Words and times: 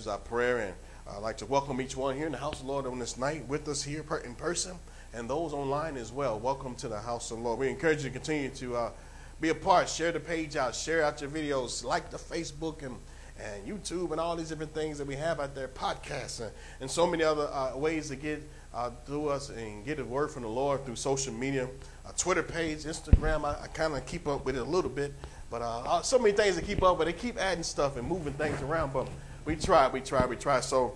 is 0.00 0.06
our 0.06 0.18
prayer, 0.18 0.60
and 0.60 0.74
I'd 1.10 1.20
like 1.20 1.36
to 1.38 1.46
welcome 1.46 1.78
each 1.78 1.94
one 1.94 2.16
here 2.16 2.24
in 2.24 2.32
the 2.32 2.38
house 2.38 2.60
of 2.60 2.66
the 2.66 2.72
Lord 2.72 2.86
on 2.86 2.98
this 2.98 3.18
night 3.18 3.46
with 3.48 3.68
us 3.68 3.82
here 3.82 4.02
in 4.24 4.34
person, 4.34 4.76
and 5.12 5.28
those 5.28 5.52
online 5.52 5.98
as 5.98 6.10
well. 6.10 6.40
Welcome 6.40 6.74
to 6.76 6.88
the 6.88 6.98
house 6.98 7.30
of 7.30 7.36
the 7.36 7.42
Lord. 7.42 7.58
We 7.58 7.68
encourage 7.68 7.98
you 7.98 8.04
to 8.04 8.10
continue 8.10 8.48
to 8.48 8.76
uh, 8.76 8.90
be 9.42 9.50
a 9.50 9.54
part. 9.54 9.90
Share 9.90 10.10
the 10.10 10.18
page 10.18 10.56
out. 10.56 10.74
Share 10.74 11.04
out 11.04 11.20
your 11.20 11.28
videos. 11.28 11.84
Like 11.84 12.10
the 12.10 12.16
Facebook 12.16 12.82
and 12.82 12.96
and 13.38 13.66
YouTube 13.66 14.10
and 14.10 14.20
all 14.20 14.36
these 14.36 14.50
different 14.50 14.74
things 14.74 14.98
that 14.98 15.06
we 15.06 15.16
have 15.16 15.40
out 15.40 15.54
there, 15.54 15.68
podcasts 15.68 16.40
and, 16.40 16.50
and 16.80 16.90
so 16.90 17.06
many 17.06 17.24
other 17.24 17.48
uh, 17.52 17.74
ways 17.74 18.08
to 18.08 18.16
get 18.16 18.42
uh, 18.74 18.90
through 19.06 19.30
us 19.30 19.48
and 19.48 19.84
get 19.84 19.98
a 19.98 20.04
word 20.04 20.30
from 20.30 20.42
the 20.42 20.48
Lord 20.48 20.84
through 20.84 20.96
social 20.96 21.32
media, 21.32 21.66
uh, 22.06 22.12
Twitter 22.18 22.42
page, 22.42 22.80
Instagram. 22.80 23.44
I, 23.44 23.62
I 23.62 23.66
kind 23.68 23.94
of 23.94 24.04
keep 24.04 24.28
up 24.28 24.44
with 24.44 24.56
it 24.56 24.60
a 24.60 24.64
little 24.64 24.90
bit, 24.90 25.14
but 25.50 25.62
uh, 25.62 25.80
uh, 25.80 26.02
so 26.02 26.18
many 26.18 26.32
things 26.32 26.56
to 26.56 26.62
keep 26.62 26.82
up 26.82 26.98
with. 26.98 27.06
They 27.06 27.14
keep 27.14 27.38
adding 27.38 27.64
stuff 27.64 27.96
and 27.96 28.06
moving 28.06 28.34
things 28.34 28.60
around, 28.60 28.92
but 28.92 29.08
we 29.44 29.56
try, 29.56 29.88
we 29.88 30.00
try, 30.00 30.26
we 30.26 30.36
try. 30.36 30.60
So 30.60 30.94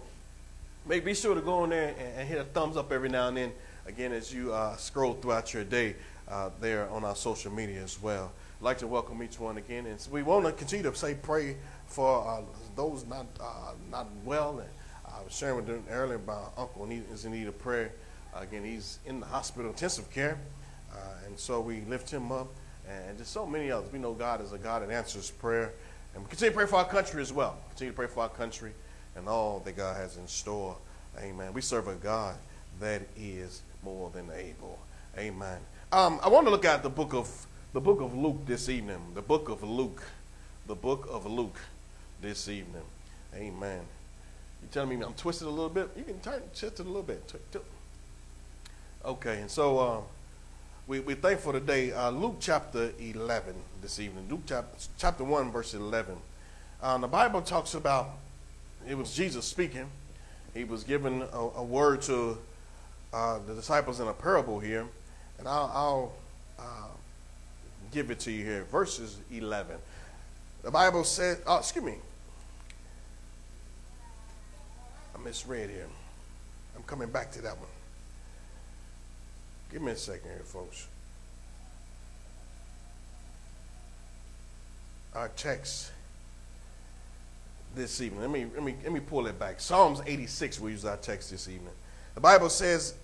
make 0.87 1.05
be 1.05 1.15
sure 1.15 1.35
to 1.35 1.41
go 1.41 1.65
in 1.65 1.71
there 1.71 1.95
and, 1.99 2.19
and 2.19 2.29
hit 2.29 2.39
a 2.39 2.45
thumbs 2.45 2.77
up 2.77 2.93
every 2.93 3.09
now 3.09 3.29
and 3.29 3.37
then. 3.37 3.53
Again, 3.87 4.13
as 4.13 4.33
you 4.33 4.53
uh, 4.53 4.77
scroll 4.77 5.13
throughout 5.13 5.53
your 5.53 5.65
day 5.65 5.97
there 6.61 6.89
on 6.91 7.05
our 7.05 7.17
social 7.17 7.53
media 7.53 7.83
as 7.83 8.01
well. 8.01 8.33
I'd 8.61 8.65
like 8.65 8.79
to 8.79 8.87
welcome 8.87 9.23
each 9.23 9.39
one 9.39 9.59
again, 9.59 9.87
and 9.87 10.01
so 10.01 10.11
we 10.11 10.23
want 10.23 10.47
to 10.47 10.53
continue 10.53 10.91
to 10.91 10.97
say 10.97 11.15
pray 11.15 11.57
for 11.87 12.27
uh, 12.27 12.41
those 12.77 13.05
not 13.07 13.27
uh, 13.41 13.73
not 13.91 14.07
well. 14.25 14.59
And 14.59 14.69
I 15.07 15.23
was 15.23 15.35
sharing 15.35 15.57
with 15.57 15.67
them 15.67 15.85
earlier 15.91 16.17
about 16.17 16.55
uncle 16.57 16.87
he 16.87 17.03
is 17.13 17.25
in 17.25 17.33
need 17.33 17.47
of 17.47 17.59
prayer. 17.59 17.93
Uh, 18.35 18.41
again, 18.41 18.65
he's 18.65 18.99
in 19.07 19.21
the 19.21 19.27
hospital, 19.27 19.71
intensive 19.71 20.11
care, 20.11 20.39
uh, 20.93 20.97
and 21.27 21.39
so 21.39 21.61
we 21.61 21.83
lift 21.83 22.11
him 22.11 22.33
up, 22.33 22.49
and 22.89 23.19
just 23.19 23.33
so 23.33 23.45
many 23.45 23.71
others. 23.71 23.93
We 23.93 23.99
know 23.99 24.15
God 24.15 24.41
is 24.41 24.53
a 24.53 24.59
God 24.59 24.83
that 24.83 24.91
answers 24.91 25.31
prayer, 25.31 25.73
and 26.15 26.23
we 26.23 26.29
continue 26.29 26.51
to 26.51 26.57
pray 26.57 26.67
for 26.67 26.77
our 26.77 26.85
country 26.85 27.21
as 27.21 27.33
well. 27.33 27.59
Continue 27.71 27.93
to 27.93 27.97
pray 27.97 28.07
for 28.07 28.21
our 28.21 28.29
country 28.29 28.73
and 29.17 29.29
all 29.29 29.61
that 29.65 29.77
God 29.77 29.97
has 29.97 30.17
in 30.17 30.27
store. 30.29 30.77
Amen. 31.19 31.53
We 31.53 31.61
serve 31.61 31.89
a 31.89 31.95
God 31.95 32.37
that 32.81 33.03
is 33.17 33.63
more 33.83 34.11
than 34.11 34.31
able. 34.35 34.79
Amen. 35.19 35.59
Um, 35.93 36.19
I 36.23 36.29
want 36.29 36.47
to 36.47 36.51
look 36.51 36.65
at 36.65 36.83
the 36.83 36.91
book 36.91 37.15
of 37.15 37.47
the 37.73 37.81
book 37.81 38.01
of 38.01 38.17
Luke 38.17 38.47
this 38.47 38.69
evening. 38.69 39.01
The 39.15 39.23
book 39.23 39.49
of 39.49 39.63
Luke. 39.63 40.03
The 40.67 40.75
book 40.75 41.09
of 41.11 41.27
Luke 41.27 41.59
this 42.23 42.49
evening. 42.49 42.83
Amen. 43.35 43.81
You 44.63 44.69
telling 44.71 44.99
me 44.99 45.05
I'm 45.05 45.15
twisted 45.15 45.47
a 45.47 45.51
little 45.51 45.69
bit? 45.69 45.91
You 45.97 46.05
can 46.05 46.21
turn 46.21 46.43
just 46.55 46.79
a 46.81 46.85
little 46.85 47.03
bit. 47.03 47.33
Okay, 49.05 49.41
and 49.41 49.51
so 49.51 49.79
uh, 49.79 50.01
we, 50.87 51.01
we're 51.01 51.17
thankful 51.17 51.53
today. 51.53 51.93
Uh, 51.93 52.11
Luke 52.11 52.37
chapter 52.41 52.93
11 53.01 53.55
this 53.81 53.99
evening. 53.99 54.27
Luke 54.29 54.43
chapter, 54.47 54.77
chapter 54.99 55.25
1, 55.25 55.51
verse 55.51 55.73
11. 55.73 56.17
Uh, 56.83 56.99
the 56.99 57.09
Bible 57.09 57.41
talks 57.41 57.75
about 57.75 58.11
it 58.87 58.97
was 58.97 59.15
Jesus 59.15 59.47
speaking. 59.47 59.87
He 60.53 60.65
was 60.65 60.85
giving 60.85 61.23
a, 61.23 61.39
a 61.39 61.65
word 61.65 62.03
to 62.03 62.37
uh, 63.15 63.39
the 63.47 63.55
disciples 63.55 64.01
in 64.01 64.09
a 64.09 64.13
parable 64.13 64.61
here. 64.61 64.87
And 65.39 65.49
I'll, 65.49 65.71
I'll 65.75 66.13
uh, 66.59 66.89
give 67.91 68.11
it 68.11 68.21
to 68.21 68.31
you 68.31 68.45
here. 68.45 68.65
Verses 68.65 69.17
11. 69.33 69.77
The 70.63 70.71
Bible 70.71 71.05
said, 71.05 71.39
oh, 71.47 71.59
excuse 71.59 71.85
me, 71.85 71.95
I 75.15 75.23
misread 75.23 75.71
here. 75.71 75.87
I'm 76.77 76.83
coming 76.83 77.09
back 77.09 77.31
to 77.33 77.43
that 77.43 77.57
one. 77.59 77.69
Give 79.75 79.83
me 79.83 79.91
a 79.91 79.97
second 79.97 80.31
here, 80.31 80.45
folks. 80.45 80.87
Our 85.17 85.27
text 85.35 85.91
this 87.75 88.01
evening. 88.01 88.21
Let 88.21 88.31
me 88.31 88.47
let 88.55 88.63
me 88.63 88.77
let 88.85 88.93
me 88.93 89.01
pull 89.01 89.27
it 89.27 89.37
back. 89.37 89.59
Psalms 89.59 90.01
86 90.07 90.61
we 90.61 90.71
use 90.71 90.85
our 90.85 90.97
text 90.99 91.33
this 91.33 91.49
evening. 91.49 91.73
The 92.15 92.21
Bible 92.21 92.51
says 92.51 92.95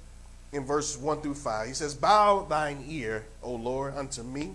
in 0.52 0.64
verse 0.64 0.96
1 0.96 1.22
through 1.22 1.34
5, 1.34 1.66
he 1.66 1.74
says, 1.74 1.92
Bow 1.92 2.46
thine 2.48 2.84
ear, 2.86 3.24
O 3.42 3.52
Lord, 3.52 3.96
unto 3.96 4.22
me, 4.22 4.52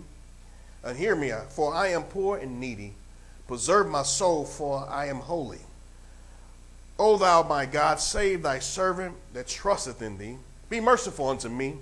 and 0.82 0.96
hear 0.96 1.14
me, 1.14 1.32
for 1.50 1.74
I 1.74 1.88
am 1.88 2.04
poor 2.04 2.38
and 2.38 2.58
needy. 2.58 2.94
Preserve 3.46 3.88
my 3.88 4.04
soul, 4.04 4.46
for 4.46 4.88
I 4.88 5.08
am 5.08 5.16
holy. 5.16 5.60
O 6.98 7.18
thou 7.18 7.42
my 7.42 7.66
God, 7.66 8.00
save 8.00 8.42
thy 8.42 8.58
servant 8.58 9.16
that 9.34 9.48
trusteth 9.48 10.00
in 10.00 10.16
thee. 10.16 10.38
Be 10.70 10.80
merciful 10.80 11.28
unto 11.28 11.50
me. 11.50 11.76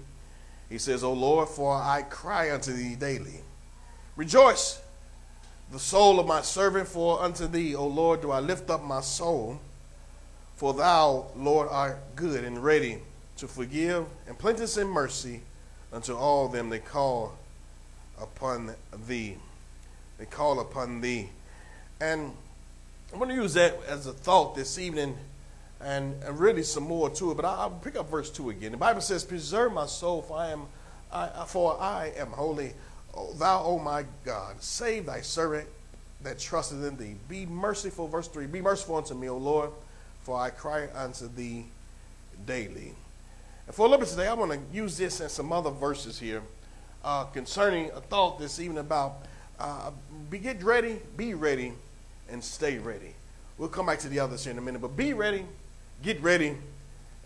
He 0.74 0.78
says, 0.78 1.04
O 1.04 1.12
Lord, 1.12 1.48
for 1.48 1.76
I 1.76 2.02
cry 2.02 2.52
unto 2.52 2.72
thee 2.72 2.96
daily. 2.96 3.42
Rejoice, 4.16 4.82
the 5.70 5.78
soul 5.78 6.18
of 6.18 6.26
my 6.26 6.40
servant, 6.40 6.88
for 6.88 7.22
unto 7.22 7.46
thee, 7.46 7.76
O 7.76 7.86
Lord, 7.86 8.22
do 8.22 8.32
I 8.32 8.40
lift 8.40 8.68
up 8.70 8.82
my 8.82 9.00
soul. 9.00 9.60
For 10.56 10.74
thou, 10.74 11.26
Lord, 11.36 11.68
art 11.70 12.16
good 12.16 12.42
and 12.42 12.58
ready 12.58 12.98
to 13.36 13.46
forgive, 13.46 14.06
and 14.26 14.36
plenteous 14.36 14.76
in 14.76 14.88
mercy 14.88 15.42
unto 15.92 16.12
all 16.16 16.48
them 16.48 16.70
that 16.70 16.84
call 16.84 17.38
upon 18.20 18.74
thee. 19.06 19.36
They 20.18 20.26
call 20.26 20.58
upon 20.58 21.02
thee. 21.02 21.28
And 22.00 22.32
I'm 23.12 23.20
going 23.20 23.28
to 23.28 23.36
use 23.36 23.54
that 23.54 23.78
as 23.86 24.08
a 24.08 24.12
thought 24.12 24.56
this 24.56 24.76
evening 24.80 25.18
and, 25.80 26.22
and 26.22 26.38
really 26.38 26.62
some 26.62 26.84
more 26.84 27.10
to 27.10 27.30
it, 27.30 27.34
but 27.34 27.44
I, 27.44 27.66
will 27.66 27.76
pick 27.76 27.96
up 27.96 28.10
verse 28.10 28.30
2 28.30 28.50
again. 28.50 28.72
The 28.72 28.78
Bible 28.78 29.00
says, 29.00 29.24
Preserve 29.24 29.72
my 29.72 29.86
soul, 29.86 30.22
for 30.22 30.38
I 30.38 30.50
am, 30.50 30.62
I, 31.12 31.44
for 31.46 31.80
I 31.80 32.12
am 32.16 32.28
holy. 32.28 32.72
Thou, 33.36 33.62
O 33.64 33.78
my 33.78 34.04
God, 34.24 34.62
save 34.62 35.06
thy 35.06 35.20
servant 35.20 35.68
that 36.22 36.38
trusteth 36.38 36.82
in 36.82 36.96
thee. 36.96 37.16
Be 37.28 37.46
merciful, 37.46 38.08
verse 38.08 38.28
3. 38.28 38.46
Be 38.46 38.60
merciful 38.60 38.96
unto 38.96 39.14
me, 39.14 39.28
O 39.28 39.36
Lord, 39.36 39.70
for 40.22 40.38
I 40.38 40.50
cry 40.50 40.88
unto 40.94 41.28
thee 41.28 41.66
daily. 42.46 42.94
And 43.66 43.74
for 43.74 43.86
a 43.86 43.88
little 43.88 44.04
bit 44.04 44.08
today, 44.08 44.26
I 44.26 44.34
want 44.34 44.52
to 44.52 44.58
use 44.72 44.96
this 44.96 45.20
and 45.20 45.30
some 45.30 45.52
other 45.52 45.70
verses 45.70 46.18
here 46.18 46.42
uh, 47.04 47.24
concerning 47.24 47.90
a 47.90 48.00
thought 48.00 48.38
this 48.38 48.58
evening 48.58 48.78
about 48.78 49.26
uh, 49.58 49.90
be, 50.30 50.38
get 50.38 50.62
ready, 50.62 50.98
be 51.16 51.34
ready 51.34 51.72
and 52.28 52.42
stay 52.42 52.78
ready. 52.78 53.14
We'll 53.58 53.68
come 53.68 53.86
back 53.86 54.00
to 54.00 54.08
the 54.08 54.18
others 54.18 54.44
here 54.44 54.52
in 54.52 54.58
a 54.58 54.62
minute, 54.62 54.80
but 54.80 54.96
be 54.96 55.12
ready, 55.12 55.44
get 56.02 56.20
ready, 56.22 56.56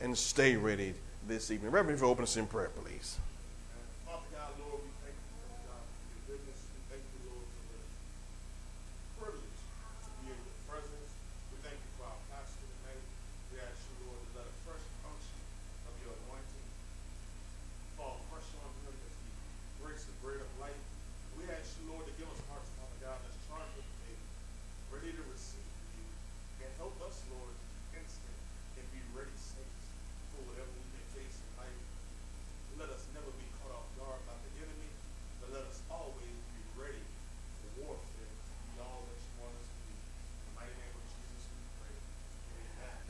and 0.01 0.17
stay 0.17 0.57
ready 0.57 0.95
this 1.27 1.51
evening. 1.51 1.71
Reverend, 1.71 1.97
if 1.97 2.03
you 2.03 2.09
open 2.09 2.23
us 2.23 2.37
in 2.37 2.47
prayer, 2.47 2.71
please. 2.83 3.19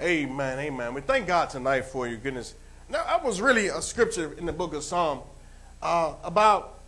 Amen, 0.00 0.60
amen. 0.60 0.94
We 0.94 1.00
thank 1.00 1.26
God 1.26 1.50
tonight 1.50 1.84
for 1.84 2.06
your 2.06 2.18
goodness. 2.18 2.54
Now, 2.88 3.02
that 3.02 3.24
was 3.24 3.40
really 3.40 3.66
a 3.66 3.82
scripture 3.82 4.32
in 4.38 4.46
the 4.46 4.52
book 4.52 4.72
of 4.72 4.84
Psalm 4.84 5.22
uh, 5.82 6.14
about 6.22 6.78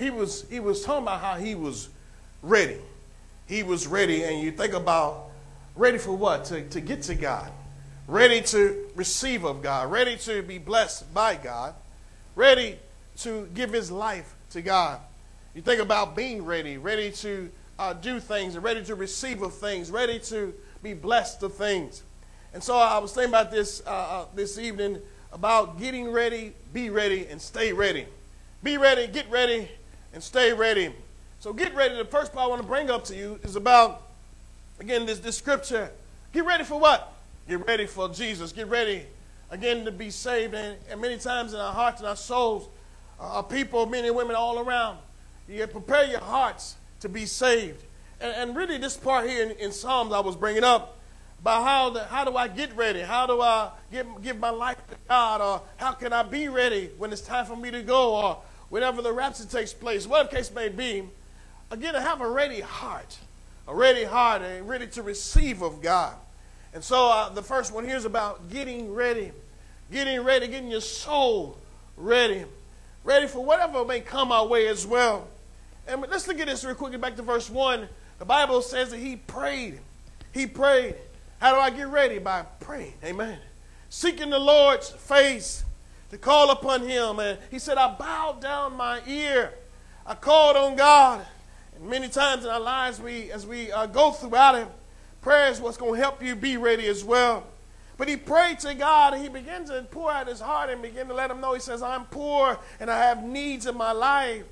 he 0.00 0.10
was 0.10 0.44
he 0.50 0.58
was 0.58 0.84
talking 0.84 1.04
about 1.04 1.20
how 1.20 1.36
he 1.36 1.54
was 1.54 1.90
ready. 2.42 2.78
He 3.46 3.62
was 3.62 3.86
ready, 3.86 4.24
and 4.24 4.40
you 4.40 4.50
think 4.50 4.74
about 4.74 5.30
ready 5.76 5.96
for 5.96 6.12
what? 6.12 6.46
To, 6.46 6.68
to 6.70 6.80
get 6.80 7.02
to 7.02 7.14
God, 7.14 7.52
ready 8.08 8.42
to 8.42 8.90
receive 8.96 9.44
of 9.44 9.62
God, 9.62 9.88
ready 9.88 10.16
to 10.16 10.42
be 10.42 10.58
blessed 10.58 11.14
by 11.14 11.36
God, 11.36 11.72
ready 12.34 12.80
to 13.18 13.48
give 13.54 13.72
his 13.72 13.92
life 13.92 14.34
to 14.50 14.60
God. 14.60 14.98
You 15.54 15.62
think 15.62 15.80
about 15.80 16.16
being 16.16 16.44
ready, 16.44 16.78
ready 16.78 17.12
to 17.12 17.48
uh, 17.78 17.92
do 17.92 18.18
things, 18.18 18.58
ready 18.58 18.84
to 18.86 18.96
receive 18.96 19.42
of 19.42 19.54
things, 19.54 19.88
ready 19.88 20.18
to 20.18 20.52
be 20.82 20.94
blessed 20.94 21.44
of 21.44 21.54
things. 21.54 22.02
And 22.56 22.64
so 22.64 22.74
I 22.74 22.96
was 22.96 23.12
thinking 23.12 23.28
about 23.28 23.50
this 23.50 23.82
uh, 23.86 23.90
uh, 23.90 24.24
this 24.34 24.56
evening 24.56 24.98
about 25.30 25.78
getting 25.78 26.10
ready, 26.10 26.54
be 26.72 26.88
ready, 26.88 27.26
and 27.26 27.38
stay 27.38 27.70
ready. 27.70 28.06
Be 28.62 28.78
ready, 28.78 29.06
get 29.08 29.30
ready, 29.30 29.68
and 30.14 30.22
stay 30.22 30.54
ready. 30.54 30.90
So 31.38 31.52
get 31.52 31.74
ready. 31.74 31.96
The 31.96 32.06
first 32.06 32.32
part 32.32 32.46
I 32.46 32.48
want 32.48 32.62
to 32.62 32.66
bring 32.66 32.88
up 32.88 33.04
to 33.04 33.14
you 33.14 33.38
is 33.42 33.56
about, 33.56 34.04
again, 34.80 35.04
this, 35.04 35.18
this 35.18 35.36
scripture. 35.36 35.90
Get 36.32 36.46
ready 36.46 36.64
for 36.64 36.80
what? 36.80 37.12
Get 37.46 37.66
ready 37.66 37.84
for 37.84 38.08
Jesus. 38.08 38.52
Get 38.52 38.68
ready, 38.68 39.02
again, 39.50 39.84
to 39.84 39.92
be 39.92 40.08
saved. 40.08 40.54
And, 40.54 40.78
and 40.88 40.98
many 40.98 41.18
times 41.18 41.52
in 41.52 41.60
our 41.60 41.74
hearts 41.74 42.00
and 42.00 42.08
our 42.08 42.16
souls, 42.16 42.70
uh, 43.20 43.42
people, 43.42 43.84
men 43.84 44.06
and 44.06 44.16
women 44.16 44.34
all 44.34 44.60
around, 44.60 44.96
you 45.46 45.66
prepare 45.66 46.04
your 46.04 46.20
hearts 46.20 46.76
to 47.00 47.10
be 47.10 47.26
saved. 47.26 47.84
And, 48.18 48.32
and 48.34 48.56
really, 48.56 48.78
this 48.78 48.96
part 48.96 49.28
here 49.28 49.42
in, 49.42 49.50
in 49.58 49.72
Psalms 49.72 50.10
I 50.14 50.20
was 50.20 50.36
bringing 50.36 50.64
up 50.64 50.95
by 51.46 51.62
how, 51.62 51.90
the, 51.90 52.02
how 52.02 52.24
do 52.24 52.36
I 52.36 52.48
get 52.48 52.76
ready? 52.76 53.02
How 53.02 53.24
do 53.24 53.40
I 53.40 53.70
give, 53.92 54.04
give 54.20 54.36
my 54.40 54.50
life 54.50 54.78
to 54.88 54.96
God? 55.08 55.40
Or 55.40 55.62
how 55.76 55.92
can 55.92 56.12
I 56.12 56.24
be 56.24 56.48
ready 56.48 56.90
when 56.98 57.12
it's 57.12 57.20
time 57.20 57.46
for 57.46 57.54
me 57.54 57.70
to 57.70 57.82
go? 57.82 58.16
Or 58.16 58.38
whenever 58.68 59.00
the 59.00 59.12
rapture 59.12 59.44
takes 59.44 59.72
place, 59.72 60.08
whatever 60.08 60.28
case 60.28 60.52
may 60.52 60.68
be. 60.70 61.04
Again, 61.70 61.94
to 61.94 62.00
have 62.00 62.20
a 62.20 62.28
ready 62.28 62.62
heart, 62.62 63.16
a 63.68 63.74
ready 63.76 64.02
heart, 64.02 64.42
and 64.42 64.68
ready 64.68 64.88
to 64.88 65.02
receive 65.04 65.62
of 65.62 65.80
God. 65.80 66.16
And 66.74 66.82
so 66.82 67.08
uh, 67.12 67.28
the 67.28 67.44
first 67.44 67.72
one 67.72 67.84
here 67.84 67.96
is 67.96 68.06
about 68.06 68.50
getting 68.50 68.92
ready, 68.92 69.30
getting 69.92 70.24
ready, 70.24 70.48
getting 70.48 70.72
your 70.72 70.80
soul 70.80 71.60
ready, 71.96 72.44
ready 73.04 73.28
for 73.28 73.44
whatever 73.44 73.84
may 73.84 74.00
come 74.00 74.32
our 74.32 74.48
way 74.48 74.66
as 74.66 74.84
well. 74.84 75.28
And 75.86 76.04
let's 76.10 76.26
look 76.26 76.40
at 76.40 76.48
this 76.48 76.64
real 76.64 76.74
quickly 76.74 76.98
back 76.98 77.14
to 77.14 77.22
verse 77.22 77.48
1. 77.48 77.86
The 78.18 78.24
Bible 78.24 78.62
says 78.62 78.90
that 78.90 78.98
he 78.98 79.14
prayed. 79.14 79.78
He 80.32 80.48
prayed. 80.48 80.96
How 81.38 81.54
do 81.54 81.60
I 81.60 81.70
get 81.70 81.88
ready? 81.88 82.18
By 82.18 82.42
praying. 82.60 82.94
Amen. 83.04 83.38
Seeking 83.88 84.30
the 84.30 84.38
Lord's 84.38 84.90
face 84.90 85.64
to 86.10 86.18
call 86.18 86.50
upon 86.50 86.82
him. 86.82 87.18
And 87.18 87.38
he 87.50 87.58
said, 87.58 87.76
I 87.76 87.94
bowed 87.94 88.40
down 88.40 88.74
my 88.74 89.00
ear. 89.06 89.52
I 90.06 90.14
called 90.14 90.56
on 90.56 90.76
God. 90.76 91.24
And 91.76 91.88
many 91.88 92.08
times 92.08 92.44
in 92.44 92.50
our 92.50 92.60
lives, 92.60 93.00
we, 93.00 93.30
as 93.30 93.46
we 93.46 93.70
uh, 93.70 93.86
go 93.86 94.12
throughout 94.12 94.54
it, 94.54 94.68
prayer 95.20 95.50
is 95.50 95.60
what's 95.60 95.76
going 95.76 95.94
to 95.94 96.00
help 96.00 96.22
you 96.22 96.34
be 96.34 96.56
ready 96.56 96.86
as 96.86 97.04
well. 97.04 97.46
But 97.98 98.08
he 98.08 98.16
prayed 98.16 98.58
to 98.60 98.74
God 98.74 99.14
and 99.14 99.22
he 99.22 99.28
began 99.28 99.64
to 99.66 99.86
pour 99.90 100.12
out 100.12 100.28
his 100.28 100.40
heart 100.40 100.70
and 100.70 100.82
begin 100.82 101.08
to 101.08 101.14
let 101.14 101.30
him 101.30 101.40
know. 101.40 101.54
He 101.54 101.60
says, 101.60 101.82
I'm 101.82 102.04
poor 102.06 102.58
and 102.78 102.90
I 102.90 102.98
have 103.04 103.24
needs 103.24 103.66
in 103.66 103.76
my 103.76 103.92
life. 103.92 104.44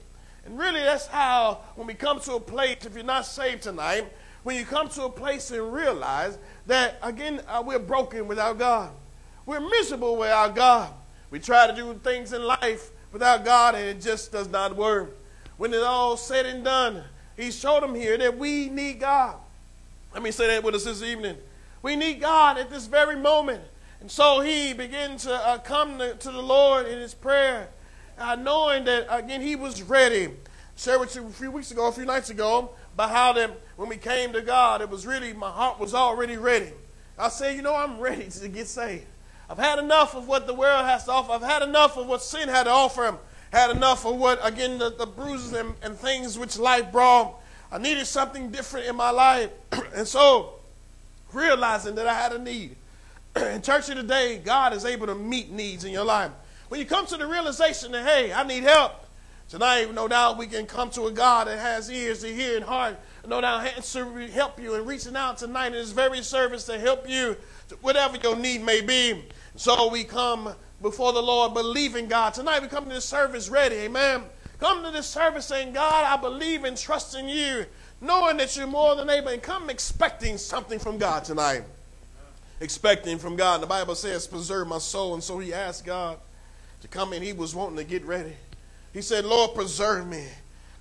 And 0.47 0.59
really, 0.59 0.81
that's 0.81 1.07
how, 1.07 1.61
when 1.75 1.87
we 1.87 1.95
come 1.95 2.21
to 2.21 2.35
a 2.35 2.41
place, 2.41 2.85
if 2.85 2.95
you're 2.95 3.05
not 3.05 3.27
saved 3.27 3.63
tonight, 3.63 4.11
when 4.45 4.57
you 4.57 4.65
come 4.65 4.89
to 4.91 5.05
a 5.05 5.11
place 5.11 5.51
and 5.51 5.73
realize 5.73 6.39
that, 6.67 6.99
again, 7.03 7.41
uh, 7.49 7.63
we're 7.67 7.79
broken 7.79 8.29
without 8.29 8.59
God. 8.59 8.93
We're 9.47 9.61
miserable 9.61 10.17
without 10.17 10.55
God. 10.55 10.93
We 11.31 11.41
try 11.41 11.67
to 11.67 11.75
do 11.75 11.99
things 12.05 12.33
in 12.33 12.45
life 12.45 12.91
without 13.11 13.45
God, 13.45 13.75
and 13.75 13.85
it 13.89 14.01
just 14.01 14.31
does 14.31 14.49
not 14.49 14.77
work. 14.77 15.17
When 15.57 15.73
it's 15.73 15.83
all 15.83 16.17
said 16.17 16.47
and 16.47 16.63
done, 16.63 17.03
He 17.37 17.51
showed 17.51 17.83
them 17.83 17.95
here 17.95 18.17
that 18.19 18.39
we 18.39 18.69
need 18.69 19.01
God. 19.01 19.37
Let 20.13 20.23
me 20.23 20.31
say 20.31 20.47
that 20.47 20.63
with 20.63 20.75
us 20.75 20.85
this 20.85 21.03
evening. 21.03 21.37
We 21.83 21.97
need 21.97 22.21
God 22.21 22.59
at 22.59 22.71
this 22.71 22.87
very 22.87 23.17
moment. 23.17 23.63
And 24.01 24.11
so 24.11 24.41
he 24.41 24.75
began 24.75 25.17
to 25.19 25.35
uh, 25.35 25.59
come 25.59 25.99
to, 25.99 26.15
to, 26.15 26.31
the 26.31 26.43
Lord 26.43 26.87
in 26.87 26.99
his 26.99 27.15
prayer, 27.15 27.71
uh, 28.19 28.37
knowing 28.37 28.85
that, 28.85 29.07
again, 29.09 29.41
he 29.41 29.57
was 29.57 29.83
ready. 29.83 30.29
Shared 30.77 31.01
with 31.01 31.17
you 31.17 31.27
a 31.27 31.31
few 31.31 31.51
weeks 31.51 31.71
ago, 31.71 31.89
a 31.89 31.93
few 31.93 32.05
nights 32.05 32.31
ago, 32.31 32.71
about 32.95 33.11
how 33.11 33.33
that 33.33 33.59
when 33.77 33.89
we 33.89 33.97
came 33.97 34.33
to 34.33 34.41
God, 34.41 34.81
it 34.81 34.89
was 34.89 35.07
really, 35.07 35.33
my 35.33 35.51
heart 35.51 35.79
was 35.79 35.95
already 35.95 36.37
ready. 36.37 36.73
I 37.19 37.29
said, 37.29 37.57
you 37.57 37.63
know, 37.63 37.75
I'm 37.75 37.99
ready 37.99 38.29
to 38.29 38.49
get 38.49 38.67
saved. 38.67 39.07
I've 39.49 39.59
had 39.59 39.79
enough 39.79 40.15
of 40.15 40.27
what 40.27 40.47
the 40.47 40.55
world 40.55 40.85
has 40.87 41.05
to 41.05 41.13
offer. 41.13 41.33
I've 41.33 41.43
had 41.43 41.63
enough 41.63 41.97
of 41.97 42.07
what 42.07 42.23
sin 42.23 42.49
had 42.49 42.65
to 42.65 42.71
offer. 42.71 43.19
Had 43.53 43.71
enough 43.71 44.05
of 44.05 44.17
what, 44.17 44.45
again, 44.45 44.79
the, 44.79 44.91
the 44.91 45.07
bruises 45.07 45.53
and, 45.53 45.75
and 45.83 45.97
things 45.97 46.39
which 46.39 46.59
life 46.59 46.91
brought. 46.91 47.35
I 47.71 47.79
needed 47.79 48.07
something 48.07 48.51
different 48.51 48.87
in 48.87 48.97
my 48.97 49.11
life. 49.11 49.51
and 49.95 50.07
so, 50.09 50.55
realizing 51.33 51.95
that 51.97 52.07
I 52.07 52.15
had 52.15 52.33
a 52.33 52.39
need. 52.39 52.77
in 53.37 53.63
church 53.63 53.89
of 53.91 53.97
today, 53.97 54.41
God 54.45 54.73
is 54.73 54.85
able 54.85 55.07
to 55.07 55.15
meet 55.15 55.51
needs 55.51 55.85
in 55.85 55.93
your 55.93 56.05
life. 56.05 56.31
When 56.69 56.81
you 56.81 56.87
come 56.87 57.07
to 57.07 57.17
the 57.17 57.27
realization 57.27 57.93
that, 57.93 58.05
hey, 58.05 58.33
I 58.33 58.45
need 58.45 58.63
help, 58.63 58.93
tonight, 59.49 59.93
no 59.93 60.09
doubt 60.09 60.39
we 60.39 60.47
can 60.47 60.67
come 60.67 60.91
to 60.91 61.07
a 61.07 61.13
God 61.13 61.47
that 61.47 61.59
has 61.59 61.91
ears 61.91 62.23
to 62.23 62.35
hear 62.35 62.57
and 62.57 62.65
heart, 62.65 62.97
no 63.27 63.41
doubt 63.41 63.83
to 63.83 64.29
help 64.29 64.61
you 64.61 64.75
and 64.75 64.87
reaching 64.87 65.17
out 65.17 65.39
tonight 65.39 65.69
in 65.69 65.73
this 65.73 65.93
very 65.93 66.23
service 66.23 66.65
to 66.67 66.79
help 66.79 67.09
you, 67.09 67.37
whatever 67.81 68.17
your 68.17 68.37
need 68.37 68.63
may 68.63 68.81
be. 68.81 69.25
So 69.57 69.89
we 69.91 70.05
come 70.05 70.55
before 70.83 71.13
the 71.13 71.23
Lord 71.23 71.55
believing 71.55 72.09
God. 72.09 72.35
Tonight 72.35 72.63
we 72.63 72.69
come 72.69 72.85
to 72.85 72.95
this 72.95 73.05
service 73.05 73.49
ready, 73.49 73.77
amen. 73.77 74.23
Come 74.59 74.85
to 74.85 74.91
this 74.91 75.07
service 75.07 75.47
saying, 75.47 75.73
God, 75.73 76.05
I 76.05 76.21
believe 76.21 76.65
and 76.65 76.77
trust 76.77 77.17
in 77.17 77.29
you, 77.29 77.67
knowing 78.01 78.37
that 78.37 78.57
you're 78.57 78.67
more 78.67 78.95
than 78.95 79.11
able, 79.11 79.29
and 79.29 79.43
come 79.43 79.69
expecting 79.71 80.39
something 80.39 80.79
from 80.79 80.99
God 80.99 81.25
tonight. 81.25 81.65
Expecting 82.61 83.19
from 83.19 83.37
God. 83.37 83.61
The 83.61 83.67
Bible 83.67 83.95
says, 83.95 84.27
preserve 84.27 84.69
my 84.69 84.79
soul. 84.79 85.15
And 85.15 85.23
so 85.23 85.39
he 85.39 85.53
asked 85.53 85.85
God 85.85 86.19
to 86.83 86.89
come 86.89 87.13
in. 87.13 87.23
He 87.23 87.33
was 87.33 87.55
wanting 87.55 87.77
to 87.77 87.85
get 87.85 88.05
ready. 88.05 88.35
He 88.93 89.03
said, 89.03 89.25
Lord, 89.25 89.55
preserve 89.55 90.07
me. 90.07 90.25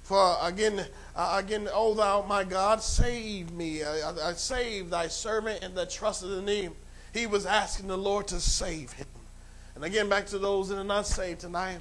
For 0.03 0.37
again, 0.41 0.85
uh, 1.15 1.35
again, 1.43 1.69
oh 1.71 1.93
thou 1.93 2.23
my 2.27 2.43
God, 2.43 2.81
save 2.81 3.51
me. 3.51 3.83
I, 3.83 4.29
I, 4.29 4.33
save 4.33 4.89
thy 4.89 5.07
servant 5.07 5.63
and 5.63 5.75
the 5.75 5.85
trust 5.85 6.23
of 6.23 6.29
the 6.29 6.41
name. 6.41 6.73
He 7.13 7.27
was 7.27 7.45
asking 7.45 7.87
the 7.87 7.97
Lord 7.97 8.27
to 8.29 8.39
save 8.39 8.93
him. 8.93 9.05
And 9.75 9.83
again, 9.83 10.09
back 10.09 10.25
to 10.27 10.39
those 10.39 10.69
that 10.69 10.77
are 10.79 10.83
not 10.83 11.05
saved 11.05 11.41
tonight, 11.41 11.79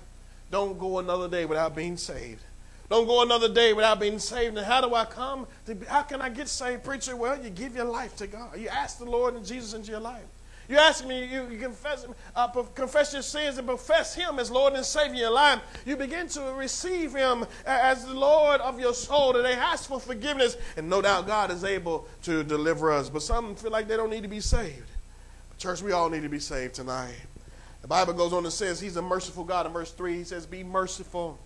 don't 0.50 0.78
go 0.78 0.98
another 0.98 1.28
day 1.28 1.46
without 1.46 1.74
being 1.74 1.96
saved. 1.96 2.42
Don't 2.90 3.06
go 3.06 3.22
another 3.22 3.48
day 3.48 3.72
without 3.72 3.98
being 3.98 4.18
saved. 4.18 4.58
And 4.58 4.66
how 4.66 4.82
do 4.82 4.94
I 4.94 5.06
come? 5.06 5.46
To, 5.64 5.78
how 5.88 6.02
can 6.02 6.20
I 6.20 6.28
get 6.28 6.46
saved, 6.46 6.84
preacher? 6.84 7.16
Well, 7.16 7.42
you 7.42 7.48
give 7.48 7.74
your 7.74 7.86
life 7.86 8.16
to 8.16 8.26
God. 8.26 8.58
You 8.58 8.68
ask 8.68 8.98
the 8.98 9.06
Lord 9.06 9.34
and 9.34 9.46
Jesus 9.46 9.72
into 9.72 9.90
your 9.90 10.00
life. 10.00 10.26
You 10.72 10.78
ask 10.78 11.06
me, 11.06 11.26
you, 11.26 11.58
confess, 11.60 12.06
uh, 12.34 12.48
confess 12.48 13.12
your 13.12 13.20
sins 13.20 13.58
and 13.58 13.66
profess 13.66 14.14
Him 14.14 14.38
as 14.38 14.50
Lord 14.50 14.72
and 14.72 14.82
Savior 14.82 15.12
in 15.12 15.18
your 15.18 15.30
life. 15.30 15.60
You 15.84 15.98
begin 15.98 16.28
to 16.28 16.40
receive 16.56 17.14
Him 17.14 17.44
as 17.66 18.06
the 18.06 18.14
Lord 18.14 18.58
of 18.62 18.80
your 18.80 18.94
soul. 18.94 19.36
And 19.36 19.44
they 19.44 19.52
ask 19.52 19.86
for 19.86 20.00
forgiveness. 20.00 20.56
And 20.78 20.88
no 20.88 21.02
doubt 21.02 21.26
God 21.26 21.50
is 21.50 21.62
able 21.62 22.08
to 22.22 22.42
deliver 22.42 22.90
us. 22.90 23.10
But 23.10 23.20
some 23.20 23.54
feel 23.54 23.70
like 23.70 23.86
they 23.86 23.98
don't 23.98 24.08
need 24.08 24.22
to 24.22 24.30
be 24.30 24.40
saved. 24.40 24.88
But 25.50 25.58
church, 25.58 25.82
we 25.82 25.92
all 25.92 26.08
need 26.08 26.22
to 26.22 26.30
be 26.30 26.38
saved 26.38 26.76
tonight. 26.76 27.20
The 27.82 27.88
Bible 27.88 28.14
goes 28.14 28.32
on 28.32 28.42
and 28.42 28.52
says 28.52 28.80
He's 28.80 28.96
a 28.96 29.02
merciful 29.02 29.44
God. 29.44 29.66
In 29.66 29.74
verse 29.74 29.92
3, 29.92 30.14
He 30.14 30.24
says, 30.24 30.46
Be 30.46 30.64
merciful. 30.64 31.38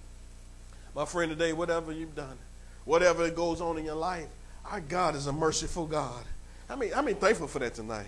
My 0.95 1.05
friend, 1.05 1.33
today, 1.33 1.53
whatever 1.53 1.91
you've 1.91 2.15
done, 2.15 2.39
whatever 2.85 3.29
goes 3.31 3.61
on 3.61 3.77
in 3.77 3.87
your 3.87 3.97
life, 3.97 4.29
our 4.71 4.81
God 4.81 5.17
is 5.17 5.27
a 5.27 5.33
merciful 5.33 5.87
God. 5.87 6.23
I 6.71 6.77
mean, 6.77 6.93
I 6.95 7.03
mean, 7.03 7.17
thankful 7.17 7.49
for 7.49 7.59
that 7.59 7.75
tonight. 7.75 8.07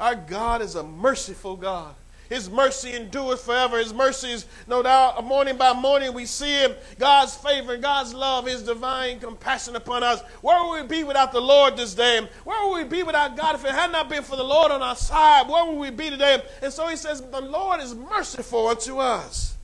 Our 0.00 0.14
God 0.14 0.62
is 0.62 0.74
a 0.74 0.82
merciful 0.82 1.56
God. 1.56 1.94
His 2.30 2.48
mercy 2.48 2.94
endures 2.94 3.42
forever. 3.42 3.76
His 3.78 3.92
mercy 3.92 4.30
is 4.30 4.46
no 4.68 4.84
doubt 4.84 5.22
morning 5.24 5.56
by 5.56 5.72
morning 5.72 6.14
we 6.14 6.26
see 6.26 6.62
him. 6.62 6.76
God's 6.96 7.34
favor, 7.34 7.76
God's 7.76 8.14
love, 8.14 8.46
His 8.46 8.62
divine 8.62 9.18
compassion 9.18 9.74
upon 9.74 10.04
us. 10.04 10.22
Where 10.40 10.64
would 10.64 10.82
we 10.82 10.86
be 10.86 11.02
without 11.02 11.32
the 11.32 11.40
Lord 11.40 11.76
this 11.76 11.92
day? 11.92 12.26
Where 12.44 12.68
would 12.68 12.76
we 12.76 12.84
be 12.84 13.02
without 13.02 13.36
God 13.36 13.56
if 13.56 13.64
it 13.64 13.72
had 13.72 13.90
not 13.90 14.08
been 14.08 14.22
for 14.22 14.36
the 14.36 14.44
Lord 14.44 14.70
on 14.70 14.80
our 14.80 14.94
side? 14.94 15.48
Where 15.48 15.66
would 15.66 15.78
we 15.78 15.90
be 15.90 16.08
today? 16.08 16.40
And 16.62 16.72
so 16.72 16.86
He 16.86 16.94
says, 16.94 17.20
The 17.20 17.40
Lord 17.40 17.80
is 17.80 17.96
merciful 17.96 18.68
unto 18.68 18.98
us. 18.98 19.56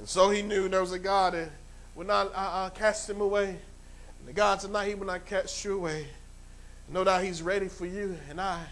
And 0.00 0.08
so 0.08 0.28
He 0.30 0.42
knew 0.42 0.68
there 0.68 0.80
was 0.80 0.92
a 0.92 0.98
God 0.98 1.34
that 1.34 1.50
would 1.94 2.08
not 2.08 2.34
uh, 2.34 2.36
uh, 2.36 2.70
cast 2.70 3.08
him 3.08 3.20
away. 3.20 3.50
And 4.18 4.26
the 4.26 4.32
God 4.32 4.58
tonight, 4.58 4.88
He 4.88 4.96
will 4.96 5.06
not 5.06 5.24
cast 5.24 5.64
you 5.64 5.76
away. 5.76 6.08
No 6.88 7.04
doubt 7.04 7.22
He's 7.22 7.42
ready 7.42 7.68
for 7.68 7.86
you 7.86 8.18
and 8.28 8.40
I. 8.40 8.64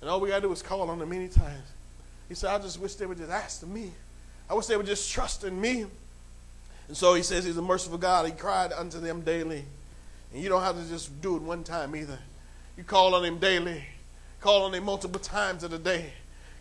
And 0.00 0.08
all 0.08 0.20
we 0.20 0.28
got 0.28 0.36
to 0.36 0.42
do 0.42 0.52
is 0.52 0.62
call 0.62 0.90
on 0.90 1.00
him 1.00 1.08
many 1.08 1.28
times. 1.28 1.66
He 2.28 2.34
said, 2.34 2.50
I 2.50 2.58
just 2.58 2.80
wish 2.80 2.94
they 2.94 3.06
would 3.06 3.18
just 3.18 3.30
ask 3.30 3.62
of 3.62 3.68
me. 3.68 3.90
I 4.48 4.54
wish 4.54 4.66
they 4.66 4.76
would 4.76 4.86
just 4.86 5.10
trust 5.10 5.44
in 5.44 5.60
me. 5.60 5.86
And 6.86 6.96
so 6.96 7.14
he 7.14 7.22
says 7.22 7.44
he's 7.44 7.56
a 7.56 7.62
merciful 7.62 7.98
God. 7.98 8.26
He 8.26 8.32
cried 8.32 8.72
unto 8.72 9.00
them 9.00 9.22
daily. 9.22 9.64
And 10.32 10.42
you 10.42 10.48
don't 10.48 10.62
have 10.62 10.76
to 10.76 10.88
just 10.88 11.20
do 11.20 11.36
it 11.36 11.42
one 11.42 11.64
time 11.64 11.96
either. 11.96 12.18
You 12.76 12.84
call 12.84 13.14
on 13.14 13.24
him 13.24 13.38
daily. 13.38 13.84
Call 14.40 14.64
on 14.64 14.74
him 14.74 14.84
multiple 14.84 15.20
times 15.20 15.64
of 15.64 15.70
the 15.70 15.78
day. 15.78 16.12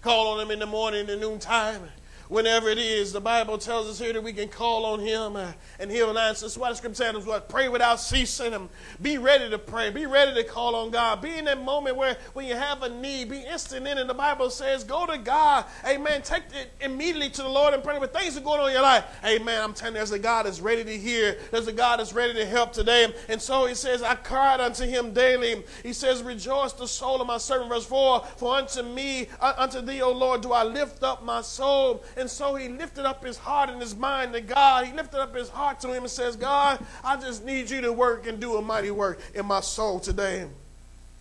Call 0.02 0.28
on 0.34 0.40
him 0.40 0.52
in 0.52 0.60
the 0.60 0.66
morning 0.66 1.10
and 1.10 1.22
noontime 1.22 1.82
whenever 2.30 2.70
it 2.70 2.78
is. 2.78 3.14
The 3.14 3.22
Bible 3.22 3.58
tells 3.58 3.88
us 3.88 4.00
here 4.00 4.14
that 4.14 4.24
we 4.24 4.34
can 4.34 4.48
call 4.50 4.86
on 4.86 5.00
Him 5.00 5.36
uh, 5.36 5.52
and 5.80 5.92
He'll 5.92 6.18
answer. 6.18 6.46
That's 6.46 6.58
why 6.58 6.70
the 6.70 6.76
Scripture 6.76 7.04
says, 7.14 7.26
"What 7.26 7.50
pray 7.50 7.70
without 7.70 8.00
ceasing." 8.00 8.54
And 8.54 8.70
be 9.02 9.18
ready 9.18 9.50
to 9.50 9.58
pray. 9.58 9.90
Be 9.90 10.06
ready 10.06 10.34
to 10.34 10.44
call 10.44 10.76
on 10.76 10.92
God. 10.92 11.22
Be 11.22 11.38
in 11.38 11.46
that 11.46 11.64
moment 11.64 11.96
where 11.96 12.18
when 12.34 12.46
you 12.46 12.56
have 12.56 12.84
a 12.84 12.90
need, 12.90 13.30
be 13.30 13.42
instant 13.42 13.88
in 13.88 13.98
it. 13.98 14.08
The 14.08 14.14
Bible 14.14 14.50
says, 14.50 14.84
"Go 14.84 15.06
to 15.06 15.18
God." 15.18 15.66
Amen. 15.86 16.22
Take 16.22 16.44
it 16.54 16.72
immediately 16.82 17.30
to 17.32 17.42
the 17.44 17.50
Lord 17.50 17.74
and 17.74 17.84
pray. 17.84 18.00
But 18.00 18.14
things 18.14 18.38
are 18.38 18.42
going 18.42 18.60
on 18.60 18.68
in 18.68 18.74
your 18.74 18.82
life. 18.82 19.06
Amen. 19.26 19.62
I'm 19.62 19.74
telling 19.74 19.94
you, 19.94 20.00
there's 20.00 20.12
a 20.12 20.20
God 20.20 20.46
that's 20.46 20.60
ready 20.60 20.84
to 20.84 20.98
hear. 20.98 21.38
There's 21.52 21.68
a 21.68 21.74
God 21.74 22.00
that's 22.00 22.14
ready 22.14 22.34
to 22.34 22.46
help 22.46 22.74
today. 22.74 23.14
And 23.30 23.42
so 23.42 23.66
He 23.66 23.76
says, 23.76 24.04
"I 24.04 24.16
cried 24.16 24.60
unto 24.60 24.86
Him 24.86 25.14
daily." 25.14 25.64
He 25.84 25.94
says, 25.94 26.24
"Rejoice 26.24 26.74
the 26.74 26.88
soul 26.88 27.22
of 27.22 27.28
my 27.28 27.38
servant." 27.38 27.70
Verse 27.70 27.86
four: 27.86 28.26
For 28.38 28.56
unto 28.56 28.82
me, 28.84 29.28
uh, 29.40 29.54
unto 29.58 29.82
Thee, 29.82 30.02
O 30.02 30.12
Lord, 30.12 30.42
do 30.42 30.52
I 30.52 30.64
lift 30.64 31.04
up 31.04 31.24
my 31.24 31.42
soul. 31.42 32.04
And 32.18 32.28
so 32.28 32.56
he 32.56 32.68
lifted 32.68 33.06
up 33.06 33.24
his 33.24 33.38
heart 33.38 33.70
and 33.70 33.80
his 33.80 33.96
mind 33.96 34.34
to 34.34 34.42
God. 34.42 34.86
He 34.86 34.94
lifted 34.94 35.22
up 35.22 35.36
his 35.36 35.50
heart 35.50 35.80
to 35.82 35.94
him 35.94 36.02
and 36.02 36.12
says, 36.12 36.36
God, 36.36 36.84
I 37.04 37.16
just 37.16 37.46
need 37.46 37.70
you 37.70 37.80
to 37.82 37.94
work 37.94 38.26
and 38.26 38.40
do 38.40 38.58
a 38.58 38.62
mighty 38.62 38.90
work 38.90 39.20
in 39.36 39.46
my 39.46 39.62
soul 39.62 40.00
today. 40.00 40.48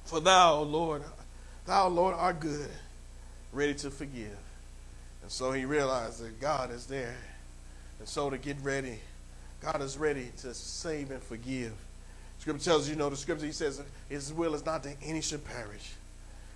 For 0.07 0.21
thou, 0.21 0.61
Lord, 0.61 1.03
thou, 1.67 1.89
Lord, 1.89 2.15
art 2.17 2.41
good, 2.41 2.71
ready 3.53 3.75
to 3.75 3.91
forgive. 3.91 4.39
And 5.23 5.31
so 5.31 5.53
he 5.53 5.67
realized 5.67 6.25
that 6.25 6.41
God 6.41 6.71
is 6.71 6.87
there. 6.87 7.17
And 7.99 8.09
so 8.09 8.31
to 8.31 8.39
get 8.39 8.57
ready, 8.63 9.01
God 9.61 9.83
is 9.83 9.99
ready 9.99 10.31
to 10.39 10.55
save 10.55 11.11
and 11.11 11.23
forgive. 11.23 11.73
Scripture 12.39 12.65
tells 12.65 12.89
you, 12.89 12.95
you 12.95 12.99
know, 12.99 13.11
the 13.11 13.17
scripture, 13.17 13.47
he 13.47 13.53
says, 13.53 13.83
his 14.09 14.33
will 14.33 14.55
is 14.55 14.65
not 14.65 14.83
that 14.85 14.97
any 15.03 15.21
should 15.21 15.45
perish, 15.45 15.93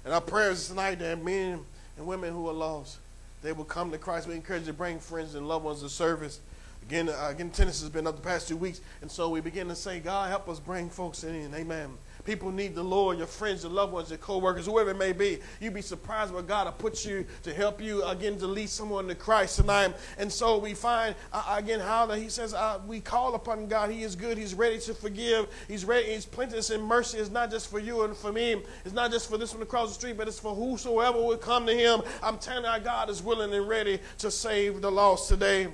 And 0.05 0.15
our 0.15 0.21
prayers 0.21 0.69
tonight 0.69 0.99
that 1.01 1.23
men 1.23 1.61
and 1.99 2.07
women 2.07 2.33
who 2.33 2.49
are 2.49 2.55
lost, 2.55 2.99
they 3.43 3.53
will 3.53 3.65
come 3.65 3.91
to 3.91 3.99
Christ. 3.99 4.27
We 4.27 4.35
encourage 4.35 4.63
you 4.63 4.69
to 4.69 4.73
bring 4.73 4.99
friends 4.99 5.35
and 5.35 5.49
loved 5.49 5.65
ones 5.65 5.83
to 5.83 5.89
service. 5.89 6.41
Again, 6.83 7.09
uh, 7.09 7.29
again, 7.29 7.49
attendance 7.49 7.81
has 7.81 7.91
been 7.91 8.07
up 8.07 8.17
the 8.17 8.23
past 8.23 8.49
two 8.49 8.57
weeks, 8.57 8.81
and 9.03 9.11
so 9.11 9.29
we 9.29 9.41
begin 9.41 9.69
to 9.69 9.77
say, 9.77 10.01
God, 10.01 10.29
help 10.29 10.49
us 10.49 10.59
bring 10.59 10.91
folks 10.91 11.25
in. 11.25 11.55
Amen. 11.55 11.99
People 12.31 12.53
need 12.53 12.77
the 12.77 12.83
Lord, 12.85 13.19
your 13.19 13.27
friends, 13.27 13.65
your 13.65 13.73
loved 13.73 13.93
ones, 13.93 14.09
your 14.09 14.19
co-workers, 14.19 14.67
whoever 14.67 14.91
it 14.91 14.97
may 14.97 15.13
be. 15.13 15.41
You'd 15.59 15.75
be 15.75 15.83
surprised 15.83 16.33
what 16.33 16.47
God 16.47 16.67
will 16.67 16.73
put 16.75 17.05
you 17.05 17.27
to 17.43 17.53
help 17.53 17.83
you, 17.83 18.05
again, 18.05 18.39
to 18.39 18.47
lead 18.47 18.69
someone 18.69 19.09
to 19.09 19.17
Christ 19.17 19.57
tonight. 19.57 19.97
And 20.17 20.33
so 20.33 20.57
we 20.57 20.75
find, 20.75 21.17
uh, 21.33 21.57
again, 21.59 21.81
how 21.81 22.07
that 22.07 22.19
he 22.19 22.29
says, 22.29 22.55
uh, 22.55 22.79
we 22.87 23.01
call 23.01 23.35
upon 23.35 23.67
God. 23.67 23.91
He 23.91 24.05
is 24.05 24.15
good. 24.15 24.39
He's 24.39 24.55
ready 24.55 24.79
to 24.79 24.95
forgive. 24.95 25.49
He's 25.67 25.85
ready. 25.85 26.13
He's 26.13 26.25
plenteous 26.25 26.71
in 26.71 26.81
mercy. 26.83 27.19
It's 27.19 27.31
not 27.31 27.51
just 27.51 27.69
for 27.69 27.81
you 27.81 28.05
and 28.05 28.17
for 28.17 28.31
me. 28.31 28.63
It's 28.85 28.95
not 28.95 29.11
just 29.11 29.29
for 29.29 29.37
this 29.37 29.53
one 29.53 29.65
across 29.65 29.89
the 29.89 29.95
street, 29.95 30.17
but 30.17 30.29
it's 30.29 30.39
for 30.39 30.55
whosoever 30.55 31.19
will 31.21 31.37
come 31.37 31.67
to 31.67 31.75
him. 31.75 32.01
I'm 32.23 32.39
telling 32.39 32.63
you, 32.63 32.85
God 32.85 33.11
is 33.11 33.25
willing 33.25 33.53
and 33.53 33.69
ready 33.69 33.99
to 34.19 34.31
save 34.31 34.83
the 34.83 34.93
lost 34.93 35.29
today. 35.29 35.67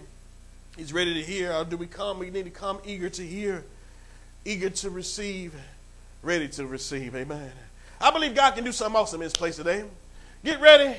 He's 0.75 0.95
ready 0.95 1.13
to 1.13 1.23
hear. 1.23 1.53
Or 1.53 1.67
do 1.67 1.77
we 1.77 1.87
come? 1.87 2.19
We 2.19 2.31
need 2.31 2.47
to 2.47 2.51
come 2.51 2.81
eager 2.83 3.11
to 3.11 3.23
hear, 3.23 3.67
eager 4.47 4.71
to 4.71 4.89
receive 4.89 5.53
ready 6.23 6.49
to 6.49 6.67
receive. 6.67 7.15
Amen. 7.15 7.53
I 8.01 8.11
believe 8.11 8.35
God 8.35 8.55
can 8.55 8.65
do 8.65 8.73
something 8.73 9.01
awesome 9.01 9.21
in 9.21 9.27
this 9.27 9.33
place 9.33 9.57
today. 9.57 9.85
Get 10.45 10.61
ready. 10.61 10.97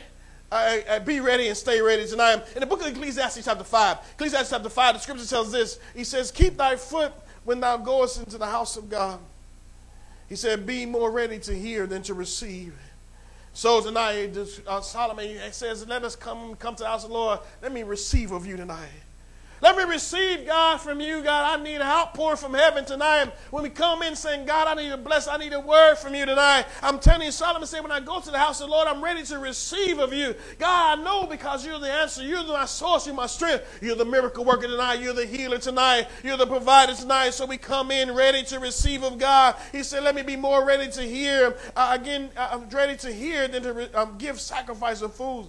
Uh, 0.52 0.78
uh, 0.90 1.00
be 1.00 1.20
ready 1.20 1.50
and 1.50 1.58
stay 1.58 1.82
ready 1.82 2.08
tonight. 2.08 2.42
In 2.56 2.62
the 2.62 2.66
book 2.66 2.82
of 2.82 2.88
Ecclesiastes, 2.88 3.44
chapter 3.44 3.66
5, 3.66 3.98
Ecclesiastes, 4.14 4.50
chapter 4.50 4.70
5, 4.70 4.96
the 4.96 5.00
scripture 5.00 5.26
tells 5.26 5.52
this. 5.52 5.80
He 5.94 6.04
says, 6.06 6.32
Keep 6.32 6.58
thy 6.58 6.78
foot 6.78 7.12
when 7.44 7.60
thou 7.60 7.78
goest 7.78 8.20
into 8.20 8.38
the 8.38 8.46
house 8.46 8.78
of 8.78 8.90
God. 8.90 9.20
He 10.30 10.36
said, 10.36 10.66
Be 10.66 10.86
more 10.86 11.12
ready 11.12 11.38
to 11.40 11.54
hear 11.54 11.86
than 11.86 12.02
to 12.04 12.14
receive. 12.14 12.74
So 13.54 13.82
tonight, 13.82 14.38
uh, 14.68 14.82
Solomon 14.82 15.38
says, 15.52 15.86
Let 15.88 16.04
us 16.04 16.16
come, 16.16 16.56
come 16.56 16.76
to 16.76 16.84
the 16.84 16.90
house 16.90 17.04
of 17.04 17.10
the 17.10 17.16
Lord. 17.16 17.40
Let 17.62 17.74
me 17.74 17.84
receive 17.84 18.32
of 18.32 18.46
you 18.46 18.56
tonight. 18.56 18.88
Let 19.60 19.76
me 19.76 19.84
receive, 19.84 20.46
God, 20.46 20.78
from 20.78 21.02
you, 21.02 21.24
God. 21.24 21.60
I 21.60 21.64
need 21.64 21.76
an 21.76 21.82
outpour 21.82 22.36
from 22.36 22.54
heaven 22.54 22.86
tonight. 22.86 23.32
When 23.50 23.64
we 23.64 23.70
come 23.70 24.04
in 24.04 24.16
saying, 24.16 24.46
God, 24.46 24.68
I 24.68 24.82
need 24.82 24.92
a 24.92 24.98
bless, 24.98 25.28
I 25.28 25.38
need 25.38 25.54
a 25.54 25.60
word 25.60 25.96
from 25.96 26.14
you 26.14 26.26
tonight. 26.26 26.66
I'm 26.84 27.00
telling 27.00 27.26
you, 27.26 27.32
Solomon 27.32 27.68
said, 27.68 27.82
when 27.82 27.92
I 27.92 28.00
go 28.00 28.20
to 28.20 28.30
the 28.32 28.38
house 28.38 28.62
of 28.62 28.68
the 28.68 28.72
Lord, 28.72 28.88
I'm 28.88 29.04
ready 29.04 29.24
to 29.24 29.40
receive 29.40 29.98
of 29.98 30.14
you. 30.14 30.36
God, 30.60 31.00
I 31.00 31.04
know 31.04 31.26
because 31.26 31.66
you're 31.66 31.80
the 31.80 31.92
answer. 31.92 32.24
You're 32.24 32.46
my 32.46 32.66
source. 32.66 33.08
You're 33.08 33.16
my 33.16 33.26
strength. 33.26 33.80
You're 33.82 33.96
the 33.96 34.06
miracle 34.06 34.46
worker 34.46 34.68
tonight. 34.68 35.02
You're 35.02 35.14
the 35.14 35.26
healer 35.26 35.58
tonight. 35.58 36.08
You're 36.24 36.38
the 36.38 36.48
provider 36.48 36.94
tonight. 36.94 37.32
So 37.32 37.46
we 37.46 37.58
come 37.58 37.90
in 37.90 38.14
ready 38.14 38.44
to 38.44 38.60
receive 38.60 39.04
of 39.04 39.18
God. 39.18 39.56
He 39.72 39.82
said, 39.82 40.04
let 40.04 40.14
me 40.14 40.22
be 40.22 40.36
more 40.36 40.66
ready 40.66 40.92
to 40.92 41.02
hear. 41.02 41.58
Uh, 41.76 41.98
again, 42.00 42.30
uh, 42.38 42.50
I'm 42.52 42.70
ready 42.70 42.96
to 42.98 43.12
hear 43.12 43.48
than 43.48 43.64
to 43.64 43.74
re- 43.74 43.90
um, 43.96 44.18
give 44.18 44.40
sacrifice 44.40 45.02
of 45.02 45.16
food. 45.16 45.48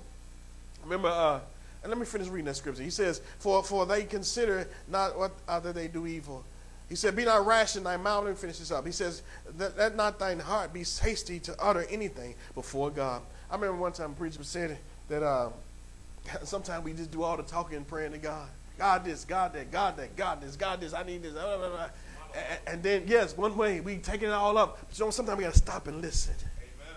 Remember, 0.82 1.08
uh, 1.08 1.40
and 1.82 1.90
let 1.90 1.98
me 1.98 2.06
finish 2.06 2.28
reading 2.28 2.46
that 2.46 2.56
scripture. 2.56 2.82
He 2.82 2.90
says, 2.90 3.20
For, 3.38 3.62
for 3.62 3.86
they 3.86 4.04
consider 4.04 4.68
not 4.88 5.18
what 5.18 5.32
other 5.46 5.72
they 5.72 5.88
do 5.88 6.06
evil. 6.06 6.44
He 6.88 6.96
said, 6.96 7.14
Be 7.14 7.24
not 7.24 7.46
rash 7.46 7.76
in 7.76 7.84
thy 7.84 7.96
mouth. 7.96 8.24
Let 8.24 8.30
me 8.30 8.36
finish 8.36 8.58
this 8.58 8.70
up. 8.70 8.84
He 8.84 8.92
says, 8.92 9.22
Let, 9.58 9.76
let 9.76 9.96
not 9.96 10.18
thine 10.18 10.40
heart 10.40 10.72
be 10.72 10.80
hasty 10.80 11.38
to 11.40 11.54
utter 11.62 11.86
anything 11.90 12.34
before 12.54 12.90
God. 12.90 13.22
I 13.50 13.54
remember 13.54 13.76
one 13.76 13.92
time 13.92 14.12
a 14.12 14.14
preacher 14.14 14.42
said 14.42 14.78
that 15.08 15.22
uh, 15.22 15.50
sometimes 16.44 16.84
we 16.84 16.92
just 16.92 17.10
do 17.10 17.22
all 17.22 17.36
the 17.36 17.42
talking 17.42 17.76
and 17.76 17.86
praying 17.86 18.12
to 18.12 18.18
God. 18.18 18.48
God 18.76 19.04
this, 19.04 19.24
God 19.24 19.52
that, 19.54 19.70
God 19.70 19.96
that, 19.96 20.16
God 20.16 20.40
this, 20.40 20.56
God 20.56 20.80
this, 20.80 20.94
I 20.94 21.02
need 21.02 21.22
this. 21.22 21.32
Blah, 21.32 21.56
blah, 21.58 21.68
blah. 21.68 21.88
And, 22.34 22.60
and 22.66 22.82
then, 22.82 23.04
yes, 23.06 23.36
one 23.36 23.56
way, 23.56 23.80
we 23.80 23.96
taking 23.98 24.28
it 24.28 24.32
all 24.32 24.56
up. 24.56 24.78
But 24.88 24.98
you 24.98 25.04
know, 25.04 25.10
sometimes 25.10 25.38
we 25.38 25.44
got 25.44 25.52
to 25.52 25.58
stop 25.58 25.88
and 25.88 26.00
listen. 26.00 26.34
Amen. 26.58 26.96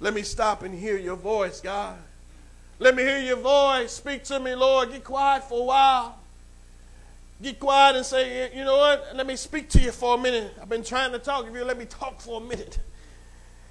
Let 0.00 0.14
me 0.14 0.22
stop 0.22 0.62
and 0.62 0.74
hear 0.74 0.96
your 0.96 1.16
voice, 1.16 1.60
God. 1.60 1.98
Let 2.78 2.94
me 2.94 3.02
hear 3.02 3.18
your 3.18 3.36
voice. 3.36 3.92
Speak 3.92 4.24
to 4.24 4.38
me, 4.38 4.54
Lord. 4.54 4.92
Get 4.92 5.04
quiet 5.04 5.44
for 5.44 5.60
a 5.60 5.64
while. 5.64 6.18
Get 7.42 7.58
quiet 7.58 7.96
and 7.96 8.04
say, 8.04 8.54
you 8.56 8.64
know 8.64 8.76
what? 8.76 9.12
Let 9.14 9.26
me 9.26 9.36
speak 9.36 9.68
to 9.70 9.80
you 9.80 9.92
for 9.92 10.14
a 10.14 10.18
minute. 10.18 10.52
I've 10.60 10.68
been 10.68 10.84
trying 10.84 11.12
to 11.12 11.18
talk. 11.18 11.46
If 11.46 11.54
you 11.54 11.64
let 11.64 11.78
me 11.78 11.86
talk 11.86 12.20
for 12.20 12.40
a 12.40 12.44
minute. 12.44 12.78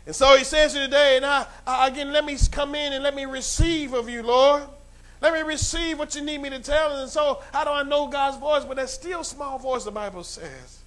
And 0.06 0.16
so 0.16 0.38
he 0.38 0.44
says 0.44 0.74
to 0.74 0.80
today, 0.80 1.18
and 1.18 1.26
I, 1.26 1.48
I, 1.66 1.88
again, 1.88 2.14
let 2.14 2.26
me 2.26 2.38
come 2.52 2.76
in 2.76 2.94
and 2.94 3.04
let 3.04 3.16
me 3.16 3.26
receive 3.26 3.94
of 3.94 4.08
you, 4.08 4.22
Lord. 4.22 4.64
Let 5.22 5.34
me 5.34 5.42
receive 5.42 5.98
what 5.98 6.14
you 6.16 6.22
need 6.22 6.40
me 6.42 6.50
to 6.52 6.60
tell. 6.60 6.96
And 6.98 7.10
so, 7.10 7.42
how 7.52 7.64
do 7.64 7.72
I 7.72 7.82
know 7.82 8.08
God's 8.08 8.38
voice? 8.38 8.64
But 8.66 8.78
that 8.78 8.90
still 8.90 9.24
small 9.24 9.58
voice, 9.58 9.84
the 9.84 9.92
Bible 9.92 10.24
says. 10.24 10.80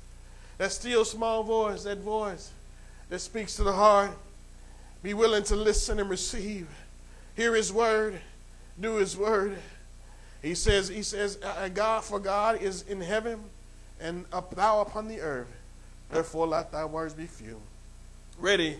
That 0.58 0.70
still 0.70 1.04
small 1.04 1.42
voice, 1.42 1.84
that 1.84 1.98
voice 1.98 2.50
that 3.08 3.18
speaks 3.20 3.56
to 3.56 3.64
the 3.64 3.72
heart. 3.72 4.10
Be 5.02 5.14
willing 5.14 5.44
to 5.44 5.56
listen 5.56 5.98
and 5.98 6.10
receive 6.10 6.68
hear 7.38 7.54
his 7.54 7.72
word, 7.72 8.20
do 8.80 8.96
his 8.96 9.16
word. 9.16 9.56
He 10.42 10.56
says, 10.56 10.88
he 10.88 11.04
says, 11.04 11.38
uh, 11.40 11.68
God 11.68 12.02
for 12.02 12.18
God 12.18 12.60
is 12.60 12.82
in 12.82 13.00
heaven 13.00 13.44
and 14.00 14.26
up 14.32 14.56
thou 14.56 14.80
upon 14.80 15.06
the 15.06 15.20
earth. 15.20 15.46
Therefore 16.10 16.48
let 16.48 16.72
thy 16.72 16.84
words 16.84 17.14
be 17.14 17.26
few. 17.26 17.60
Ready. 18.40 18.78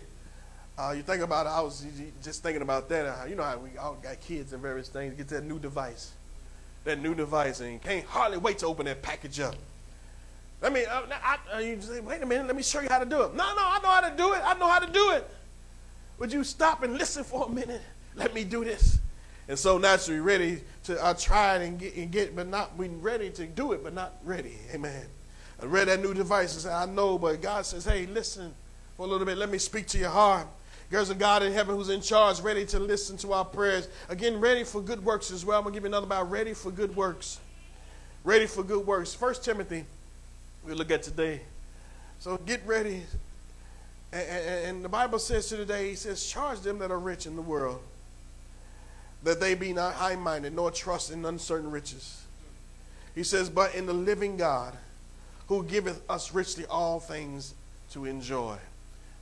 Uh, 0.77 0.93
you 0.97 1.03
think 1.03 1.23
about 1.23 1.47
it, 1.47 1.51
I 1.51 1.61
was 1.61 1.87
just 2.21 2.43
thinking 2.43 2.63
about 2.63 2.89
that. 2.89 3.07
Uh, 3.07 3.27
you 3.29 3.37
know 3.37 3.45
how 3.45 3.59
we 3.59 3.79
all 3.79 3.95
got 3.95 4.21
kids 4.21 4.53
and 4.53 4.61
various 4.61 4.89
things, 4.89 5.15
get 5.15 5.29
that 5.29 5.45
new 5.45 5.61
device. 5.61 6.11
That 6.83 7.01
new 7.01 7.15
device, 7.15 7.61
and 7.61 7.81
can't 7.81 8.05
hardly 8.07 8.39
wait 8.39 8.59
to 8.59 8.67
open 8.67 8.87
that 8.87 9.03
package 9.03 9.39
up. 9.39 9.55
Let 10.61 10.73
me, 10.73 10.85
uh, 10.85 11.03
I, 11.11 11.39
uh, 11.55 11.59
you 11.59 11.81
say, 11.81 12.01
wait 12.01 12.23
a 12.23 12.27
minute, 12.27 12.49
let 12.49 12.57
me 12.57 12.63
show 12.65 12.81
you 12.81 12.89
how 12.89 12.99
to 12.99 13.07
do 13.07 13.23
it. 13.23 13.35
No, 13.35 13.45
no, 13.55 13.63
I 13.63 13.79
know 13.83 13.89
how 13.89 14.01
to 14.01 14.17
do 14.17 14.33
it. 14.33 14.43
I 14.45 14.55
know 14.55 14.69
how 14.69 14.81
to 14.81 14.91
do 14.91 15.13
it. 15.13 15.29
Would 16.19 16.33
you 16.33 16.43
stop 16.43 16.83
and 16.83 16.99
listen 16.99 17.23
for 17.23 17.47
a 17.47 17.49
minute? 17.49 17.83
Let 18.19 18.35
me 18.35 18.45
do 18.45 18.65
this. 18.65 18.99
And 19.49 19.59
so 19.59 19.79
naturally 19.79 20.21
ready 20.21 20.61
to 20.85 21.05
I 21.05 21.15
tried 21.15 21.63
and 21.63 21.79
get, 21.79 21.97
and 21.97 22.11
get, 22.11 22.37
but 22.37 22.49
not 22.49 22.77
we 22.77 22.89
ready 22.89 23.31
to 23.31 23.47
do 23.47 23.73
it, 23.73 23.83
but 23.83 23.95
not 23.95 24.15
ready. 24.23 24.59
Amen. 24.75 25.07
I 25.61 25.67
read 25.67 25.89
that 25.89 26.03
new 26.03 26.13
device 26.13 26.53
and 26.53 26.63
said, 26.63 26.73
I 26.73 26.87
know, 26.87 27.19
but 27.19 27.41
God 27.41 27.65
says, 27.65 27.85
hey, 27.85 28.07
listen 28.07 28.55
for 28.97 29.07
a 29.07 29.09
little 29.09 29.27
bit. 29.27 29.39
Let 29.39 29.49
me 29.49 29.59
speak 29.59 29.87
to 29.89 29.99
your 29.99 30.11
heart. 30.11 30.47
There's 30.91 31.11
a 31.11 31.15
God 31.15 31.43
in 31.43 31.53
heaven 31.53 31.77
who's 31.77 31.89
in 31.89 32.01
charge, 32.01 32.41
ready 32.41 32.65
to 32.67 32.79
listen 32.79 33.17
to 33.19 33.33
our 33.33 33.45
prayers. 33.45 33.89
Again, 34.09 34.39
ready 34.39 34.65
for 34.65 34.81
good 34.81 35.05
works 35.05 35.31
as 35.31 35.45
well. 35.45 35.59
I'm 35.59 35.65
going 35.65 35.75
to 35.75 35.77
give 35.77 35.85
you 35.85 35.89
another 35.89 36.07
about 36.07 36.31
ready 36.31 36.55
for 36.55 36.71
good 36.71 36.95
works. 36.95 37.41
Ready 38.25 38.47
for 38.47 38.63
good 38.63 38.87
works. 38.87 39.15
First 39.15 39.45
Timothy, 39.45 39.85
we 40.65 40.75
look 40.75 40.91
at 40.91 41.03
today. 41.03 41.41
So 42.19 42.37
get 42.39 42.65
ready. 42.67 43.03
And, 44.13 44.29
and, 44.29 44.67
and 44.67 44.85
the 44.85 44.89
Bible 44.89 45.19
says 45.19 45.49
to 45.49 45.57
today, 45.57 45.91
he 45.91 45.95
says, 45.95 46.25
charge 46.25 46.61
them 46.61 46.79
that 46.79 46.91
are 46.91 46.99
rich 46.99 47.27
in 47.27 47.37
the 47.37 47.43
world 47.43 47.81
that 49.23 49.41
they 49.41 49.55
be 49.55 49.73
not 49.73 49.95
high 49.95 50.17
minded, 50.17 50.55
nor 50.55 50.71
trust 50.71 51.11
in 51.11 51.25
uncertain 51.25 51.71
riches. 51.71 52.23
He 53.15 53.23
says, 53.23 53.51
But 53.51 53.75
in 53.75 53.87
the 53.87 53.93
living 53.93 54.37
God, 54.37 54.77
who 55.49 55.65
giveth 55.65 56.03
us 56.09 56.33
richly 56.33 56.67
all 56.67 57.01
things 57.01 57.55
to 57.91 58.05
enjoy. 58.05 58.57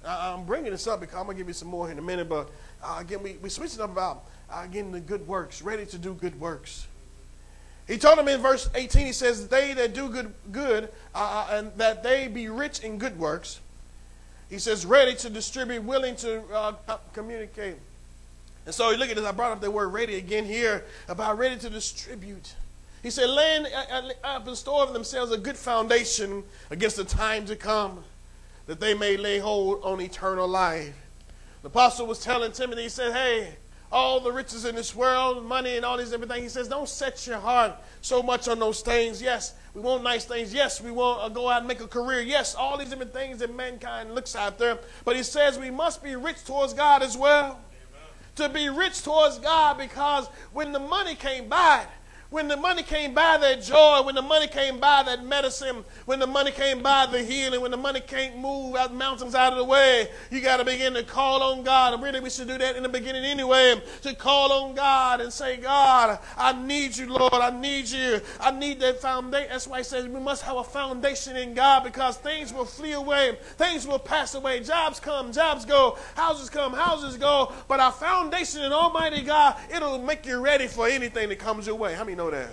I'm 0.04 0.44
bringing 0.44 0.72
this 0.72 0.86
up 0.86 1.00
because 1.00 1.16
I'm 1.16 1.24
going 1.24 1.36
to 1.36 1.40
give 1.40 1.48
you 1.48 1.54
some 1.54 1.68
more 1.68 1.90
in 1.90 1.98
a 1.98 2.02
minute, 2.02 2.28
but 2.28 2.50
uh, 2.82 2.98
again, 3.00 3.22
we, 3.22 3.34
we 3.42 3.48
switching 3.48 3.80
up 3.80 3.90
about, 3.90 4.24
uh, 4.50 4.66
the 4.66 5.00
good 5.00 5.26
works, 5.26 5.62
ready 5.62 5.86
to 5.86 5.98
do 5.98 6.14
good 6.14 6.38
works. 6.40 6.86
He 7.88 7.98
told 7.98 8.18
them 8.18 8.28
in 8.28 8.40
verse 8.40 8.68
18, 8.74 9.06
he 9.06 9.12
says, 9.12 9.48
They 9.48 9.72
that 9.74 9.94
do 9.94 10.08
good, 10.08 10.34
good 10.50 10.90
uh, 11.14 11.46
uh 11.48 11.56
and 11.56 11.72
that 11.76 12.02
they 12.02 12.26
be 12.28 12.48
rich 12.48 12.80
in 12.80 12.98
good 12.98 13.18
works. 13.18 13.60
He 14.48 14.58
says, 14.58 14.86
ready 14.86 15.14
to 15.16 15.30
distribute, 15.30 15.82
willing 15.82 16.14
to 16.16 16.42
uh, 16.52 16.98
communicate. 17.12 17.76
And 18.66 18.74
so 18.74 18.90
you 18.90 18.96
look 18.98 19.08
at 19.08 19.16
this. 19.16 19.24
I 19.24 19.30
brought 19.30 19.52
up 19.52 19.60
the 19.60 19.70
word 19.70 19.88
ready 19.88 20.16
again 20.16 20.44
here 20.44 20.84
about 21.08 21.38
ready 21.38 21.56
to 21.56 21.70
distribute. 21.70 22.54
He 23.02 23.10
said, 23.10 23.30
laying 23.30 23.66
up 23.66 23.88
uh, 23.92 24.10
uh, 24.24 24.50
uh, 24.50 24.54
store 24.56 24.82
of 24.82 24.92
themselves 24.92 25.30
a 25.30 25.38
good 25.38 25.56
foundation 25.56 26.42
against 26.70 26.96
the 26.96 27.04
time 27.04 27.46
to 27.46 27.54
come, 27.54 28.02
that 28.66 28.80
they 28.80 28.94
may 28.94 29.16
lay 29.16 29.38
hold 29.38 29.84
on 29.84 30.00
eternal 30.00 30.48
life. 30.48 30.92
The 31.62 31.68
apostle 31.68 32.08
was 32.08 32.18
telling 32.18 32.50
Timothy, 32.50 32.82
he 32.82 32.88
said, 32.88 33.12
Hey, 33.12 33.54
all 33.92 34.18
the 34.18 34.32
riches 34.32 34.64
in 34.64 34.74
this 34.74 34.96
world, 34.96 35.46
money 35.46 35.76
and 35.76 35.84
all 35.84 35.96
these 35.96 36.12
everything. 36.12 36.42
He 36.42 36.48
says, 36.48 36.66
Don't 36.66 36.88
set 36.88 37.24
your 37.28 37.38
heart 37.38 37.74
so 38.00 38.20
much 38.20 38.48
on 38.48 38.58
those 38.58 38.80
things. 38.80 39.22
Yes, 39.22 39.54
we 39.74 39.80
want 39.80 40.02
nice 40.02 40.24
things. 40.24 40.52
Yes, 40.52 40.80
we 40.80 40.90
want 40.90 41.22
to 41.22 41.30
go 41.30 41.48
out 41.48 41.58
and 41.58 41.68
make 41.68 41.80
a 41.80 41.86
career. 41.86 42.20
Yes, 42.20 42.56
all 42.56 42.76
these 42.76 42.90
different 42.90 43.12
things 43.12 43.38
that 43.38 43.54
mankind 43.54 44.16
looks 44.16 44.34
after. 44.34 44.78
But 45.04 45.14
he 45.14 45.22
says 45.22 45.56
we 45.56 45.70
must 45.70 46.02
be 46.02 46.16
rich 46.16 46.44
towards 46.44 46.74
God 46.74 47.04
as 47.04 47.16
well 47.16 47.60
to 48.36 48.48
be 48.48 48.68
rich 48.68 49.02
towards 49.02 49.38
God 49.38 49.78
because 49.78 50.28
when 50.52 50.72
the 50.72 50.78
money 50.78 51.14
came 51.14 51.48
by, 51.48 51.86
when 52.30 52.48
the 52.48 52.56
money 52.56 52.82
came 52.82 53.14
by 53.14 53.38
that 53.38 53.62
joy, 53.62 54.02
when 54.02 54.14
the 54.14 54.22
money 54.22 54.48
came 54.48 54.80
by 54.80 55.02
that 55.04 55.24
medicine, 55.24 55.84
when 56.06 56.18
the 56.18 56.26
money 56.26 56.50
came 56.50 56.82
by 56.82 57.06
the 57.06 57.22
healing, 57.22 57.60
when 57.60 57.70
the 57.70 57.76
money 57.76 58.00
can't 58.00 58.36
move 58.36 58.74
out 58.74 58.92
mountains 58.92 59.34
out 59.34 59.52
of 59.52 59.58
the 59.58 59.64
way, 59.64 60.08
you 60.30 60.40
got 60.40 60.56
to 60.56 60.64
begin 60.64 60.94
to 60.94 61.04
call 61.04 61.42
on 61.42 61.62
God. 61.62 61.94
And 61.94 62.02
really, 62.02 62.20
we 62.20 62.30
should 62.30 62.48
do 62.48 62.58
that 62.58 62.76
in 62.76 62.82
the 62.82 62.88
beginning 62.88 63.24
anyway. 63.24 63.80
To 64.02 64.14
call 64.14 64.52
on 64.52 64.74
God 64.74 65.20
and 65.20 65.32
say, 65.32 65.56
God, 65.56 66.18
I 66.36 66.52
need 66.52 66.96
you, 66.96 67.12
Lord. 67.12 67.32
I 67.34 67.50
need 67.50 67.88
you. 67.88 68.20
I 68.40 68.50
need 68.50 68.80
that 68.80 69.00
foundation. 69.00 69.48
That's 69.50 69.68
why 69.68 69.78
he 69.78 69.84
says 69.84 70.08
we 70.08 70.20
must 70.20 70.42
have 70.42 70.56
a 70.56 70.64
foundation 70.64 71.36
in 71.36 71.54
God 71.54 71.84
because 71.84 72.16
things 72.16 72.52
will 72.52 72.64
flee 72.64 72.92
away, 72.92 73.38
things 73.56 73.86
will 73.86 73.98
pass 73.98 74.34
away. 74.34 74.60
Jobs 74.60 74.98
come, 74.98 75.32
jobs 75.32 75.64
go, 75.64 75.96
houses 76.16 76.50
come, 76.50 76.72
houses 76.72 77.16
go. 77.16 77.52
But 77.68 77.78
our 77.80 77.92
foundation 77.92 78.62
in 78.62 78.72
Almighty 78.72 79.22
God, 79.22 79.56
it'll 79.72 79.98
make 79.98 80.26
you 80.26 80.40
ready 80.40 80.66
for 80.66 80.88
anything 80.88 81.28
that 81.28 81.38
comes 81.38 81.66
your 81.66 81.76
way. 81.76 81.94
How 81.94 82.04
many 82.04 82.15
know 82.16 82.30
that? 82.30 82.48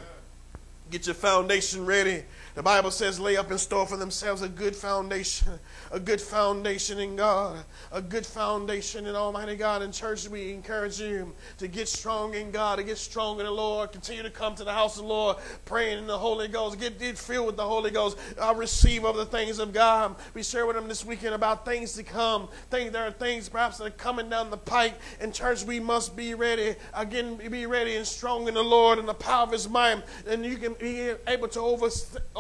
Get 0.91 1.07
your 1.07 1.15
foundation 1.15 1.85
ready. 1.85 2.23
The 2.55 2.61
Bible 2.61 2.91
says, 2.91 3.19
lay 3.19 3.35
up 3.35 3.49
in 3.49 3.57
store 3.57 3.87
for 3.87 3.97
themselves 3.97 4.43
a 4.43 4.49
good 4.49 4.75
foundation, 4.75 5.59
a 5.91 5.99
good 5.99 6.21
foundation 6.21 6.99
in 6.99 7.15
God, 7.15 7.63
a 7.91 7.99
good 7.99 8.27
foundation 8.27 9.07
in 9.07 9.15
Almighty 9.15 9.55
God. 9.55 9.81
In 9.81 9.91
church, 9.91 10.27
we 10.27 10.53
encourage 10.53 10.99
you 10.99 11.33
to 11.57 11.67
get 11.67 11.87
strong 11.87 12.35
in 12.35 12.51
God, 12.51 12.75
to 12.75 12.83
get 12.83 12.99
strong 12.99 13.39
in 13.39 13.45
the 13.45 13.51
Lord. 13.51 13.91
Continue 13.91 14.21
to 14.21 14.29
come 14.29 14.53
to 14.55 14.63
the 14.63 14.71
house 14.71 14.97
of 14.97 15.03
the 15.03 15.09
Lord, 15.09 15.37
praying 15.65 15.97
in 15.97 16.05
the 16.05 16.17
Holy 16.17 16.47
Ghost. 16.47 16.79
Get, 16.79 16.99
get 16.99 17.17
filled 17.17 17.47
with 17.47 17.57
the 17.57 17.65
Holy 17.65 17.89
Ghost. 17.89 18.19
Uh, 18.39 18.53
receive 18.55 19.03
of 19.03 19.15
the 19.15 19.25
things 19.25 19.57
of 19.57 19.73
God. 19.73 20.15
We 20.35 20.43
share 20.43 20.67
with 20.67 20.75
them 20.75 20.87
this 20.87 21.03
weekend 21.03 21.33
about 21.33 21.65
things 21.65 21.93
to 21.93 22.03
come. 22.03 22.49
Things 22.69 22.91
there 22.91 23.07
are 23.07 23.11
things 23.11 23.49
perhaps 23.49 23.79
that 23.79 23.85
are 23.85 23.91
coming 23.91 24.29
down 24.29 24.51
the 24.51 24.57
pike. 24.57 24.93
In 25.21 25.31
church, 25.31 25.63
we 25.63 25.79
must 25.79 26.15
be 26.15 26.35
ready. 26.35 26.75
Again, 26.93 27.37
be 27.49 27.65
ready 27.65 27.95
and 27.95 28.05
strong 28.05 28.47
in 28.47 28.53
the 28.53 28.63
Lord 28.63 28.99
and 28.99 29.07
the 29.07 29.13
power 29.15 29.43
of 29.43 29.51
His 29.51 29.67
might, 29.67 30.03
and 30.27 30.45
you 30.45 30.57
can 30.57 30.73
be 30.73 31.13
able 31.27 31.47
to 31.47 31.59
over 31.59 31.89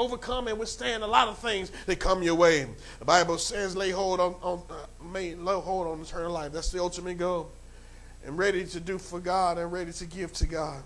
overcome 0.03 0.47
and 0.47 0.59
withstand 0.59 1.03
a 1.03 1.07
lot 1.07 1.27
of 1.27 1.37
things 1.37 1.71
that 1.85 1.99
come 1.99 2.21
your 2.21 2.35
way. 2.35 2.67
The 2.99 3.05
Bible 3.05 3.37
says, 3.37 3.75
lay 3.75 3.91
hold 3.91 4.19
on, 4.19 4.35
on 4.41 4.61
uh, 4.69 5.07
lay 5.11 5.33
hold 5.33 5.87
on 5.87 6.01
eternal 6.01 6.31
life. 6.31 6.51
That's 6.51 6.71
the 6.71 6.81
ultimate 6.81 7.17
goal. 7.17 7.51
And 8.25 8.37
ready 8.37 8.65
to 8.65 8.79
do 8.79 8.97
for 8.97 9.19
God 9.19 9.57
and 9.57 9.71
ready 9.71 9.91
to 9.93 10.05
give 10.05 10.33
to 10.33 10.47
God. 10.47 10.81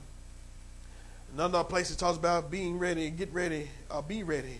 Another 1.33 1.63
place 1.63 1.91
it 1.91 1.99
talks 1.99 2.17
about 2.17 2.49
being 2.49 2.79
ready, 2.79 3.09
get 3.09 3.31
ready, 3.33 3.69
uh, 3.91 4.01
be 4.01 4.23
ready. 4.23 4.59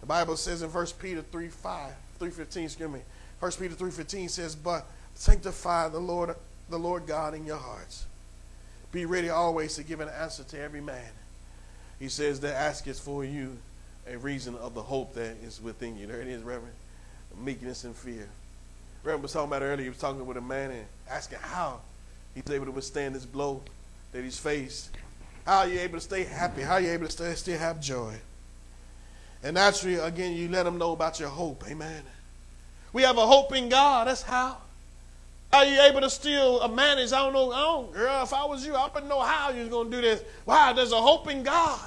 The 0.00 0.06
Bible 0.06 0.36
says 0.36 0.62
in 0.62 0.72
1 0.72 0.86
Peter 0.98 1.22
3 1.22 1.48
5, 1.48 1.92
315, 2.18 2.64
excuse 2.64 2.90
me. 2.90 3.00
1 3.42 3.52
Peter 3.58 3.74
3.15 3.74 4.30
says, 4.30 4.54
But 4.54 4.86
sanctify 5.14 5.88
the 5.88 5.98
Lord, 5.98 6.34
the 6.70 6.78
Lord 6.78 7.06
God 7.06 7.34
in 7.34 7.44
your 7.44 7.56
hearts. 7.56 8.06
Be 8.92 9.04
ready 9.04 9.30
always 9.30 9.74
to 9.76 9.82
give 9.82 10.00
an 10.00 10.08
answer 10.08 10.44
to 10.44 10.60
every 10.60 10.80
man. 10.80 11.10
He 11.98 12.08
says 12.08 12.40
that 12.40 12.54
ask 12.54 12.86
is 12.86 13.00
for 13.00 13.24
you 13.24 13.58
a 14.10 14.18
reason 14.18 14.56
of 14.56 14.74
the 14.74 14.82
hope 14.82 15.14
that 15.14 15.36
is 15.44 15.60
within 15.60 15.96
you. 15.96 16.06
There 16.06 16.20
it 16.20 16.28
is, 16.28 16.42
Reverend. 16.42 16.74
Meekness 17.42 17.84
and 17.84 17.96
fear. 17.96 18.28
Reverend 19.02 19.22
was 19.22 19.32
talking 19.32 19.48
about 19.48 19.62
earlier, 19.62 19.84
he 19.84 19.88
was 19.88 19.98
talking 19.98 20.24
with 20.26 20.36
a 20.36 20.42
man 20.42 20.70
and 20.70 20.84
asking 21.10 21.38
how 21.40 21.80
he's 22.34 22.48
able 22.50 22.66
to 22.66 22.72
withstand 22.72 23.14
this 23.14 23.24
blow 23.24 23.62
that 24.12 24.22
he's 24.22 24.38
faced. 24.38 24.90
How 25.46 25.58
are 25.58 25.68
you 25.68 25.80
able 25.80 25.94
to 25.94 26.00
stay 26.00 26.24
happy? 26.24 26.62
How 26.62 26.74
are 26.74 26.80
you 26.80 26.90
able 26.90 27.06
to 27.06 27.12
stay, 27.12 27.34
still 27.34 27.58
have 27.58 27.80
joy? 27.80 28.14
And 29.42 29.54
naturally, 29.54 29.96
again, 29.96 30.36
you 30.36 30.48
let 30.48 30.64
them 30.64 30.78
know 30.78 30.92
about 30.92 31.18
your 31.18 31.30
hope. 31.30 31.64
Amen. 31.68 32.02
We 32.92 33.02
have 33.02 33.18
a 33.18 33.26
hope 33.26 33.52
in 33.54 33.68
God. 33.68 34.06
That's 34.06 34.22
how. 34.22 34.58
Are 35.52 35.64
you 35.64 35.80
able 35.82 36.00
to 36.00 36.10
still 36.10 36.66
manage? 36.68 37.12
I 37.12 37.24
don't 37.24 37.32
know. 37.32 37.50
I 37.50 37.60
don't, 37.60 37.92
girl, 37.92 38.22
if 38.22 38.32
I 38.32 38.44
was 38.44 38.64
you, 38.64 38.74
I 38.74 38.88
wouldn't 38.88 39.08
know 39.08 39.20
how 39.20 39.50
you're 39.50 39.68
going 39.68 39.90
to 39.90 39.96
do 39.96 40.00
this. 40.00 40.22
Wow, 40.46 40.72
there's 40.72 40.92
a 40.92 41.00
hope 41.00 41.28
in 41.28 41.42
God. 41.42 41.80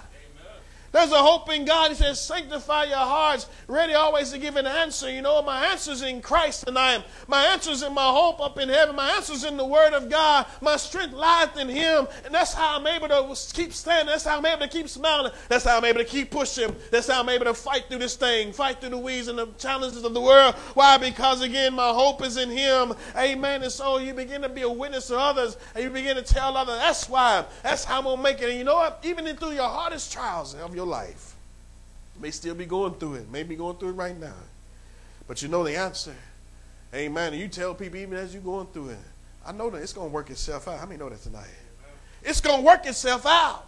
There's 0.96 1.12
a 1.12 1.22
hope 1.22 1.52
in 1.52 1.66
God. 1.66 1.90
He 1.90 1.96
says, 1.96 2.22
sanctify 2.22 2.86
your 2.86 3.00
hearts, 3.00 3.50
ready 3.68 3.94
always 3.94 4.32
to 4.32 4.38
give 4.38 4.56
an 4.56 4.66
answer. 4.66 5.12
You 5.12 5.22
know, 5.22 5.42
my 5.42 5.66
answer's 5.66 6.02
in 6.02 6.22
Christ 6.22 6.70
and 6.70 6.78
I 6.78 6.94
am. 6.94 7.04
My 7.28 7.48
answer's 7.48 7.84
in 7.84 7.94
my 7.94 8.10
hope 8.10 8.40
up 8.40 8.58
in 8.58 8.70
heaven. 8.70 8.96
My 8.96 9.10
answer's 9.10 9.44
in 9.44 9.58
the 9.58 9.66
Word 9.66 9.92
of 9.92 10.10
God. 10.10 10.46
My 10.62 10.78
strength 10.78 11.14
lieth 11.14 11.58
in 11.58 11.68
Him. 11.68 12.08
And 12.24 12.34
that's 12.34 12.54
how 12.54 12.80
I'm 12.80 12.88
able 12.88 13.10
to 13.10 13.36
keep 13.54 13.74
standing. 13.74 14.06
That's 14.06 14.24
how 14.24 14.38
I'm 14.38 14.46
able 14.46 14.62
to 14.62 14.70
keep 14.70 14.88
smiling. 14.88 15.34
That's 15.50 15.66
how 15.66 15.76
I'm 15.76 15.84
able 15.84 16.00
to 16.00 16.06
keep 16.06 16.32
pushing. 16.32 16.74
That's 16.92 17.08
how 17.08 17.20
I'm 17.20 17.28
able 17.28 17.44
to 17.44 17.54
fight 17.54 17.90
through 17.90 18.00
this 18.00 18.16
thing, 18.16 18.54
fight 18.54 18.80
through 18.80 18.92
the 18.92 18.98
weeds 18.98 19.28
and 19.28 19.38
the 19.38 19.48
challenges 19.58 20.06
of 20.06 20.14
the 20.14 20.22
world. 20.22 20.56
Why? 20.76 20.98
Because 20.98 21.42
again, 21.42 21.74
my 21.74 21.90
hope 21.90 22.24
is 22.24 22.38
in 22.38 22.50
Him. 22.50 22.94
Amen. 23.18 23.64
And 23.64 23.72
so 23.72 23.98
you 23.98 24.14
begin 24.14 24.44
to 24.44 24.50
be 24.50 24.62
a 24.62 24.72
witness 24.72 25.08
to 25.08 25.20
others 25.20 25.58
and 25.76 25.84
you 25.84 25.90
begin 25.90 26.16
to 26.16 26.22
tell 26.22 26.56
others, 26.56 26.78
that's 26.78 27.10
why. 27.10 27.44
That's 27.64 27.84
how 27.84 27.98
I'm 27.98 28.06
going 28.06 28.16
to 28.16 28.24
make 28.24 28.42
it. 28.42 28.48
And 28.48 28.58
you 28.58 28.64
know 28.64 28.76
what? 28.76 29.02
Even 29.04 29.26
through 29.36 29.52
your 29.52 29.68
hardest 29.68 30.14
trials 30.14 30.56
of 30.56 30.74
your 30.74 30.85
your 30.86 30.92
life. 30.92 31.36
You 32.16 32.22
may 32.22 32.32
still 32.32 32.56
be 32.56 32.66
going 32.66 32.94
through 32.94 33.16
it, 33.16 33.32
may 33.32 33.44
be 33.44 33.56
going 33.56 33.78
through 33.78 33.90
it 33.90 33.94
right 33.94 34.18
now. 34.18 34.34
But 35.28 35.42
you 35.42 35.48
know 35.48 35.64
the 35.64 35.76
answer. 35.76 36.16
Amen. 36.94 37.34
And 37.34 37.42
you 37.42 37.48
tell 37.48 37.74
people 37.74 38.00
even 38.00 38.18
as 38.18 38.34
you're 38.34 38.44
going 38.44 38.68
through 38.68 38.90
it, 38.90 39.00
I 39.46 39.52
know 39.52 39.70
that 39.70 39.82
it's 39.82 39.94
going 39.94 40.10
to 40.10 40.14
work 40.14 40.30
itself 40.30 40.68
out. 40.68 40.80
How 40.80 40.86
many 40.86 40.98
know 40.98 41.10
that 41.10 41.22
tonight? 41.22 41.48
It's 42.24 42.42
going 42.42 42.60
to 42.60 42.66
work 42.66 42.86
itself 42.86 43.26
out. 43.26 43.68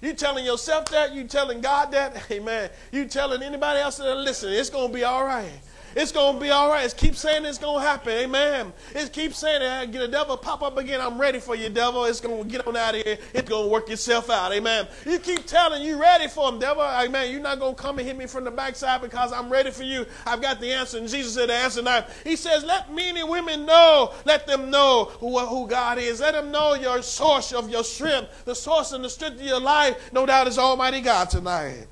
You 0.00 0.14
telling 0.14 0.44
yourself 0.44 0.86
that, 0.86 1.14
you 1.14 1.24
telling 1.24 1.60
God 1.60 1.92
that, 1.92 2.16
amen. 2.30 2.70
You 2.90 3.04
telling 3.04 3.42
anybody 3.42 3.80
else 3.80 3.98
that 3.98 4.16
listen, 4.16 4.52
it's 4.52 4.70
going 4.70 4.88
to 4.88 4.94
be 4.94 5.04
all 5.04 5.24
right. 5.24 5.50
It's 5.94 6.12
to 6.12 6.36
be 6.40 6.50
all 6.50 6.70
right. 6.70 6.84
It's 6.84 6.94
keep 6.94 7.14
saying 7.16 7.44
it's 7.44 7.58
to 7.58 7.78
happen. 7.78 8.12
Amen. 8.12 8.72
It's 8.94 9.10
keep 9.10 9.34
saying 9.34 9.62
it. 9.62 9.92
Get 9.92 10.00
the 10.00 10.08
devil 10.08 10.36
pop 10.36 10.62
up 10.62 10.78
again. 10.78 11.00
I'm 11.00 11.20
ready 11.20 11.38
for 11.38 11.54
you, 11.54 11.68
devil. 11.68 12.04
It's 12.04 12.20
to 12.20 12.44
get 12.44 12.66
on 12.66 12.76
out 12.76 12.94
of 12.94 13.02
here. 13.02 13.18
It's 13.34 13.48
to 13.48 13.66
work 13.66 13.90
itself 13.90 14.30
out. 14.30 14.52
Amen. 14.52 14.86
You 15.06 15.18
keep 15.18 15.46
telling 15.46 15.82
you 15.82 16.00
ready 16.00 16.28
for 16.28 16.48
him, 16.48 16.58
devil. 16.58 16.82
Amen. 16.82 17.30
You're 17.30 17.40
not 17.40 17.60
to 17.60 17.74
come 17.74 17.98
and 17.98 18.06
hit 18.06 18.16
me 18.16 18.26
from 18.26 18.44
the 18.44 18.50
backside 18.50 19.02
because 19.02 19.32
I'm 19.32 19.50
ready 19.50 19.70
for 19.70 19.84
you. 19.84 20.06
I've 20.26 20.40
got 20.40 20.60
the 20.60 20.72
answer. 20.72 20.98
And 20.98 21.08
Jesus 21.08 21.34
said 21.34 21.48
the 21.48 21.54
answer 21.54 21.82
now. 21.82 22.06
He 22.24 22.36
says, 22.36 22.64
let 22.64 22.92
many 22.92 23.22
women 23.24 23.66
know. 23.66 24.12
Let 24.24 24.46
them 24.46 24.70
know 24.70 25.10
who, 25.20 25.38
who 25.38 25.66
God 25.66 25.98
is. 25.98 26.20
Let 26.20 26.32
them 26.32 26.50
know 26.50 26.74
your 26.74 27.02
source 27.02 27.52
of 27.52 27.68
your 27.68 27.84
strength. 27.84 28.44
The 28.44 28.54
source 28.54 28.92
and 28.92 29.04
the 29.04 29.10
strength 29.10 29.40
of 29.40 29.46
your 29.46 29.60
life, 29.60 30.12
no 30.12 30.26
doubt, 30.26 30.48
is 30.48 30.58
Almighty 30.58 31.00
God 31.00 31.30
tonight. 31.30 31.86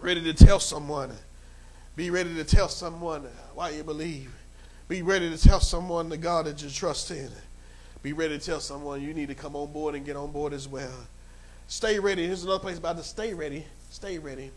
Ready 0.00 0.22
to 0.22 0.34
tell 0.34 0.60
someone 0.60 1.12
be 1.96 2.10
ready 2.10 2.34
to 2.34 2.44
tell 2.44 2.68
someone 2.68 3.26
why 3.54 3.70
you 3.70 3.84
believe. 3.84 4.34
Be 4.88 5.02
ready 5.02 5.30
to 5.30 5.38
tell 5.38 5.60
someone 5.60 6.08
the 6.08 6.16
God 6.16 6.46
that 6.46 6.62
you 6.62 6.68
trust 6.68 7.10
in. 7.10 7.30
Be 8.02 8.12
ready 8.12 8.38
to 8.38 8.44
tell 8.44 8.60
someone 8.60 9.00
you 9.00 9.14
need 9.14 9.28
to 9.28 9.34
come 9.34 9.56
on 9.56 9.72
board 9.72 9.94
and 9.94 10.04
get 10.04 10.16
on 10.16 10.30
board 10.32 10.52
as 10.52 10.68
well. 10.68 10.92
Stay 11.68 11.98
ready. 11.98 12.26
Here's 12.26 12.44
another 12.44 12.58
place 12.58 12.78
about 12.78 12.96
to 12.98 13.02
stay 13.02 13.32
ready. 13.32 13.64
Stay 13.90 14.18
ready. 14.18 14.50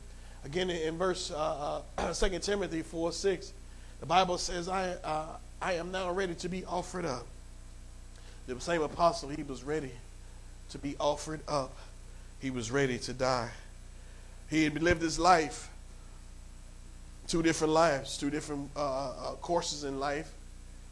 Again, 0.43 0.69
in 0.69 0.97
verse 0.97 1.31
uh, 1.31 1.81
uh, 1.97 2.13
2 2.29 2.39
Timothy 2.39 2.81
4 2.81 3.11
6, 3.11 3.53
the 3.99 4.05
Bible 4.05 4.37
says, 4.37 4.67
I, 4.67 4.91
uh, 5.03 5.37
I 5.61 5.73
am 5.73 5.91
now 5.91 6.11
ready 6.11 6.35
to 6.35 6.49
be 6.49 6.65
offered 6.65 7.05
up. 7.05 7.25
The 8.47 8.59
same 8.59 8.81
apostle, 8.81 9.29
he 9.29 9.43
was 9.43 9.63
ready 9.63 9.91
to 10.69 10.77
be 10.77 10.95
offered 10.99 11.41
up. 11.47 11.77
He 12.39 12.49
was 12.49 12.71
ready 12.71 12.97
to 12.99 13.13
die. 13.13 13.49
He 14.49 14.63
had 14.63 14.81
lived 14.81 15.01
his 15.01 15.19
life 15.19 15.69
two 17.27 17.43
different 17.43 17.73
lives, 17.73 18.17
two 18.17 18.29
different 18.29 18.69
uh, 18.75 18.79
uh, 18.79 19.31
courses 19.41 19.83
in 19.83 19.99
life. 19.99 20.31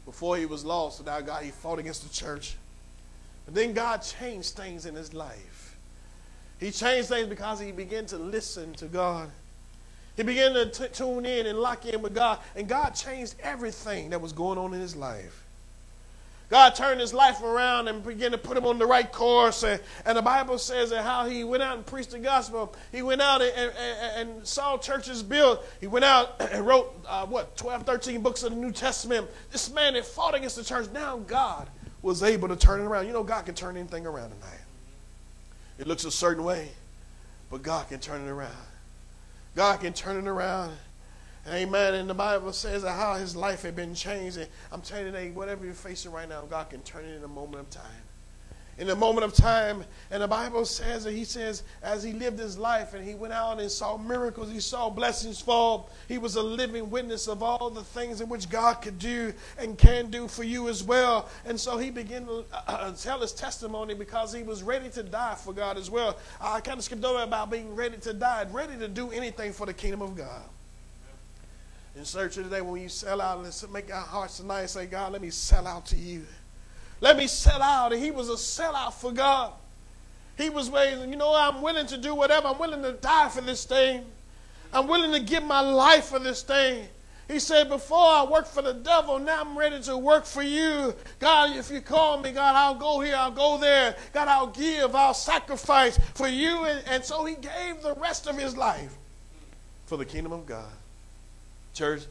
Before 0.04 0.36
he 0.36 0.46
was 0.46 0.64
lost, 0.64 0.98
without 1.00 1.26
God, 1.26 1.42
he 1.42 1.50
fought 1.50 1.78
against 1.78 2.02
the 2.02 2.14
church. 2.14 2.56
But 3.44 3.54
then 3.54 3.72
God 3.72 3.98
changed 3.98 4.54
things 4.54 4.86
in 4.86 4.94
his 4.94 5.14
life. 5.14 5.76
He 6.58 6.70
changed 6.70 7.08
things 7.08 7.28
because 7.28 7.60
he 7.60 7.72
began 7.72 8.06
to 8.06 8.18
listen 8.18 8.72
to 8.74 8.86
God. 8.86 9.30
He 10.16 10.22
began 10.22 10.54
to 10.54 10.70
t- 10.70 10.88
tune 10.92 11.26
in 11.26 11.46
and 11.46 11.58
lock 11.58 11.84
in 11.86 12.00
with 12.02 12.14
God. 12.14 12.38
And 12.54 12.68
God 12.68 12.90
changed 12.90 13.34
everything 13.40 14.10
that 14.10 14.20
was 14.20 14.32
going 14.32 14.58
on 14.58 14.72
in 14.72 14.80
his 14.80 14.96
life. 14.96 15.45
God 16.48 16.76
turned 16.76 17.00
his 17.00 17.12
life 17.12 17.42
around 17.42 17.88
and 17.88 18.04
began 18.04 18.30
to 18.30 18.38
put 18.38 18.56
him 18.56 18.66
on 18.66 18.78
the 18.78 18.86
right 18.86 19.10
course. 19.10 19.64
And, 19.64 19.80
and 20.04 20.16
the 20.16 20.22
Bible 20.22 20.58
says 20.58 20.90
that 20.90 21.02
how 21.02 21.26
he 21.26 21.42
went 21.42 21.62
out 21.62 21.76
and 21.76 21.84
preached 21.84 22.12
the 22.12 22.20
gospel. 22.20 22.72
He 22.92 23.02
went 23.02 23.20
out 23.20 23.42
and, 23.42 23.72
and, 23.76 24.30
and 24.30 24.46
saw 24.46 24.78
churches 24.78 25.24
built. 25.24 25.64
He 25.80 25.88
went 25.88 26.04
out 26.04 26.40
and 26.52 26.64
wrote, 26.64 26.94
uh, 27.08 27.26
what, 27.26 27.56
12, 27.56 27.82
13 27.82 28.22
books 28.22 28.44
of 28.44 28.50
the 28.50 28.56
New 28.56 28.70
Testament. 28.70 29.28
This 29.50 29.72
man 29.72 29.94
that 29.94 30.06
fought 30.06 30.36
against 30.36 30.54
the 30.54 30.64
church, 30.64 30.88
now 30.92 31.16
God 31.16 31.68
was 32.00 32.22
able 32.22 32.46
to 32.48 32.56
turn 32.56 32.80
it 32.80 32.84
around. 32.84 33.06
You 33.06 33.12
know, 33.12 33.24
God 33.24 33.44
can 33.44 33.56
turn 33.56 33.76
anything 33.76 34.06
around 34.06 34.30
tonight. 34.30 34.60
It 35.78 35.88
looks 35.88 36.04
a 36.04 36.12
certain 36.12 36.44
way, 36.44 36.68
but 37.50 37.62
God 37.62 37.88
can 37.88 37.98
turn 37.98 38.24
it 38.24 38.30
around. 38.30 38.52
God 39.56 39.80
can 39.80 39.92
turn 39.92 40.16
it 40.16 40.28
around 40.28 40.72
Amen. 41.48 41.94
And 41.94 42.10
the 42.10 42.14
Bible 42.14 42.52
says 42.52 42.82
how 42.82 43.14
his 43.14 43.36
life 43.36 43.62
had 43.62 43.76
been 43.76 43.94
changed. 43.94 44.36
And 44.36 44.48
I'm 44.72 44.80
telling 44.80 45.14
you, 45.14 45.32
whatever 45.32 45.64
you're 45.64 45.74
facing 45.74 46.10
right 46.10 46.28
now, 46.28 46.42
God 46.42 46.70
can 46.70 46.80
turn 46.82 47.04
it 47.04 47.16
in 47.16 47.22
a 47.22 47.28
moment 47.28 47.60
of 47.60 47.70
time. 47.70 48.02
in 48.78 48.90
a 48.90 48.96
moment 48.96 49.24
of 49.24 49.32
time. 49.32 49.84
And 50.10 50.22
the 50.22 50.28
Bible 50.28 50.64
says 50.64 51.04
that 51.04 51.12
he 51.12 51.24
says, 51.24 51.62
as 51.82 52.02
he 52.02 52.12
lived 52.12 52.38
his 52.38 52.58
life 52.58 52.94
and 52.94 53.06
he 53.06 53.14
went 53.14 53.32
out 53.32 53.60
and 53.60 53.70
saw 53.70 53.96
miracles, 53.96 54.50
he 54.50 54.60
saw 54.60 54.90
blessings 54.90 55.40
fall, 55.40 55.88
he 56.08 56.18
was 56.18 56.36
a 56.36 56.42
living 56.42 56.90
witness 56.90 57.26
of 57.28 57.42
all 57.42 57.70
the 57.70 57.82
things 57.82 58.20
in 58.20 58.28
which 58.28 58.50
God 58.50 58.74
could 58.82 58.98
do 58.98 59.32
and 59.58 59.78
can 59.78 60.10
do 60.10 60.28
for 60.28 60.42
you 60.42 60.68
as 60.68 60.82
well. 60.82 61.28
And 61.44 61.58
so 61.58 61.78
he 61.78 61.90
began 61.90 62.26
to 62.26 62.44
uh, 62.52 62.60
uh 62.68 62.92
tell 62.92 63.20
his 63.20 63.32
testimony 63.32 63.94
because 63.94 64.32
he 64.32 64.42
was 64.42 64.62
ready 64.62 64.88
to 64.90 65.02
die 65.02 65.36
for 65.36 65.52
God 65.52 65.78
as 65.78 65.90
well. 65.90 66.18
I 66.40 66.60
kind 66.60 66.78
of 66.78 66.84
skipped 66.84 67.04
over 67.04 67.22
about 67.22 67.50
being 67.50 67.74
ready 67.74 67.96
to 67.98 68.12
die, 68.12 68.46
ready 68.50 68.76
to 68.78 68.88
do 68.88 69.10
anything 69.10 69.52
for 69.52 69.64
the 69.64 69.74
kingdom 69.74 70.02
of 70.02 70.16
God. 70.16 70.42
In 71.96 72.04
search 72.04 72.36
of 72.36 72.44
today, 72.44 72.60
when 72.60 72.82
you 72.82 72.90
sell 72.90 73.22
out, 73.22 73.42
let's 73.42 73.66
make 73.70 73.92
our 73.92 74.02
hearts 74.02 74.36
tonight 74.36 74.60
and 74.60 74.70
say, 74.70 74.84
God, 74.84 75.12
let 75.12 75.22
me 75.22 75.30
sell 75.30 75.66
out 75.66 75.86
to 75.86 75.96
you. 75.96 76.26
Let 77.00 77.16
me 77.16 77.26
sell 77.26 77.62
out. 77.62 77.94
And 77.94 78.02
he 78.02 78.10
was 78.10 78.28
a 78.28 78.34
sellout 78.34 78.92
for 78.92 79.12
God. 79.12 79.54
He 80.36 80.50
was 80.50 80.68
waiting, 80.68 81.08
you 81.08 81.16
know, 81.16 81.34
I'm 81.34 81.62
willing 81.62 81.86
to 81.86 81.96
do 81.96 82.14
whatever. 82.14 82.48
I'm 82.48 82.58
willing 82.58 82.82
to 82.82 82.92
die 82.92 83.30
for 83.30 83.40
this 83.40 83.64
thing. 83.64 84.04
I'm 84.74 84.86
willing 84.86 85.12
to 85.12 85.20
give 85.20 85.42
my 85.42 85.60
life 85.60 86.06
for 86.06 86.18
this 86.18 86.42
thing. 86.42 86.86
He 87.28 87.38
said, 87.38 87.70
Before 87.70 87.98
I 87.98 88.26
worked 88.30 88.48
for 88.48 88.60
the 88.60 88.74
devil, 88.74 89.18
now 89.18 89.40
I'm 89.40 89.56
ready 89.56 89.80
to 89.84 89.96
work 89.96 90.26
for 90.26 90.42
you. 90.42 90.94
God, 91.18 91.56
if 91.56 91.70
you 91.70 91.80
call 91.80 92.20
me, 92.20 92.30
God, 92.32 92.54
I'll 92.54 92.74
go 92.74 93.00
here, 93.00 93.16
I'll 93.16 93.30
go 93.30 93.56
there. 93.56 93.96
God, 94.12 94.28
I'll 94.28 94.48
give, 94.48 94.94
I'll 94.94 95.14
sacrifice 95.14 95.98
for 96.14 96.28
you. 96.28 96.64
And, 96.64 96.86
and 96.88 97.02
so 97.02 97.24
he 97.24 97.36
gave 97.36 97.80
the 97.82 97.94
rest 97.94 98.26
of 98.26 98.36
his 98.36 98.54
life 98.54 98.98
for 99.86 99.96
the 99.96 100.04
kingdom 100.04 100.32
of 100.32 100.44
God. 100.44 100.70
Church, 101.76 102.04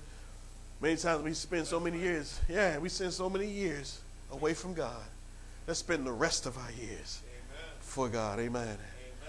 many 0.79 0.95
times 0.95 1.23
we 1.23 1.33
spend 1.33 1.65
so 1.65 1.79
many 1.79 1.97
years, 1.97 2.39
yeah, 2.47 2.77
we 2.77 2.87
spend 2.87 3.11
so 3.11 3.27
many 3.31 3.47
years 3.47 3.99
away 4.31 4.53
from 4.53 4.75
God. 4.75 5.01
Let's 5.65 5.79
spend 5.79 6.05
the 6.05 6.11
rest 6.11 6.45
of 6.45 6.55
our 6.55 6.71
years 6.73 7.23
Amen. 7.25 7.63
for 7.79 8.07
God. 8.07 8.39
Amen. 8.39 8.61
Amen. 8.61 8.77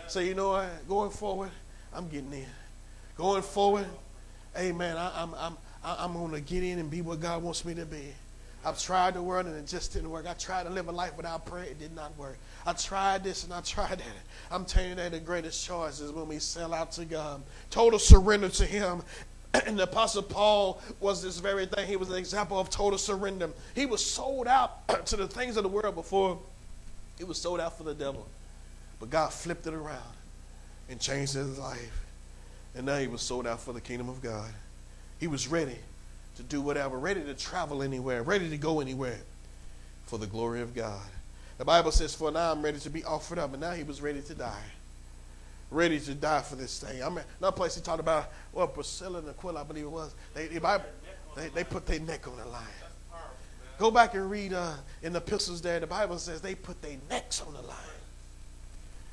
So, 0.08 0.20
you 0.20 0.34
know 0.34 0.50
what? 0.50 0.86
Going 0.86 1.10
forward, 1.10 1.48
I'm 1.90 2.10
getting 2.10 2.34
in. 2.34 2.44
Going 3.16 3.40
forward, 3.40 3.86
amen. 4.58 4.98
I, 4.98 5.22
I'm, 5.22 5.34
I'm, 5.36 5.56
I'm 5.82 6.12
going 6.12 6.32
to 6.32 6.40
get 6.42 6.62
in 6.62 6.80
and 6.80 6.90
be 6.90 7.00
what 7.00 7.18
God 7.18 7.42
wants 7.42 7.64
me 7.64 7.72
to 7.72 7.86
be. 7.86 8.12
I've 8.62 8.78
tried 8.78 9.14
the 9.14 9.22
world 9.22 9.46
and 9.46 9.56
it 9.56 9.66
just 9.66 9.94
didn't 9.94 10.10
work. 10.10 10.26
I 10.28 10.34
tried 10.34 10.64
to 10.64 10.70
live 10.70 10.88
a 10.88 10.92
life 10.92 11.16
without 11.16 11.46
prayer. 11.46 11.64
It 11.64 11.78
did 11.78 11.94
not 11.94 12.14
work. 12.18 12.36
I 12.66 12.74
tried 12.74 13.24
this 13.24 13.44
and 13.44 13.54
I 13.54 13.62
tried 13.62 14.00
that. 14.00 14.16
I'm 14.50 14.66
telling 14.66 14.90
you 14.90 14.94
that 14.96 15.12
the 15.12 15.20
greatest 15.20 15.64
choice 15.64 16.00
is 16.00 16.12
when 16.12 16.28
we 16.28 16.40
sell 16.40 16.74
out 16.74 16.92
to 16.92 17.06
God. 17.06 17.42
Total 17.70 17.98
surrender 17.98 18.50
to 18.50 18.66
Him 18.66 19.02
and 19.66 19.78
the 19.78 19.84
Apostle 19.84 20.22
Paul 20.22 20.80
was 21.00 21.22
this 21.22 21.38
very 21.38 21.66
thing. 21.66 21.86
He 21.86 21.96
was 21.96 22.10
an 22.10 22.16
example 22.16 22.58
of 22.58 22.70
total 22.70 22.98
surrender. 22.98 23.50
He 23.74 23.86
was 23.86 24.04
sold 24.04 24.46
out 24.46 24.88
to 25.06 25.16
the 25.16 25.28
things 25.28 25.56
of 25.56 25.62
the 25.62 25.68
world 25.68 25.94
before 25.94 26.38
he 27.18 27.24
was 27.24 27.38
sold 27.38 27.60
out 27.60 27.76
for 27.76 27.84
the 27.84 27.94
devil. 27.94 28.26
But 29.00 29.10
God 29.10 29.32
flipped 29.32 29.66
it 29.66 29.74
around 29.74 30.02
and 30.88 31.00
changed 31.00 31.34
his 31.34 31.58
life. 31.58 32.04
And 32.74 32.86
now 32.86 32.98
he 32.98 33.06
was 33.06 33.22
sold 33.22 33.46
out 33.46 33.60
for 33.60 33.72
the 33.72 33.80
kingdom 33.80 34.08
of 34.08 34.22
God. 34.22 34.50
He 35.18 35.26
was 35.26 35.48
ready 35.48 35.78
to 36.36 36.42
do 36.42 36.60
whatever, 36.60 36.98
ready 36.98 37.22
to 37.22 37.34
travel 37.34 37.82
anywhere, 37.82 38.22
ready 38.22 38.50
to 38.50 38.58
go 38.58 38.80
anywhere 38.80 39.18
for 40.04 40.18
the 40.18 40.26
glory 40.26 40.60
of 40.60 40.74
God. 40.74 41.00
The 41.56 41.64
Bible 41.64 41.90
says, 41.90 42.14
For 42.14 42.30
now 42.30 42.52
I'm 42.52 42.60
ready 42.62 42.78
to 42.80 42.90
be 42.90 43.02
offered 43.04 43.38
up. 43.38 43.52
And 43.52 43.62
now 43.62 43.72
he 43.72 43.82
was 43.82 44.02
ready 44.02 44.20
to 44.20 44.34
die 44.34 44.64
ready 45.76 46.00
to 46.00 46.14
die 46.14 46.42
for 46.42 46.56
this 46.56 46.80
thing. 46.80 47.02
I 47.02 47.08
mean, 47.08 47.20
another 47.38 47.56
place 47.56 47.74
he 47.76 47.82
talked 47.82 48.00
about, 48.00 48.32
well, 48.52 48.66
Priscilla 48.66 49.18
and 49.18 49.28
Aquila, 49.28 49.60
I 49.60 49.64
believe 49.64 49.84
it 49.84 49.90
was. 49.90 50.14
They, 50.34 50.46
the 50.46 50.60
Bible, 50.60 50.86
they, 51.36 51.48
they 51.48 51.64
put 51.64 51.86
their 51.86 52.00
neck 52.00 52.26
on 52.26 52.36
the 52.36 52.46
line. 52.46 52.64
Go 53.78 53.90
back 53.90 54.14
and 54.14 54.30
read 54.30 54.54
uh, 54.54 54.72
in 55.02 55.12
the 55.12 55.18
epistles 55.18 55.60
there. 55.60 55.78
The 55.78 55.86
Bible 55.86 56.18
says 56.18 56.40
they 56.40 56.54
put 56.54 56.80
their 56.80 56.96
necks 57.10 57.42
on 57.42 57.52
the 57.52 57.60
line. 57.60 57.76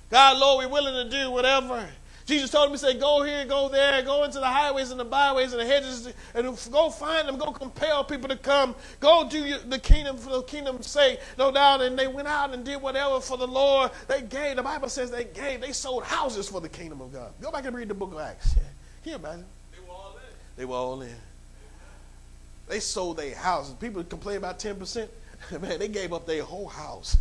God, 0.09 0.37
Lord, 0.37 0.65
we're 0.65 0.71
willing 0.71 1.09
to 1.09 1.09
do 1.09 1.31
whatever 1.31 1.85
Jesus 2.25 2.49
told 2.51 2.67
him, 2.67 2.71
He 2.71 2.77
said, 2.77 2.99
Go 2.99 3.23
here, 3.23 3.45
go 3.45 3.69
there, 3.69 4.01
go 4.01 4.23
into 4.23 4.39
the 4.39 4.47
highways 4.47 4.91
and 4.91 4.99
the 4.99 5.05
byways 5.05 5.51
and 5.51 5.61
the 5.61 5.65
hedges, 5.65 6.13
and 6.33 6.57
go 6.71 6.89
find 6.89 7.27
them, 7.27 7.37
go 7.37 7.51
compel 7.51 8.03
people 8.03 8.29
to 8.29 8.37
come. 8.37 8.75
Go 8.99 9.27
do 9.29 9.57
the 9.59 9.79
kingdom 9.79 10.17
for 10.17 10.29
the 10.29 10.43
kingdom's 10.43 10.87
sake, 10.87 11.19
no 11.37 11.51
doubt. 11.51 11.81
And 11.81 11.97
they 11.97 12.07
went 12.07 12.27
out 12.27 12.53
and 12.53 12.63
did 12.63 12.81
whatever 12.81 13.19
for 13.19 13.37
the 13.37 13.47
Lord. 13.47 13.91
They 14.07 14.21
gave, 14.21 14.55
the 14.55 14.63
Bible 14.63 14.89
says 14.89 15.11
they 15.11 15.25
gave, 15.25 15.61
they 15.61 15.73
sold 15.73 16.03
houses 16.03 16.47
for 16.47 16.61
the 16.61 16.69
kingdom 16.69 17.01
of 17.01 17.11
God. 17.11 17.33
Go 17.41 17.51
back 17.51 17.65
and 17.65 17.75
read 17.75 17.89
the 17.89 17.93
book 17.93 18.13
of 18.13 18.19
Acts. 18.19 18.53
Can 19.03 19.11
you 19.11 19.15
imagine? 19.15 19.45
They 19.73 19.81
were 19.85 19.93
all 19.93 20.15
in. 20.15 20.35
They 20.55 20.65
were 20.65 20.75
all 20.75 21.01
in. 21.01 21.15
They 22.69 22.79
sold 22.79 23.17
their 23.17 23.35
houses. 23.35 23.75
People 23.75 24.03
complain 24.03 24.37
about 24.37 24.59
10%. 24.59 25.09
Man, 25.61 25.79
they 25.79 25.89
gave 25.89 26.13
up 26.13 26.25
their 26.25 26.43
whole 26.43 26.67
house. 26.67 27.17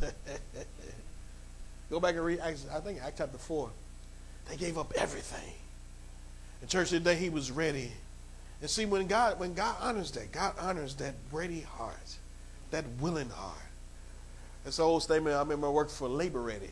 Go 1.91 1.99
back 1.99 2.15
and 2.15 2.25
read 2.25 2.39
Acts, 2.39 2.67
I 2.73 2.81
think 2.81 3.03
Acts 3.03 3.19
chapter 3.19 3.39
4. 3.39 3.69
They 4.49 4.57
gave 4.57 4.79
up 4.79 4.93
everything. 4.97 5.55
And 6.61 6.71
church 6.71 6.91
today, 6.91 7.17
he 7.17 7.31
was 7.31 7.51
ready. 7.51 7.93
And 8.61 8.71
see, 8.71 8.87
when 8.87 9.07
God, 9.07 9.41
when 9.41 9.55
God 9.55 9.77
honors 9.81 10.11
that, 10.13 10.31
God 10.31 10.55
honors 10.61 10.95
that 10.97 11.15
ready 11.33 11.63
heart, 11.63 12.17
that 12.71 12.85
willing 13.01 13.29
heart. 13.29 13.57
It's 14.65 14.79
an 14.79 14.85
old 14.85 15.03
statement. 15.03 15.35
I 15.35 15.41
remember 15.41 15.67
I 15.67 15.71
worked 15.71 15.91
for 15.91 16.09
Labor 16.09 16.41
Ready. 16.41 16.71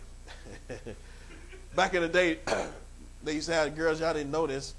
Back 1.75 1.95
in 1.95 2.03
the 2.03 2.09
day, 2.09 2.39
they 3.25 3.35
used 3.35 3.49
to 3.49 3.55
have 3.55 3.77
girls, 3.77 4.01
y'all 4.01 4.15
didn't 4.15 4.31
know 4.31 4.47
this, 4.47 4.75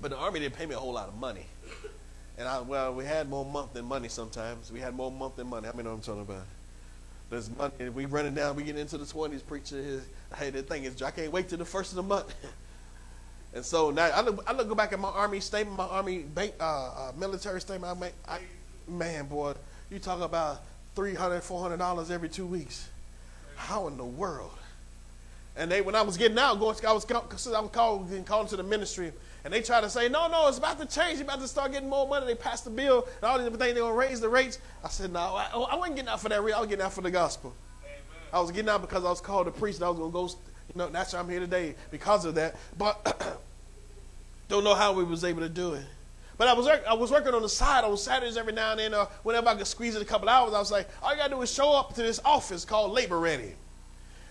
but 0.00 0.10
the 0.10 0.16
Army 0.16 0.40
didn't 0.40 0.56
pay 0.56 0.66
me 0.66 0.74
a 0.74 0.78
whole 0.78 0.92
lot 0.92 1.08
of 1.08 1.16
money. 1.16 1.46
And 2.36 2.48
I, 2.48 2.60
well, 2.60 2.92
we 2.92 3.04
had 3.04 3.28
more 3.28 3.44
month 3.44 3.74
than 3.74 3.84
money 3.84 4.08
sometimes. 4.08 4.72
We 4.72 4.80
had 4.80 4.94
more 4.94 5.12
month 5.12 5.36
than 5.36 5.46
money. 5.46 5.66
How 5.66 5.72
many 5.72 5.84
know 5.84 5.90
what 5.90 5.96
I'm 5.96 6.02
talking 6.02 6.22
about? 6.22 6.44
There's 7.34 7.50
money. 7.50 7.88
We 7.88 8.04
running 8.04 8.34
down. 8.34 8.54
We 8.54 8.62
get 8.62 8.78
into 8.78 8.96
the 8.96 9.04
20s. 9.04 9.44
Preacher, 9.44 10.00
hey, 10.36 10.50
the 10.50 10.62
thing 10.62 10.84
is, 10.84 11.02
I 11.02 11.10
can't 11.10 11.32
wait 11.32 11.48
till 11.48 11.58
the 11.58 11.64
first 11.64 11.90
of 11.90 11.96
the 11.96 12.04
month. 12.04 12.32
and 13.54 13.64
so 13.64 13.90
now 13.90 14.08
I 14.14 14.20
look, 14.20 14.44
I 14.46 14.52
look 14.52 14.76
back 14.76 14.92
at 14.92 15.00
my 15.00 15.08
army 15.08 15.40
statement, 15.40 15.76
my 15.76 15.84
army 15.84 16.18
bank, 16.18 16.54
uh, 16.60 16.62
uh, 16.64 17.12
military 17.18 17.60
statement. 17.60 17.96
I 17.96 17.98
make, 17.98 18.12
I, 18.28 18.38
man, 18.86 19.26
boy, 19.26 19.54
you 19.90 19.98
talk 19.98 20.20
about 20.20 20.62
300 20.94 21.42
400 21.42 21.76
dollars 21.76 22.12
every 22.12 22.28
two 22.28 22.46
weeks. 22.46 22.88
How 23.56 23.88
in 23.88 23.96
the 23.96 24.04
world? 24.04 24.56
And 25.56 25.68
they, 25.68 25.80
when 25.80 25.96
I 25.96 26.02
was 26.02 26.16
getting 26.16 26.38
out, 26.38 26.60
going, 26.60 26.76
I 26.86 26.92
was, 26.92 27.04
I 27.10 27.60
was 27.60 27.70
called, 27.72 28.08
getting 28.10 28.22
called 28.22 28.48
to 28.50 28.56
the 28.56 28.62
ministry. 28.62 29.12
And 29.44 29.52
they 29.52 29.60
try 29.60 29.82
to 29.82 29.90
say, 29.90 30.08
no, 30.08 30.26
no, 30.26 30.48
it's 30.48 30.56
about 30.56 30.80
to 30.80 30.86
change. 30.86 31.18
You're 31.18 31.24
about 31.24 31.40
to 31.40 31.48
start 31.48 31.72
getting 31.72 31.88
more 31.88 32.08
money. 32.08 32.24
They 32.24 32.34
passed 32.34 32.64
the 32.64 32.70
bill 32.70 33.06
and 33.16 33.24
all 33.24 33.36
these 33.36 33.44
different 33.44 33.62
things. 33.62 33.74
They're 33.74 33.82
going 33.82 33.92
to 33.92 33.98
raise 33.98 34.20
the 34.20 34.28
rates. 34.28 34.58
I 34.82 34.88
said, 34.88 35.12
no, 35.12 35.20
I, 35.20 35.48
I 35.52 35.76
wasn't 35.76 35.96
getting 35.96 36.08
out 36.08 36.20
for 36.20 36.30
that. 36.30 36.38
I 36.38 36.40
was 36.40 36.66
getting 36.66 36.84
out 36.84 36.94
for 36.94 37.02
the 37.02 37.10
gospel. 37.10 37.52
Amen. 37.84 37.98
I 38.32 38.40
was 38.40 38.50
getting 38.50 38.70
out 38.70 38.80
because 38.80 39.04
I 39.04 39.10
was 39.10 39.20
called 39.20 39.46
to 39.46 39.52
preach 39.52 39.76
and 39.76 39.84
I 39.84 39.90
was 39.90 39.98
going 39.98 40.10
to 40.10 40.14
go, 40.14 40.26
you 40.28 40.78
know, 40.78 40.88
that's 40.88 41.12
why 41.12 41.18
I'm 41.18 41.28
here 41.28 41.40
today 41.40 41.74
because 41.90 42.24
of 42.24 42.36
that. 42.36 42.56
But 42.78 43.38
don't 44.48 44.64
know 44.64 44.74
how 44.74 44.94
we 44.94 45.04
was 45.04 45.24
able 45.24 45.40
to 45.40 45.50
do 45.50 45.74
it. 45.74 45.84
But 46.38 46.48
I 46.48 46.54
was, 46.54 46.66
I 46.66 46.94
was 46.94 47.10
working 47.10 47.34
on 47.34 47.42
the 47.42 47.48
side 47.48 47.84
on 47.84 47.96
Saturdays 47.98 48.38
every 48.38 48.54
now 48.54 48.72
and 48.72 48.80
then. 48.80 48.94
Uh, 48.94 49.06
whenever 49.24 49.48
I 49.48 49.54
could 49.56 49.66
squeeze 49.66 49.94
it 49.94 50.02
a 50.02 50.06
couple 50.06 50.28
hours, 50.28 50.54
I 50.54 50.58
was 50.58 50.72
like, 50.72 50.88
all 51.02 51.12
you 51.12 51.18
got 51.18 51.28
to 51.28 51.34
do 51.34 51.42
is 51.42 51.52
show 51.52 51.72
up 51.74 51.94
to 51.94 52.02
this 52.02 52.18
office 52.24 52.64
called 52.64 52.92
Labor 52.92 53.20
Ready. 53.20 53.54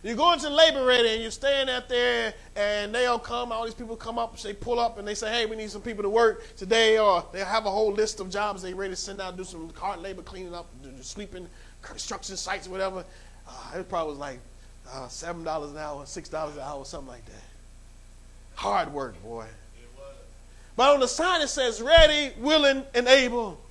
You 0.04 0.16
go 0.16 0.34
into 0.34 0.50
labor 0.50 0.86
ready 0.86 1.14
and 1.14 1.22
you're 1.22 1.32
staying 1.32 1.70
out 1.70 1.88
there, 1.88 2.34
and 2.58 2.94
they'll 2.94 3.18
come. 3.18 3.54
All 3.54 3.64
these 3.64 3.74
people 3.74 3.96
come 3.96 4.20
up, 4.20 4.38
they 4.42 4.52
pull 4.52 4.78
up, 4.78 4.98
and 4.98 5.08
they 5.08 5.16
say, 5.16 5.32
"Hey, 5.32 5.46
we 5.46 5.56
need 5.56 5.72
some 5.72 5.82
people 5.82 6.04
to 6.04 6.10
work 6.10 6.58
today." 6.58 7.00
Or 7.00 7.26
they 7.32 7.40
have 7.40 7.66
a 7.66 7.72
whole 7.72 7.94
list 7.94 8.20
of 8.20 8.30
jobs 8.30 8.62
they 8.62 8.74
ready 8.74 8.92
to 8.92 8.98
send 8.98 9.22
out, 9.22 9.38
do 9.38 9.46
some 9.46 9.72
hard 9.76 10.02
labor, 10.02 10.22
cleaning 10.22 10.54
up, 10.54 10.68
sweeping, 11.00 11.48
construction 11.82 12.36
sites, 12.36 12.68
whatever. 12.68 13.06
Uh, 13.48 13.78
it 13.80 13.88
probably 13.88 14.12
was 14.12 14.20
like 14.20 14.40
uh, 14.92 15.08
seven 15.08 15.42
dollars 15.42 15.72
an 15.72 15.78
hour, 15.78 16.06
six 16.06 16.28
dollars 16.28 16.58
an 16.58 16.64
hour, 16.64 16.84
something 16.84 17.08
like 17.08 17.26
that. 17.26 17.44
Hard 18.56 18.92
work, 18.92 19.22
boy. 19.24 19.46
But 20.76 20.96
on 20.96 21.00
the 21.00 21.08
sign 21.08 21.42
it 21.42 21.48
says 21.48 21.82
ready, 21.82 22.34
willing, 22.40 22.84
and 22.94 23.08
able. 23.08 23.62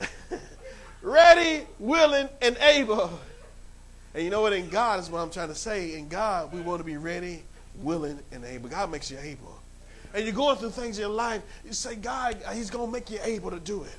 ready, 1.02 1.66
willing, 1.80 2.28
and 2.40 2.56
able. 2.58 3.18
And 4.14 4.24
you 4.24 4.30
know 4.30 4.40
what? 4.40 4.52
In 4.52 4.68
God 4.68 5.00
is 5.00 5.10
what 5.10 5.20
I'm 5.20 5.30
trying 5.30 5.48
to 5.48 5.54
say. 5.54 5.94
In 5.98 6.08
God, 6.08 6.52
we 6.52 6.60
want 6.60 6.80
to 6.80 6.84
be 6.84 6.96
ready, 6.96 7.42
willing, 7.76 8.18
and 8.32 8.44
able. 8.44 8.68
God 8.68 8.90
makes 8.90 9.10
you 9.10 9.18
able. 9.20 9.58
And 10.14 10.24
you're 10.24 10.34
going 10.34 10.56
through 10.56 10.70
things 10.70 10.98
in 10.98 11.02
your 11.02 11.14
life, 11.14 11.42
you 11.64 11.72
say, 11.72 11.94
God, 11.94 12.36
He's 12.54 12.70
going 12.70 12.86
to 12.86 12.92
make 12.92 13.10
you 13.10 13.18
able 13.22 13.50
to 13.50 13.60
do 13.60 13.82
it 13.82 13.96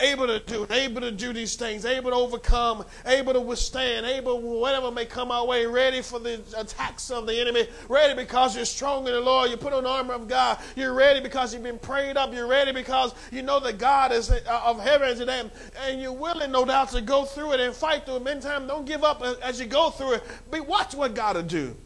able 0.00 0.26
to 0.26 0.40
do, 0.40 0.66
able 0.70 1.00
to 1.00 1.10
do 1.10 1.32
these 1.32 1.56
things, 1.56 1.84
able 1.84 2.10
to 2.10 2.16
overcome, 2.16 2.84
able 3.06 3.32
to 3.32 3.40
withstand, 3.40 4.06
able 4.06 4.40
whatever 4.40 4.90
may 4.90 5.04
come 5.04 5.30
our 5.30 5.46
way, 5.46 5.66
ready 5.66 6.02
for 6.02 6.18
the 6.18 6.40
attacks 6.56 7.10
of 7.10 7.26
the 7.26 7.40
enemy, 7.40 7.68
ready 7.88 8.14
because 8.14 8.56
you're 8.56 8.64
strong 8.64 9.06
in 9.06 9.12
the 9.12 9.20
Lord. 9.20 9.50
You 9.50 9.56
put 9.56 9.72
on 9.72 9.84
the 9.84 9.88
armor 9.88 10.14
of 10.14 10.28
God. 10.28 10.58
You're 10.76 10.94
ready 10.94 11.20
because 11.20 11.54
you've 11.54 11.62
been 11.62 11.78
prayed 11.78 12.16
up. 12.16 12.32
You're 12.32 12.46
ready 12.46 12.72
because 12.72 13.14
you 13.30 13.42
know 13.42 13.60
that 13.60 13.78
God 13.78 14.12
is 14.12 14.30
uh, 14.30 14.62
of 14.64 14.80
heaven 14.80 15.16
today, 15.16 15.42
and 15.86 16.00
you're 16.00 16.12
willing, 16.12 16.50
no 16.50 16.64
doubt, 16.64 16.90
to 16.90 17.00
go 17.00 17.24
through 17.24 17.52
it 17.52 17.60
and 17.60 17.74
fight 17.74 18.06
through 18.06 18.16
it. 18.16 18.24
Meantime, 18.24 18.66
don't 18.66 18.86
give 18.86 19.04
up 19.04 19.22
as 19.42 19.60
you 19.60 19.66
go 19.66 19.90
through 19.90 20.14
it. 20.14 20.22
But 20.50 20.66
watch 20.66 20.94
what 20.94 21.14
God 21.14 21.36
will 21.36 21.42
do. 21.42 21.76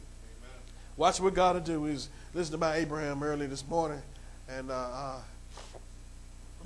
Watch 0.96 1.20
what 1.20 1.34
God 1.34 1.56
will 1.56 1.62
do. 1.62 1.80
We 1.80 1.90
was 1.90 2.08
listening 2.34 2.56
about 2.56 2.76
Abraham 2.76 3.22
early 3.22 3.46
this 3.46 3.66
morning, 3.68 4.02
and 4.48 4.70
uh, 4.70 4.74
uh, 4.74 5.20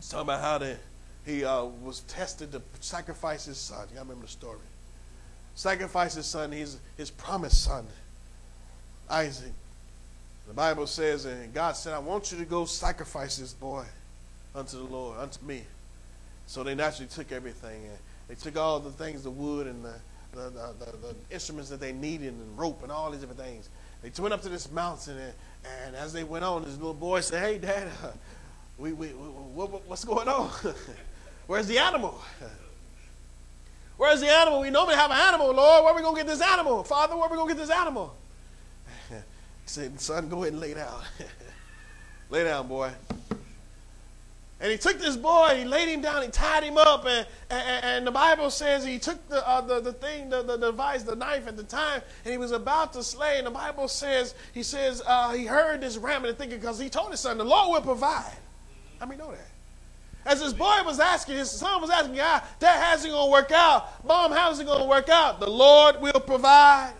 talking 0.08 0.22
about 0.22 0.40
how 0.40 0.58
they 0.58 0.76
he 1.24 1.44
uh, 1.44 1.64
was 1.64 2.00
tested 2.00 2.52
to 2.52 2.62
sacrifice 2.80 3.44
his 3.44 3.58
son. 3.58 3.86
Y'all 3.94 4.02
remember 4.02 4.26
the 4.26 4.30
story. 4.30 4.58
sacrifice 5.54 6.14
his 6.14 6.26
son, 6.26 6.52
his, 6.52 6.78
his 6.96 7.10
promised 7.10 7.62
son, 7.62 7.86
Isaac. 9.08 9.52
The 10.48 10.54
Bible 10.54 10.86
says, 10.86 11.24
and 11.24 11.54
God 11.54 11.76
said, 11.76 11.94
I 11.94 12.00
want 12.00 12.32
you 12.32 12.38
to 12.38 12.44
go 12.44 12.64
sacrifice 12.64 13.36
this 13.36 13.52
boy 13.52 13.84
unto 14.54 14.76
the 14.76 14.84
Lord, 14.84 15.18
unto 15.18 15.44
me. 15.44 15.62
So 16.46 16.64
they 16.64 16.74
naturally 16.74 17.08
took 17.08 17.30
everything. 17.30 17.84
And 17.84 17.98
they 18.28 18.34
took 18.34 18.56
all 18.56 18.80
the 18.80 18.90
things, 18.90 19.22
the 19.22 19.30
wood 19.30 19.68
and 19.68 19.84
the, 19.84 19.94
the, 20.32 20.50
the, 20.50 20.74
the, 20.78 20.96
the 20.96 21.14
instruments 21.30 21.70
that 21.70 21.80
they 21.80 21.92
needed 21.92 22.34
and 22.34 22.58
rope 22.58 22.82
and 22.82 22.90
all 22.90 23.10
these 23.10 23.20
different 23.20 23.40
things. 23.40 23.68
They 24.02 24.10
went 24.20 24.34
up 24.34 24.42
to 24.42 24.48
this 24.48 24.70
mountain, 24.72 25.16
and, 25.16 25.32
and 25.86 25.96
as 25.96 26.12
they 26.12 26.24
went 26.24 26.44
on, 26.44 26.64
this 26.64 26.76
little 26.76 26.92
boy 26.92 27.20
said, 27.20 27.40
Hey, 27.40 27.58
Dad, 27.58 27.86
uh, 28.02 28.08
we, 28.78 28.92
we, 28.92 29.08
we 29.08 29.12
what, 29.12 29.86
what's 29.86 30.04
going 30.04 30.26
on? 30.26 30.50
Where's 31.46 31.66
the 31.66 31.78
animal? 31.78 32.20
Where's 33.96 34.20
the 34.20 34.30
animal? 34.30 34.60
We 34.60 34.70
normally 34.70 34.96
have 34.96 35.10
an 35.10 35.16
animal, 35.16 35.52
Lord. 35.52 35.84
Where 35.84 35.92
are 35.92 35.96
we 35.96 36.02
going 36.02 36.16
to 36.16 36.20
get 36.20 36.26
this 36.26 36.40
animal? 36.40 36.82
Father, 36.82 37.14
where 37.14 37.26
are 37.26 37.30
we 37.30 37.36
going 37.36 37.48
to 37.48 37.54
get 37.54 37.60
this 37.60 37.70
animal? 37.70 38.14
he 39.08 39.16
said, 39.66 40.00
Son, 40.00 40.28
go 40.28 40.42
ahead 40.42 40.54
and 40.54 40.60
lay 40.60 40.74
down. 40.74 41.02
lay 42.30 42.44
down, 42.44 42.66
boy. 42.66 42.90
And 44.62 44.70
he 44.70 44.78
took 44.78 44.98
this 44.98 45.16
boy, 45.16 45.56
he 45.58 45.64
laid 45.64 45.88
him 45.88 46.00
down, 46.00 46.22
he 46.22 46.28
tied 46.28 46.62
him 46.62 46.78
up, 46.78 47.04
and, 47.04 47.26
and, 47.50 47.84
and 47.84 48.06
the 48.06 48.12
Bible 48.12 48.48
says 48.48 48.84
he 48.84 49.00
took 49.00 49.28
the, 49.28 49.46
uh, 49.46 49.60
the, 49.60 49.80
the 49.80 49.92
thing, 49.92 50.30
the, 50.30 50.42
the 50.42 50.56
device, 50.56 51.02
the 51.02 51.16
knife 51.16 51.48
at 51.48 51.56
the 51.56 51.64
time, 51.64 52.00
and 52.24 52.30
he 52.30 52.38
was 52.38 52.52
about 52.52 52.92
to 52.92 53.02
slay. 53.02 53.38
And 53.38 53.46
the 53.48 53.50
Bible 53.50 53.88
says, 53.88 54.36
he 54.54 54.62
says, 54.62 55.02
uh, 55.04 55.32
he 55.32 55.46
heard 55.46 55.80
this 55.80 55.96
ramming 55.96 56.28
and 56.28 56.38
thinking, 56.38 56.60
because 56.60 56.78
he 56.78 56.88
told 56.88 57.10
his 57.10 57.18
son, 57.18 57.38
the 57.38 57.44
Lord 57.44 57.72
will 57.72 57.82
provide. 57.82 58.36
How 59.00 59.06
many 59.06 59.18
know 59.18 59.32
that? 59.32 59.51
As 60.24 60.40
his 60.40 60.52
boy 60.52 60.82
was 60.84 61.00
asking, 61.00 61.36
his 61.36 61.50
son 61.50 61.80
was 61.80 61.90
asking, 61.90 62.20
ah, 62.20 62.40
God, 62.40 62.42
Dad, 62.60 62.82
how's 62.82 63.04
it 63.04 63.08
going 63.08 63.26
to 63.26 63.32
work 63.32 63.50
out? 63.50 64.04
Mom, 64.06 64.30
how's 64.30 64.60
it 64.60 64.66
going 64.66 64.80
to 64.80 64.86
work 64.86 65.08
out? 65.08 65.40
The 65.40 65.50
Lord 65.50 66.00
will 66.00 66.12
provide. 66.12 66.92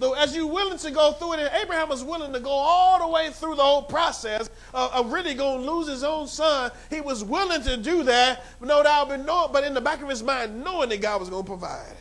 Though 0.00 0.14
as 0.14 0.34
you're 0.34 0.46
willing 0.46 0.78
to 0.78 0.90
go 0.90 1.12
through 1.12 1.34
it, 1.34 1.40
and 1.40 1.50
Abraham 1.62 1.90
was 1.90 2.02
willing 2.02 2.32
to 2.32 2.40
go 2.40 2.50
all 2.50 2.98
the 2.98 3.06
way 3.06 3.30
through 3.30 3.56
the 3.56 3.62
whole 3.62 3.82
process 3.82 4.48
of, 4.72 4.92
of 4.92 5.12
really 5.12 5.34
going 5.34 5.62
to 5.62 5.70
lose 5.70 5.88
his 5.88 6.02
own 6.02 6.26
son, 6.26 6.70
he 6.88 7.02
was 7.02 7.22
willing 7.22 7.62
to 7.62 7.76
do 7.76 8.02
that, 8.04 8.44
no 8.62 8.82
doubt, 8.82 9.08
but, 9.08 9.24
no, 9.24 9.46
but 9.48 9.62
in 9.62 9.74
the 9.74 9.80
back 9.80 10.02
of 10.02 10.08
his 10.08 10.22
mind, 10.22 10.64
knowing 10.64 10.88
that 10.88 11.02
God 11.02 11.20
was 11.20 11.28
going 11.28 11.44
to 11.44 11.46
provide. 11.46 11.94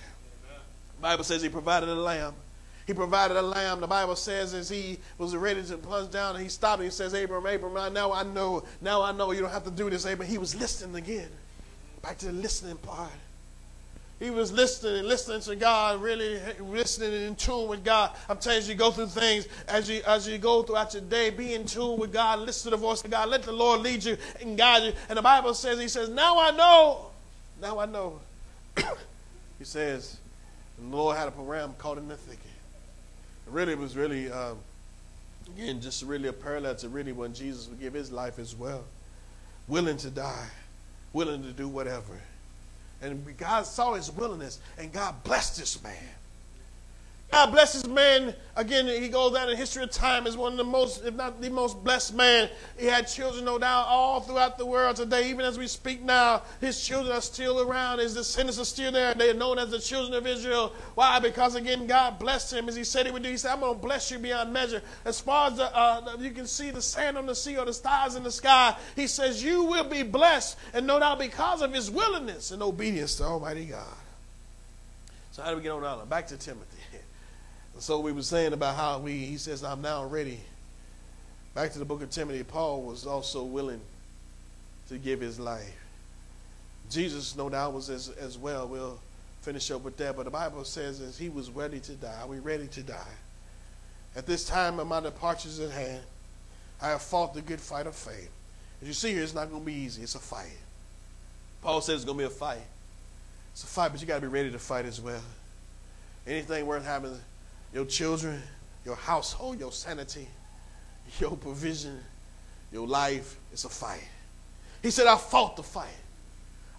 The 0.96 1.02
Bible 1.02 1.26
says 1.26 1.42
he 1.42 1.50
provided 1.50 1.90
a 1.90 1.96
lamb. 1.96 2.34
He 2.90 2.96
provided 2.96 3.38
a 3.38 3.42
lamb. 3.44 3.82
The 3.82 3.86
Bible 3.86 4.16
says 4.16 4.56
as 4.56 4.68
he 4.68 4.98
was 5.20 5.36
ready 5.36 5.62
to 5.62 5.78
plunge 5.78 6.10
down, 6.10 6.34
and 6.34 6.44
he 6.44 6.50
stopped 6.50 6.80
and 6.80 6.86
he 6.86 6.90
says, 6.90 7.14
Abram, 7.14 7.46
Abram, 7.46 7.94
now 7.94 8.12
I 8.12 8.24
know, 8.24 8.64
now 8.82 9.04
I 9.04 9.12
know 9.12 9.32
you 9.32 9.42
don't 9.42 9.52
have 9.52 9.66
to 9.66 9.70
do 9.70 9.92
this, 9.92 10.06
Abram. 10.06 10.28
He 10.28 10.40
was 10.40 10.56
listening 10.56 10.96
again. 10.96 11.30
Back 12.02 12.18
to 12.18 12.26
the 12.26 12.32
listening 12.32 12.78
part. 12.78 13.12
He 14.20 14.32
was 14.32 14.52
listening 14.52 15.02
and 15.02 15.08
listening 15.08 15.40
to 15.42 15.56
God, 15.56 16.02
really 16.02 16.40
listening 16.60 17.14
and 17.14 17.26
in 17.26 17.36
tune 17.36 17.68
with 17.68 17.84
God. 17.84 18.10
I'm 18.28 18.40
telling 18.40 18.64
you, 18.64 18.70
you 18.70 18.74
go 18.74 18.90
through 18.90 19.06
things 19.06 19.48
as 19.68 19.88
you 19.88 20.02
as 20.08 20.28
you 20.28 20.40
go 20.40 20.64
throughout 20.64 20.92
your 20.96 21.04
day, 21.04 21.30
be 21.30 21.54
in 21.54 21.66
tune 21.66 22.00
with 22.00 22.12
God, 22.12 22.40
listen 22.40 22.72
to 22.72 22.76
the 22.76 22.82
voice 22.82 23.04
of 23.04 23.12
God, 23.12 23.30
let 23.30 23.44
the 23.44 23.52
Lord 23.52 23.82
lead 23.82 24.04
you 24.04 24.18
and 24.42 24.58
guide 24.58 24.82
you. 24.82 24.94
And 25.10 25.18
the 25.20 25.22
Bible 25.22 25.54
says, 25.54 25.80
He 25.80 25.90
says, 25.90 26.10
Now 26.10 26.40
I 26.40 26.50
know. 26.50 27.12
Now 27.62 27.78
I 27.78 27.86
know. 27.86 28.20
he 29.60 29.64
says, 29.64 30.18
the 30.80 30.88
Lord 30.88 31.18
had 31.18 31.28
a 31.28 31.32
ram 31.38 31.76
caught 31.78 32.00
in 32.00 32.08
the 32.08 32.18
thicket. 32.18 32.49
It 33.50 33.54
really 33.54 33.74
was 33.74 33.98
really 33.98 34.32
um, 34.32 34.60
again 35.56 35.82
just 35.82 36.04
really 36.04 36.30
a 36.30 36.34
parallel 36.34 36.76
to 36.76 36.90
really 36.90 37.14
when 37.14 37.34
Jesus 37.34 37.68
would 37.68 37.80
give 37.80 37.96
his 37.96 38.12
life 38.12 38.38
as 38.38 38.56
well. 38.56 38.84
Willing 39.68 39.98
to 39.98 40.12
die, 40.12 40.48
willing 41.14 41.42
to 41.42 41.52
do 41.52 41.68
whatever. 41.68 42.22
And 43.02 43.26
God 43.38 43.66
saw 43.66 43.96
his 43.96 44.12
willingness, 44.12 44.60
and 44.78 44.92
God 44.94 45.24
blessed 45.24 45.58
this 45.58 45.82
man. 45.82 45.96
God 47.32 47.52
bless 47.52 47.86
man. 47.86 48.34
Again, 48.56 48.88
he 48.88 49.08
goes 49.08 49.34
down 49.34 49.50
in 49.50 49.56
history 49.56 49.84
of 49.84 49.92
time 49.92 50.26
as 50.26 50.36
one 50.36 50.54
of 50.54 50.58
the 50.58 50.64
most, 50.64 51.06
if 51.06 51.14
not 51.14 51.40
the 51.40 51.50
most 51.50 51.84
blessed 51.84 52.16
man. 52.16 52.50
He 52.78 52.88
had 52.88 53.08
children, 53.08 53.46
no 53.46 53.60
doubt, 53.60 53.86
all 53.88 54.20
throughout 54.20 54.58
the 54.58 54.66
world 54.66 54.96
today. 54.96 55.30
Even 55.30 55.46
as 55.46 55.58
we 55.58 55.68
speak 55.68 56.02
now, 56.02 56.42
his 56.60 56.84
children 56.84 57.16
are 57.16 57.22
still 57.22 57.62
around. 57.62 58.00
His 58.00 58.16
descendants 58.16 58.60
are 58.60 58.66
still 58.66 58.92
there. 58.92 59.14
They 59.14 59.30
are 59.30 59.36
known 59.36 59.60
as 59.60 59.70
the 59.70 59.80
children 59.80 60.16
of 60.16 60.26
Israel. 60.26 60.74
Why? 60.96 61.20
Because, 61.20 61.54
again, 61.54 61.86
God 61.86 62.18
blessed 62.18 62.52
him 62.52 62.68
as 62.68 62.76
he 62.76 62.84
said 62.84 63.06
he 63.06 63.12
would 63.12 63.22
do. 63.22 63.30
He 63.30 63.38
said, 63.38 63.54
I'm 63.54 63.60
going 63.60 63.76
to 63.76 63.80
bless 63.80 64.10
you 64.10 64.18
beyond 64.18 64.52
measure. 64.52 64.82
As 65.06 65.22
far 65.22 65.52
as 65.52 65.58
the, 65.58 65.76
uh, 65.78 66.18
you 66.20 66.32
can 66.32 66.48
see 66.48 66.72
the 66.72 66.82
sand 66.82 67.16
on 67.16 67.28
the 67.28 67.36
sea 67.36 67.58
or 67.58 67.66
the 67.66 67.74
stars 67.74 68.16
in 68.16 68.24
the 68.24 68.32
sky, 68.32 68.76
he 68.96 69.06
says, 69.06 69.44
You 69.44 69.64
will 69.66 69.84
be 69.84 70.02
blessed. 70.02 70.58
And 70.74 70.88
no 70.88 71.00
doubt 71.00 71.20
because 71.20 71.62
of 71.62 71.74
his 71.74 71.92
willingness 71.92 72.50
and 72.50 72.64
obedience 72.64 73.16
to 73.18 73.26
Almighty 73.26 73.66
God. 73.66 73.86
So, 75.32 75.44
how 75.44 75.52
do 75.52 75.58
we 75.58 75.62
get 75.64 75.72
on 75.72 75.86
out? 75.86 76.10
Back 76.10 76.28
to 76.28 76.38
Timothy. 76.38 76.79
So 77.80 78.02
we 78.02 78.12
were 78.12 78.22
saying 78.22 78.52
about 78.52 78.76
how 78.76 79.00
we, 79.00 79.14
he 79.14 79.38
says, 79.38 79.64
I'm 79.64 79.82
now 79.82 80.04
ready. 80.04 80.42
Back 81.56 81.72
to 81.72 81.80
the 81.80 81.86
book 81.86 82.02
of 82.02 82.10
Timothy, 82.10 82.44
Paul 82.44 82.82
was 82.82 83.08
also 83.08 83.44
willing 83.44 83.80
to 84.90 84.98
give 84.98 85.22
his 85.22 85.40
life. 85.40 85.76
Jesus, 86.90 87.38
no 87.38 87.50
doubt, 87.50 87.74
was 87.74 87.90
as, 87.90 88.10
as 88.20 88.38
well. 88.38 88.68
We'll 88.68 89.00
finish 89.42 89.72
up 89.72 89.84
with 89.84 89.96
that. 89.98 90.18
But 90.18 90.26
the 90.26 90.32
Bible 90.32 90.66
says 90.66 91.00
as 91.00 91.18
he 91.18 91.30
was 91.30 91.50
ready 91.52 91.80
to 91.80 91.94
die, 91.94 92.26
we 92.28 92.40
ready 92.40 92.68
to 92.68 92.84
die? 92.84 93.14
At 94.14 94.26
this 94.26 94.46
time 94.46 94.80
of 94.80 94.88
my 94.88 95.00
departure 95.00 95.48
is 95.48 95.62
at 95.62 95.72
hand, 95.72 96.02
I 96.82 96.90
have 96.90 97.02
fought 97.02 97.34
the 97.34 97.42
good 97.42 97.62
fight 97.62 97.88
of 97.88 97.96
faith. 97.96 98.30
As 98.82 98.88
you 98.90 98.94
see 98.94 99.14
here, 99.14 99.24
it's 99.24 99.34
not 99.34 99.50
going 99.50 99.62
to 99.62 99.66
be 99.66 99.74
easy. 99.74 100.02
It's 100.02 100.16
a 100.16 100.20
fight. 100.20 100.58
Paul 101.62 101.80
says 101.80 101.96
it's 101.96 102.06
going 102.06 102.18
to 102.18 102.24
be 102.24 102.28
a 102.28 102.30
fight. 102.30 102.66
It's 103.54 103.64
a 103.64 103.68
fight, 103.68 103.94
but 103.94 104.02
you 104.02 104.08
got 104.08 104.16
to 104.16 104.22
be 104.22 104.28
ready 104.28 104.52
to 104.52 104.60
fight 104.60 104.86
as 104.86 105.00
well. 105.00 105.22
Anything 106.28 106.66
worth 106.66 106.86
having 106.86 107.18
your 107.74 107.86
children, 107.86 108.42
your 108.86 108.96
household, 108.96 109.60
your 109.60 109.72
sanity, 109.72 110.28
your 111.20 111.36
provision, 111.38 112.00
your 112.72 112.88
life. 112.88 113.38
It's 113.52 113.66
a 113.66 113.70
fight. 113.70 114.08
He 114.82 114.92
said, 114.92 115.08
I 115.08 115.18
fought 115.18 115.56
the 115.56 115.64
fight. 115.64 115.88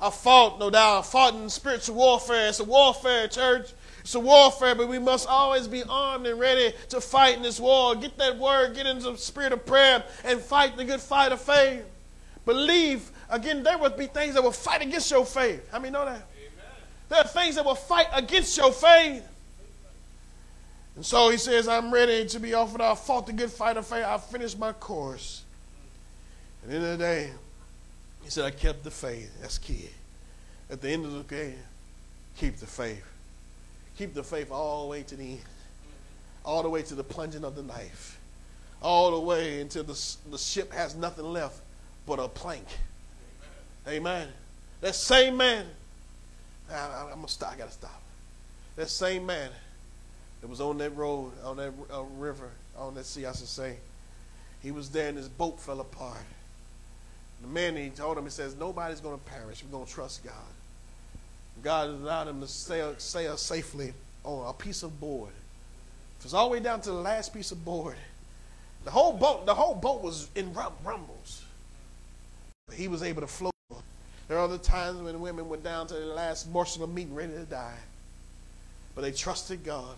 I 0.01 0.11
fought, 0.11 0.59
no 0.59 0.71
doubt. 0.71 1.01
I 1.01 1.03
fought 1.03 1.35
in 1.35 1.49
spiritual 1.51 1.97
warfare. 1.97 2.49
It's 2.49 2.61
a 2.61 2.65
warfare, 2.65 3.29
church. 3.29 3.73
It's 4.01 4.15
a 4.15 4.21
warfare, 4.21 4.75
but 4.75 4.89
we 4.89 4.99
must 4.99 5.29
always 5.29 5.69
be 5.69 5.83
armed 5.87 6.27
and 6.27 6.41
ready 6.41 6.75
to 6.89 7.01
fight 7.03 7.37
in 7.37 7.43
this 7.43 7.61
war. 7.61 7.95
Get 7.95 8.17
that 8.17 8.39
word, 8.39 8.75
get 8.75 8.87
into 8.87 9.11
the 9.11 9.19
spirit 9.19 9.53
of 9.53 9.67
prayer, 9.67 10.03
and 10.25 10.41
fight 10.41 10.77
the 10.77 10.85
good 10.85 11.01
fight 11.01 11.33
of 11.33 11.41
faith. 11.41 11.85
Believe, 12.47 13.11
again, 13.29 13.63
there 13.63 13.77
will 13.77 13.91
be 13.91 14.07
things 14.07 14.35
that 14.35 14.43
will 14.43 14.53
fight 14.53 14.81
against 14.81 15.11
your 15.11 15.27
faith. 15.27 15.69
How 15.71 15.79
many 15.79 15.93
know 15.93 16.07
that? 16.07 16.15
Amen. 16.15 16.23
There 17.11 17.19
are 17.19 17.27
things 17.27 17.57
that 17.57 17.65
will 17.65 17.75
fight 17.75 18.07
against 18.15 18.57
your 18.57 18.73
faith. 18.73 19.23
And 20.97 21.05
so 21.05 21.31
he 21.31 21.37
says, 21.37 21.69
I'm 21.69 21.93
ready 21.93 22.27
to 22.27 22.41
be 22.41 22.55
offered. 22.55 22.81
I 22.81 22.95
fought 22.95 23.27
the 23.27 23.33
good 23.33 23.51
fight 23.51 23.77
of 23.77 23.87
faith. 23.87 24.05
I 24.05 24.19
finished 24.19 24.59
my 24.59 24.73
course. 24.73 25.43
At 26.63 26.69
the, 26.69 26.75
end 26.75 26.85
of 26.85 26.99
the 26.99 27.05
day, 27.05 27.31
he 28.23 28.31
said, 28.31 28.45
I 28.45 28.51
kept 28.51 28.85
the 28.85 28.91
faith. 28.91 29.31
That's 29.41 29.59
key. 29.59 29.89
At 30.69 30.81
the 30.81 30.91
end 30.91 31.05
of 31.05 31.13
the 31.13 31.23
day, 31.23 31.55
keep 32.37 32.57
the 32.57 32.67
faith. 32.67 33.05
Keep 33.97 34.15
the 34.15 34.23
faith 34.23 34.51
all 34.51 34.83
the 34.83 34.91
way 34.91 35.03
to 35.03 35.17
the 35.17 35.25
end. 35.25 35.41
All 36.45 36.63
the 36.63 36.71
way 36.71 36.83
to 36.83 36.95
the 36.95 37.05
plunging 37.05 37.45
of 37.45 37.55
the 37.55 37.63
knife. 37.63 38.19
All 38.83 39.11
the 39.13 39.21
way 39.21 39.61
until 39.61 39.85
the, 39.85 40.17
the 40.31 40.39
ship 40.39 40.73
has 40.73 40.95
nothing 40.95 41.25
left 41.25 41.61
but 42.07 42.19
a 42.19 42.29
plank. 42.29 42.67
Amen. 43.87 43.99
Amen. 43.99 44.29
That 44.81 44.95
same 44.95 45.37
man, 45.37 45.67
I, 46.71 47.07
going 47.11 47.23
to 47.23 47.29
stop. 47.29 47.53
I 47.53 47.57
got 47.57 47.69
to 47.69 47.75
stop. 47.75 48.03
That 48.77 48.89
same 48.89 49.27
man 49.27 49.51
that 50.41 50.49
was 50.49 50.61
on 50.61 50.79
that 50.79 50.97
road, 50.97 51.33
on 51.45 51.57
that 51.59 51.73
uh, 51.93 52.03
river, 52.19 52.51
on 52.77 52.95
that 52.95 53.05
sea, 53.05 53.27
I 53.27 53.33
should 53.33 53.47
say. 53.47 53.77
He 54.63 54.71
was 54.71 54.91
there 54.91 55.09
and 55.09 55.17
his 55.17 55.29
boat 55.29 55.61
fell 55.61 55.81
apart. 55.81 56.19
The 57.43 57.49
man, 57.49 57.77
he 57.77 57.89
told 57.91 58.19
him, 58.19 58.25
he 58.25 58.31
says, 58.31 58.55
nobody's 58.57 59.01
going 59.01 59.19
to 59.19 59.25
perish. 59.25 59.63
We're 59.65 59.71
going 59.71 59.87
to 59.87 59.93
trust 59.93 60.23
God. 60.25 60.35
God 61.63 61.89
allowed 61.89 62.29
him 62.29 62.41
to 62.41 62.47
sail, 62.47 62.95
sail 62.99 63.37
safely 63.37 63.93
on 64.25 64.49
a 64.49 64.53
piece 64.53 64.83
of 64.83 64.99
board. 65.01 65.33
It 66.19 66.25
was 66.25 66.35
all 66.35 66.49
the 66.49 66.53
way 66.53 66.61
down 66.61 66.81
to 66.83 66.91
the 66.91 66.97
last 66.97 67.33
piece 67.33 67.51
of 67.51 67.65
board. 67.65 67.97
The 68.85 68.91
whole 68.91 69.13
boat, 69.13 69.47
the 69.47 69.55
whole 69.55 69.75
boat 69.75 70.03
was 70.03 70.29
in 70.35 70.53
rumbles. 70.85 71.43
But 72.67 72.77
he 72.77 72.89
was 72.89 73.03
able 73.03 73.23
to 73.23 73.27
float. 73.27 73.53
There 74.29 74.39
are 74.39 74.45
other 74.45 74.59
times 74.59 75.01
when 75.01 75.21
women 75.21 75.49
went 75.49 75.65
down 75.65 75.87
to 75.89 75.95
the 75.95 76.07
last 76.07 76.49
morsel 76.51 76.85
of 76.85 76.95
meat 76.95 77.09
ready 77.11 77.33
to 77.33 77.45
die. 77.45 77.79
But 78.95 79.03
they 79.03 79.13
trusted 79.13 79.65
God. 79.65 79.97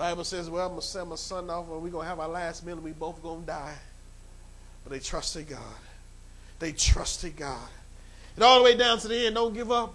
Bible 0.00 0.24
says, 0.24 0.48
well, 0.48 0.64
I'm 0.64 0.70
going 0.70 0.80
to 0.80 0.86
send 0.86 1.10
my 1.10 1.16
son 1.16 1.50
off 1.50 1.68
and 1.70 1.82
we're 1.82 1.90
going 1.90 2.04
to 2.04 2.08
have 2.08 2.20
our 2.20 2.28
last 2.28 2.64
meal 2.64 2.76
and 2.76 2.82
we 2.82 2.92
both 2.92 3.22
going 3.22 3.42
to 3.42 3.46
die. 3.46 3.74
But 4.82 4.94
they 4.94 4.98
trusted 4.98 5.46
God. 5.46 5.60
They 6.58 6.72
trusted 6.72 7.36
God. 7.36 7.68
And 8.34 8.42
all 8.42 8.60
the 8.60 8.64
way 8.64 8.74
down 8.78 8.98
to 9.00 9.08
the 9.08 9.26
end, 9.26 9.34
don't 9.34 9.52
give 9.52 9.70
up. 9.70 9.94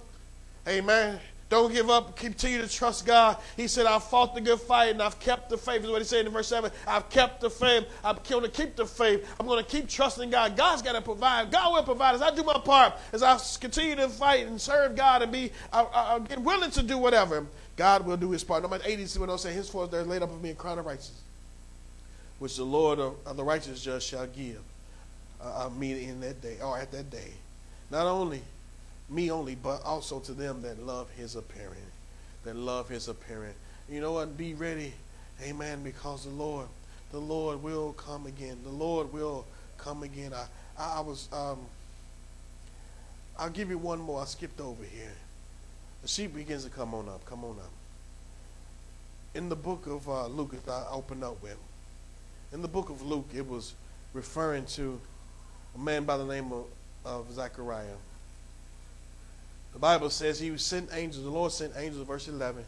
Amen. 0.68 1.20
Don't 1.50 1.74
give 1.74 1.90
up. 1.90 2.16
Continue 2.16 2.62
to 2.62 2.70
trust 2.70 3.08
God. 3.08 3.38
He 3.58 3.68
said, 3.68 3.88
I've 3.88 4.04
fought 4.04 4.36
the 4.36 4.42
good 4.42 4.60
fight 4.60 4.92
and 4.92 5.02
I've 5.02 5.20
kept 5.20 5.50
the 5.50 5.58
faith. 5.58 5.84
Is 5.84 5.90
what 5.90 6.04
he 6.04 6.08
said 6.08 6.28
in 6.28 6.32
verse 6.32 6.50
7. 6.50 6.70
I've 6.86 7.10
kept 7.10 7.42
the 7.42 7.50
faith. 7.50 7.88
I'm 8.04 8.20
going 8.30 8.44
to 8.44 8.50
keep 8.50 8.76
the 8.76 8.86
faith. 8.86 9.28
I'm 9.40 9.48
going 9.48 9.64
to 9.64 9.68
keep 9.68 9.90
trusting 9.90 10.30
God. 10.30 10.56
God's 10.56 10.84
got 10.84 10.94
to 10.94 11.02
provide. 11.02 11.52
God 11.52 11.74
will 11.74 11.84
provide. 11.84 12.14
As 12.14 12.22
I 12.22 12.30
do 12.30 12.44
my 12.44 12.60
part, 12.60 12.94
as 13.12 13.24
I 13.24 13.40
continue 13.60 13.96
to 13.96 14.10
fight 14.10 14.46
and 14.46 14.62
serve 14.62 14.96
God 14.96 15.24
and 15.24 15.32
be 15.32 15.52
uh, 15.74 15.86
uh, 15.92 16.20
willing 16.42 16.70
to 16.70 16.84
do 16.84 17.00
whatever, 17.00 17.48
God 17.78 18.06
will 18.06 18.18
do 18.18 18.32
his 18.32 18.44
part. 18.44 18.62
Number 18.62 18.80
80, 18.84 19.20
when 19.20 19.30
I 19.30 19.36
say, 19.36 19.54
Henceforth 19.54 19.92
there 19.92 20.04
laid 20.04 20.22
up 20.22 20.32
of 20.32 20.42
me 20.42 20.52
a 20.52 20.56
crown 20.56 20.80
of 20.80 20.86
righteousness, 20.86 21.22
which 22.40 22.56
the 22.56 22.64
Lord 22.64 23.00
of, 23.00 23.16
of 23.26 23.38
the 23.38 23.44
righteous 23.44 23.82
judge 23.82 24.04
shall 24.04 24.28
give 24.28 24.62
uh, 25.42 25.66
uh 25.66 25.70
me 25.70 26.06
in 26.06 26.22
that 26.22 26.42
day, 26.42 26.58
or 26.64 26.78
at 26.78 26.92
that 26.92 27.10
day. 27.10 27.34
Not 27.92 28.08
only 28.08 28.42
me 29.10 29.32
only, 29.32 29.56
but 29.56 29.84
also 29.84 30.20
to 30.20 30.34
them 30.34 30.62
that 30.62 30.86
love 30.86 31.10
his 31.12 31.36
appearing. 31.36 31.76
That 32.44 32.56
love 32.56 32.90
his 32.90 33.08
appearing. 33.08 33.54
You 33.90 34.02
know 34.02 34.14
what? 34.14 34.38
Be 34.38 34.54
ready. 34.54 34.94
Amen. 35.44 35.84
Because 35.84 36.24
the 36.24 36.32
Lord, 36.32 36.68
the 37.12 37.20
Lord 37.20 37.62
will 37.62 37.94
come 37.94 38.26
again. 38.26 38.58
The 38.64 38.70
Lord 38.70 39.12
will 39.12 39.46
come 39.78 40.04
again. 40.04 40.34
I, 40.34 40.46
I, 40.82 40.98
I 40.98 41.00
was, 41.02 41.28
um, 41.32 41.60
I'll 43.38 43.50
give 43.50 43.70
you 43.70 43.78
one 43.78 44.00
more. 44.00 44.22
I 44.22 44.26
skipped 44.26 44.60
over 44.60 44.84
here. 44.84 45.14
The 46.06 46.10
sheep 46.10 46.36
begins 46.36 46.64
to 46.66 46.70
come 46.70 46.94
on 46.94 47.10
up. 47.10 47.26
Come 47.26 47.44
on 47.44 47.58
up. 47.58 47.72
In 49.34 49.50
the 49.50 49.56
book 49.56 49.88
of 49.88 50.08
uh, 50.08 50.28
Luke, 50.28 50.54
I 50.70 50.86
opened 50.92 51.24
up 51.24 51.42
with, 51.42 51.58
in 52.54 52.62
the 52.62 52.68
book 52.68 52.92
of 52.92 53.02
Luke, 53.02 53.30
it 53.34 53.50
was 53.50 53.74
referring 54.14 54.68
to 54.68 55.02
a 55.74 55.80
man 55.80 56.04
by 56.04 56.18
the 56.18 56.24
name 56.24 56.52
of, 56.52 56.66
of 57.04 57.34
Zechariah. 57.34 57.98
The 59.74 59.80
Bible 59.80 60.12
says 60.12 60.40
he 60.40 60.52
was 60.52 60.64
sent 60.64 60.92
angels, 60.94 61.24
the 61.24 61.32
Lord 61.32 61.52
sent 61.52 61.74
angels, 61.76 62.06
verse 62.06 62.28
11, 62.28 62.64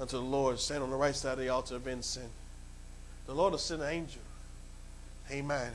unto 0.00 0.16
the 0.16 0.22
Lord, 0.22 0.58
stand 0.58 0.82
on 0.82 0.88
the 0.88 0.96
right 0.96 1.14
side 1.14 1.34
of 1.34 1.40
the 1.40 1.50
altar 1.50 1.76
of 1.76 1.86
incense. 1.86 2.32
The 3.26 3.34
Lord 3.34 3.50
will 3.50 3.58
send 3.58 3.82
an 3.82 3.90
angel. 3.90 4.22
Amen. 5.30 5.72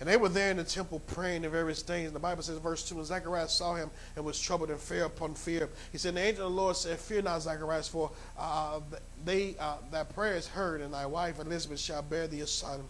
And 0.00 0.08
they 0.08 0.16
were 0.16 0.28
there 0.28 0.50
in 0.50 0.56
the 0.56 0.64
temple 0.64 1.00
praying 1.06 1.42
the 1.42 1.48
various 1.48 1.82
things. 1.82 2.10
The 2.12 2.18
Bible 2.18 2.42
says, 2.42 2.58
verse 2.58 2.86
2, 2.88 2.96
and 2.96 3.06
Zacharias 3.06 3.52
saw 3.52 3.76
him 3.76 3.90
and 4.16 4.24
was 4.24 4.40
troubled 4.40 4.70
and 4.70 4.80
fear 4.80 5.04
upon 5.04 5.34
fear. 5.34 5.68
He 5.92 5.98
said, 5.98 6.14
The 6.14 6.20
angel 6.20 6.46
of 6.46 6.52
the 6.52 6.60
Lord 6.60 6.76
said, 6.76 6.98
Fear 6.98 7.22
not, 7.22 7.42
Zacharias, 7.42 7.86
for 7.86 8.10
uh, 8.36 8.80
they, 9.24 9.54
uh, 9.60 9.76
thy 9.92 10.02
prayer 10.02 10.34
is 10.34 10.48
heard, 10.48 10.80
and 10.80 10.92
thy 10.92 11.06
wife 11.06 11.38
Elizabeth 11.38 11.78
shall 11.78 12.02
bear 12.02 12.26
thee 12.26 12.40
a 12.40 12.46
son, 12.46 12.80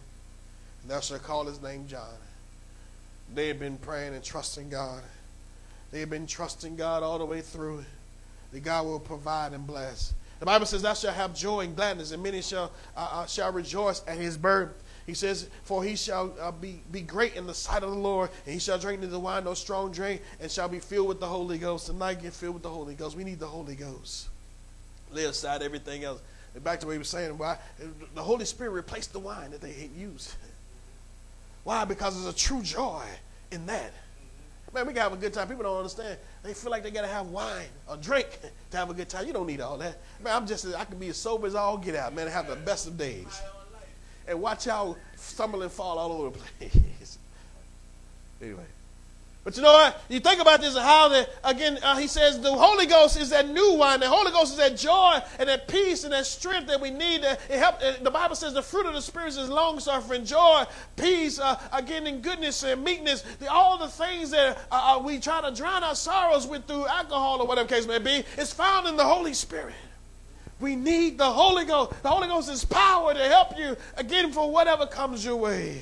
and 0.81 0.91
thou 0.91 0.99
shalt 0.99 1.21
call 1.21 1.45
his 1.45 1.61
name 1.61 1.85
John. 1.87 2.17
They 3.33 3.47
had 3.47 3.59
been 3.59 3.77
praying 3.77 4.15
and 4.15 4.23
trusting 4.23 4.69
God. 4.69 5.01
They 5.91 5.99
have 5.99 6.09
been 6.09 6.27
trusting 6.27 6.75
God 6.75 7.03
all 7.03 7.19
the 7.19 7.25
way 7.25 7.41
through. 7.41 7.85
That 8.51 8.63
God 8.63 8.85
will 8.85 8.99
provide 8.99 9.53
and 9.53 9.65
bless. 9.65 10.13
The 10.39 10.45
Bible 10.45 10.65
says, 10.65 10.81
Thou 10.81 10.93
shalt 10.93 11.15
have 11.15 11.35
joy 11.35 11.61
and 11.61 11.75
gladness, 11.75 12.11
and 12.11 12.21
many 12.21 12.41
shall, 12.41 12.71
uh, 12.95 13.09
uh, 13.11 13.25
shall 13.25 13.51
rejoice 13.51 14.01
at 14.07 14.17
his 14.17 14.37
birth. 14.37 14.69
He 15.05 15.13
says, 15.13 15.49
For 15.63 15.83
he 15.83 15.95
shall 15.95 16.33
uh, 16.41 16.51
be, 16.51 16.81
be 16.91 17.01
great 17.01 17.35
in 17.35 17.45
the 17.45 17.53
sight 17.53 17.83
of 17.83 17.91
the 17.91 17.95
Lord, 17.95 18.31
and 18.45 18.53
he 18.53 18.59
shall 18.59 18.79
drink 18.79 19.01
the 19.01 19.19
wine, 19.19 19.43
no 19.43 19.53
strong 19.53 19.91
drink, 19.91 20.21
and 20.39 20.49
shall 20.49 20.67
be 20.67 20.79
filled 20.79 21.07
with 21.07 21.19
the 21.19 21.27
Holy 21.27 21.57
Ghost. 21.57 21.87
Tonight, 21.87 22.21
get 22.21 22.33
filled 22.33 22.55
with 22.55 22.63
the 22.63 22.69
Holy 22.69 22.95
Ghost. 22.95 23.15
We 23.15 23.23
need 23.23 23.39
the 23.39 23.47
Holy 23.47 23.75
Ghost. 23.75 24.29
Lay 25.11 25.25
aside 25.25 25.61
everything 25.61 26.03
else. 26.03 26.21
And 26.55 26.63
back 26.63 26.79
to 26.79 26.87
what 26.87 26.93
he 26.93 26.97
was 26.97 27.09
saying, 27.09 27.37
why 27.37 27.57
the 28.15 28.23
Holy 28.23 28.45
Spirit 28.45 28.71
replaced 28.71 29.13
the 29.13 29.19
wine 29.19 29.51
that 29.51 29.61
they 29.61 29.73
had 29.73 29.91
used. 29.91 30.33
Why? 31.63 31.85
Because 31.85 32.15
there's 32.15 32.33
a 32.33 32.37
true 32.37 32.61
joy 32.61 33.03
in 33.51 33.65
that. 33.67 33.91
Man, 34.73 34.87
we 34.87 34.93
can 34.93 35.03
have 35.03 35.13
a 35.13 35.17
good 35.17 35.33
time. 35.33 35.47
People 35.47 35.63
don't 35.63 35.77
understand. 35.77 36.17
They 36.43 36.53
feel 36.53 36.69
like 36.69 36.83
they 36.83 36.91
got 36.91 37.03
to 37.03 37.07
have 37.07 37.27
wine 37.27 37.67
or 37.87 37.95
drink 37.95 38.27
to 38.71 38.77
have 38.77 38.89
a 38.89 38.93
good 38.93 39.07
time. 39.07 39.25
You 39.25 39.33
don't 39.33 39.47
need 39.47 39.61
all 39.61 39.77
that. 39.77 39.99
Man, 40.21 40.35
I'm 40.35 40.45
just, 40.45 40.65
I 40.75 40.83
can 40.83 40.97
be 40.97 41.07
as 41.09 41.17
sober 41.17 41.47
as 41.47 41.55
all 41.55 41.77
get 41.77 41.95
out, 41.95 42.13
man, 42.13 42.25
and 42.25 42.33
have 42.33 42.47
the 42.47 42.57
best 42.57 42.87
of 42.87 42.97
days. 42.97 43.41
And 44.27 44.41
watch 44.41 44.65
y'all 44.65 44.97
stumble 45.15 45.61
and 45.61 45.71
fall 45.71 45.97
all 45.97 46.11
over 46.11 46.37
the 46.37 46.43
place. 46.69 47.17
anyway. 48.41 48.65
But 49.45 49.55
you 49.57 49.61
know 49.61 49.73
what? 49.73 50.01
You 50.09 50.19
think 50.19 50.41
about 50.41 50.59
this, 50.59 50.75
how 50.75 51.07
that, 51.09 51.29
again, 51.43 51.77
uh, 51.83 51.97
he 51.97 52.07
says 52.07 52.41
the 52.41 52.51
Holy 52.51 52.87
Ghost 52.87 53.15
is 53.15 53.29
that 53.29 53.47
new 53.47 53.73
wine. 53.73 53.99
The 53.99 54.09
Holy 54.09 54.31
Ghost 54.31 54.53
is 54.53 54.57
that 54.57 54.75
joy 54.75 55.19
and 55.37 55.47
that 55.47 55.67
peace 55.67 56.03
and 56.03 56.13
that 56.13 56.25
strength 56.25 56.67
that 56.69 56.81
we 56.81 56.89
need. 56.89 57.21
To, 57.21 57.33
it 57.33 57.59
help, 57.59 57.75
uh, 57.75 57.93
the 58.01 58.09
Bible 58.09 58.35
says 58.35 58.55
the 58.55 58.63
fruit 58.63 58.87
of 58.87 58.95
the 58.95 59.03
Spirit 59.03 59.37
is 59.37 59.47
long 59.47 59.79
suffering, 59.79 60.25
joy, 60.25 60.63
peace, 60.95 61.39
uh, 61.39 61.61
again, 61.71 62.07
in 62.07 62.21
goodness 62.21 62.63
and 62.63 62.83
meekness. 62.83 63.21
The, 63.21 63.51
all 63.51 63.77
the 63.77 63.87
things 63.87 64.31
that 64.31 64.57
uh, 64.71 64.97
uh, 64.97 65.03
we 65.03 65.19
try 65.19 65.47
to 65.47 65.55
drown 65.55 65.83
our 65.83 65.93
sorrows 65.93 66.47
with 66.47 66.65
through 66.65 66.87
alcohol 66.87 67.39
or 67.39 67.45
whatever 67.45 67.69
case 67.69 67.85
may 67.85 67.99
be, 67.99 68.23
is 68.39 68.51
found 68.51 68.87
in 68.87 68.97
the 68.97 69.05
Holy 69.05 69.35
Spirit. 69.35 69.75
We 70.59 70.75
need 70.75 71.17
the 71.17 71.29
Holy 71.29 71.65
Ghost. 71.65 72.01
The 72.01 72.09
Holy 72.09 72.27
Ghost 72.27 72.49
is 72.49 72.63
power 72.63 73.13
to 73.13 73.27
help 73.27 73.57
you, 73.57 73.75
again, 73.97 74.31
for 74.31 74.49
whatever 74.49 74.85
comes 74.85 75.23
your 75.23 75.35
way. 75.35 75.81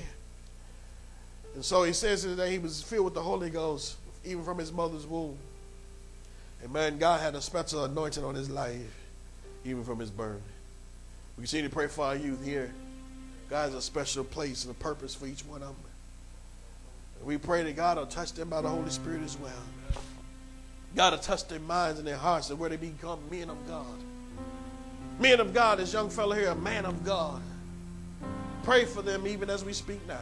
And 1.54 1.64
so 1.64 1.84
he 1.84 1.94
says 1.94 2.24
that 2.36 2.50
he 2.50 2.58
was 2.58 2.82
filled 2.82 3.06
with 3.06 3.14
the 3.14 3.22
Holy 3.22 3.50
Ghost 3.50 3.98
even 4.26 4.44
from 4.44 4.58
his 4.58 4.72
mother's 4.72 5.06
womb. 5.06 5.38
And 6.64 6.72
man, 6.72 6.98
God 6.98 7.22
had 7.22 7.36
a 7.36 7.42
special 7.42 7.84
anointing 7.84 8.24
on 8.24 8.36
his 8.36 8.50
life 8.50 8.80
even 9.66 9.84
from 9.84 10.00
his 10.00 10.10
birth. 10.10 10.42
We 11.38 11.44
continue 11.44 11.70
to 11.70 11.74
pray 11.74 11.88
for 11.88 12.06
our 12.06 12.16
youth 12.16 12.44
here. 12.44 12.74
God 13.50 13.66
has 13.66 13.74
a 13.76 13.82
special 13.82 14.24
place 14.24 14.66
and 14.66 14.72
a 14.72 14.78
purpose 14.80 15.14
for 15.14 15.28
each 15.28 15.46
one 15.46 15.62
of 15.62 15.68
them. 15.68 15.92
And 17.20 17.28
we 17.28 17.38
pray 17.38 17.64
that 17.64 17.76
God 17.76 17.98
will 17.98 18.06
touch 18.06 18.34
them 18.34 18.50
by 18.50 18.62
the 18.62 18.70
Holy 18.70 18.90
Spirit 18.90 19.22
as 19.24 19.38
well. 19.38 19.52
God 20.96 21.14
will 21.14 21.20
touch 21.20 21.48
their 21.48 21.60
minds 21.60 22.00
and 22.00 22.08
their 22.08 22.18
hearts 22.18 22.50
and 22.50 22.58
where 22.58 22.70
they 22.70 22.78
become 22.78 23.20
men 23.30 23.50
of 23.50 23.68
God. 23.68 23.86
Men 25.20 25.40
of 25.40 25.54
God, 25.54 25.80
this 25.80 25.94
young 25.94 26.10
fellow 26.10 26.36
here, 26.36 26.50
a 26.50 26.56
man 26.56 26.86
of 26.86 27.04
God. 27.04 27.42
Pray 28.64 28.86
for 28.86 29.02
them 29.02 29.28
even 29.28 29.50
as 29.50 29.64
we 29.64 29.74
speak 29.74 30.06
now. 30.08 30.20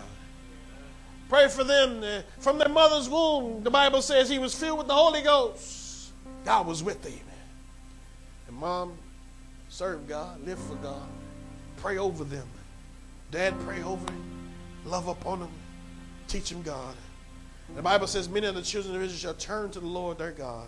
Pray 1.29 1.47
for 1.47 1.63
them 1.63 2.03
uh, 2.03 2.21
from 2.39 2.57
their 2.57 2.69
mother's 2.69 3.07
womb. 3.07 3.63
The 3.63 3.69
Bible 3.69 4.01
says 4.01 4.27
he 4.27 4.39
was 4.39 4.53
filled 4.53 4.79
with 4.79 4.87
the 4.87 4.93
Holy 4.93 5.21
Ghost. 5.21 6.11
God 6.43 6.67
was 6.67 6.83
with 6.83 7.05
him. 7.05 7.19
And 8.47 8.57
mom, 8.57 8.97
serve 9.69 10.07
God, 10.07 10.45
live 10.45 10.59
for 10.59 10.75
God. 10.75 11.07
Pray 11.77 11.97
over 11.97 12.23
them. 12.23 12.47
Dad, 13.31 13.57
pray 13.61 13.81
over 13.83 14.05
them. 14.05 14.23
Love 14.85 15.07
upon 15.07 15.39
them. 15.39 15.51
Teach 16.27 16.49
them 16.49 16.63
God. 16.63 16.95
The 17.75 17.81
Bible 17.81 18.07
says 18.07 18.27
many 18.27 18.47
of 18.47 18.55
the 18.55 18.61
children 18.61 18.95
of 18.95 19.01
Israel 19.01 19.17
shall 19.17 19.33
turn 19.35 19.71
to 19.71 19.79
the 19.79 19.87
Lord 19.87 20.17
their 20.17 20.31
God 20.31 20.67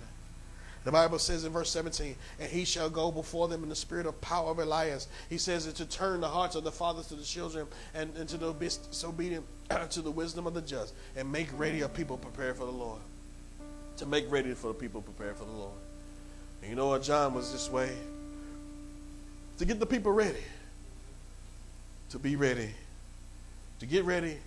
the 0.84 0.91
Bible 0.91 1.17
says 1.17 1.46
in 1.46 1.54
verse 1.54 1.69
17, 1.69 2.15
and 2.39 2.50
he 2.50 2.65
shall 2.65 2.89
go 2.89 3.10
before 3.10 3.48
them 3.48 3.63
in 3.63 3.69
the 3.69 3.76
spirit 3.76 4.06
of 4.06 4.19
power 4.19 4.52
of 4.52 4.60
Elias. 4.60 5.08
He 5.30 5.38
says 5.38 5.65
it 5.65 5.76
to 5.76 5.86
turn 5.86 6.19
the 6.19 6.28
hearts 6.28 6.56
of 6.56 6.65
the 6.65 6.72
fathers 6.72 7.08
to 7.08 7.15
the 7.15 7.24
children 7.24 7.67
and, 7.93 8.13
and 8.17 8.28
to 8.30 8.38
the 8.38 8.52
disobedient 8.54 9.46
to 9.91 10.02
the 10.02 10.12
wisdom 10.12 10.46
of 10.46 10.54
the 10.54 10.62
just 10.62 10.93
and 11.15 11.32
make 11.32 11.48
ready 11.58 11.82
a 11.82 11.89
people 11.89 12.17
prepared 12.17 12.58
for 12.58 12.65
the 12.65 12.72
Lord. 12.72 13.00
To 13.98 14.06
make 14.06 14.30
ready 14.30 14.54
for 14.54 14.67
the 14.67 14.74
people 14.74 15.02
prepared 15.02 15.38
for 15.38 15.46
the 15.46 15.52
Lord. 15.52 15.78
And 16.62 16.69
you 16.69 16.76
know 16.76 16.88
what? 16.88 17.04
John 17.04 17.34
was 17.34 17.54
this 17.54 17.69
way. 17.69 17.91
To 19.60 19.65
get 19.65 19.80
the 19.80 19.86
people 19.86 20.12
ready. 20.12 20.43
To 22.10 22.19
be 22.19 22.36
ready. 22.36 22.72
To 23.80 23.86
get 23.86 24.04
ready, 24.04 24.38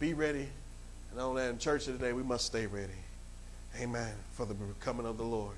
be 0.00 0.14
ready. 0.14 0.48
And 1.12 1.20
on 1.20 1.36
that 1.36 1.50
in 1.50 1.58
church 1.58 1.84
today, 1.86 2.12
we 2.12 2.22
must 2.22 2.44
stay 2.44 2.66
ready. 2.66 2.92
Amen. 3.80 4.12
For 4.32 4.44
the 4.44 4.54
coming 4.80 5.06
of 5.06 5.16
the 5.16 5.24
Lord 5.24 5.54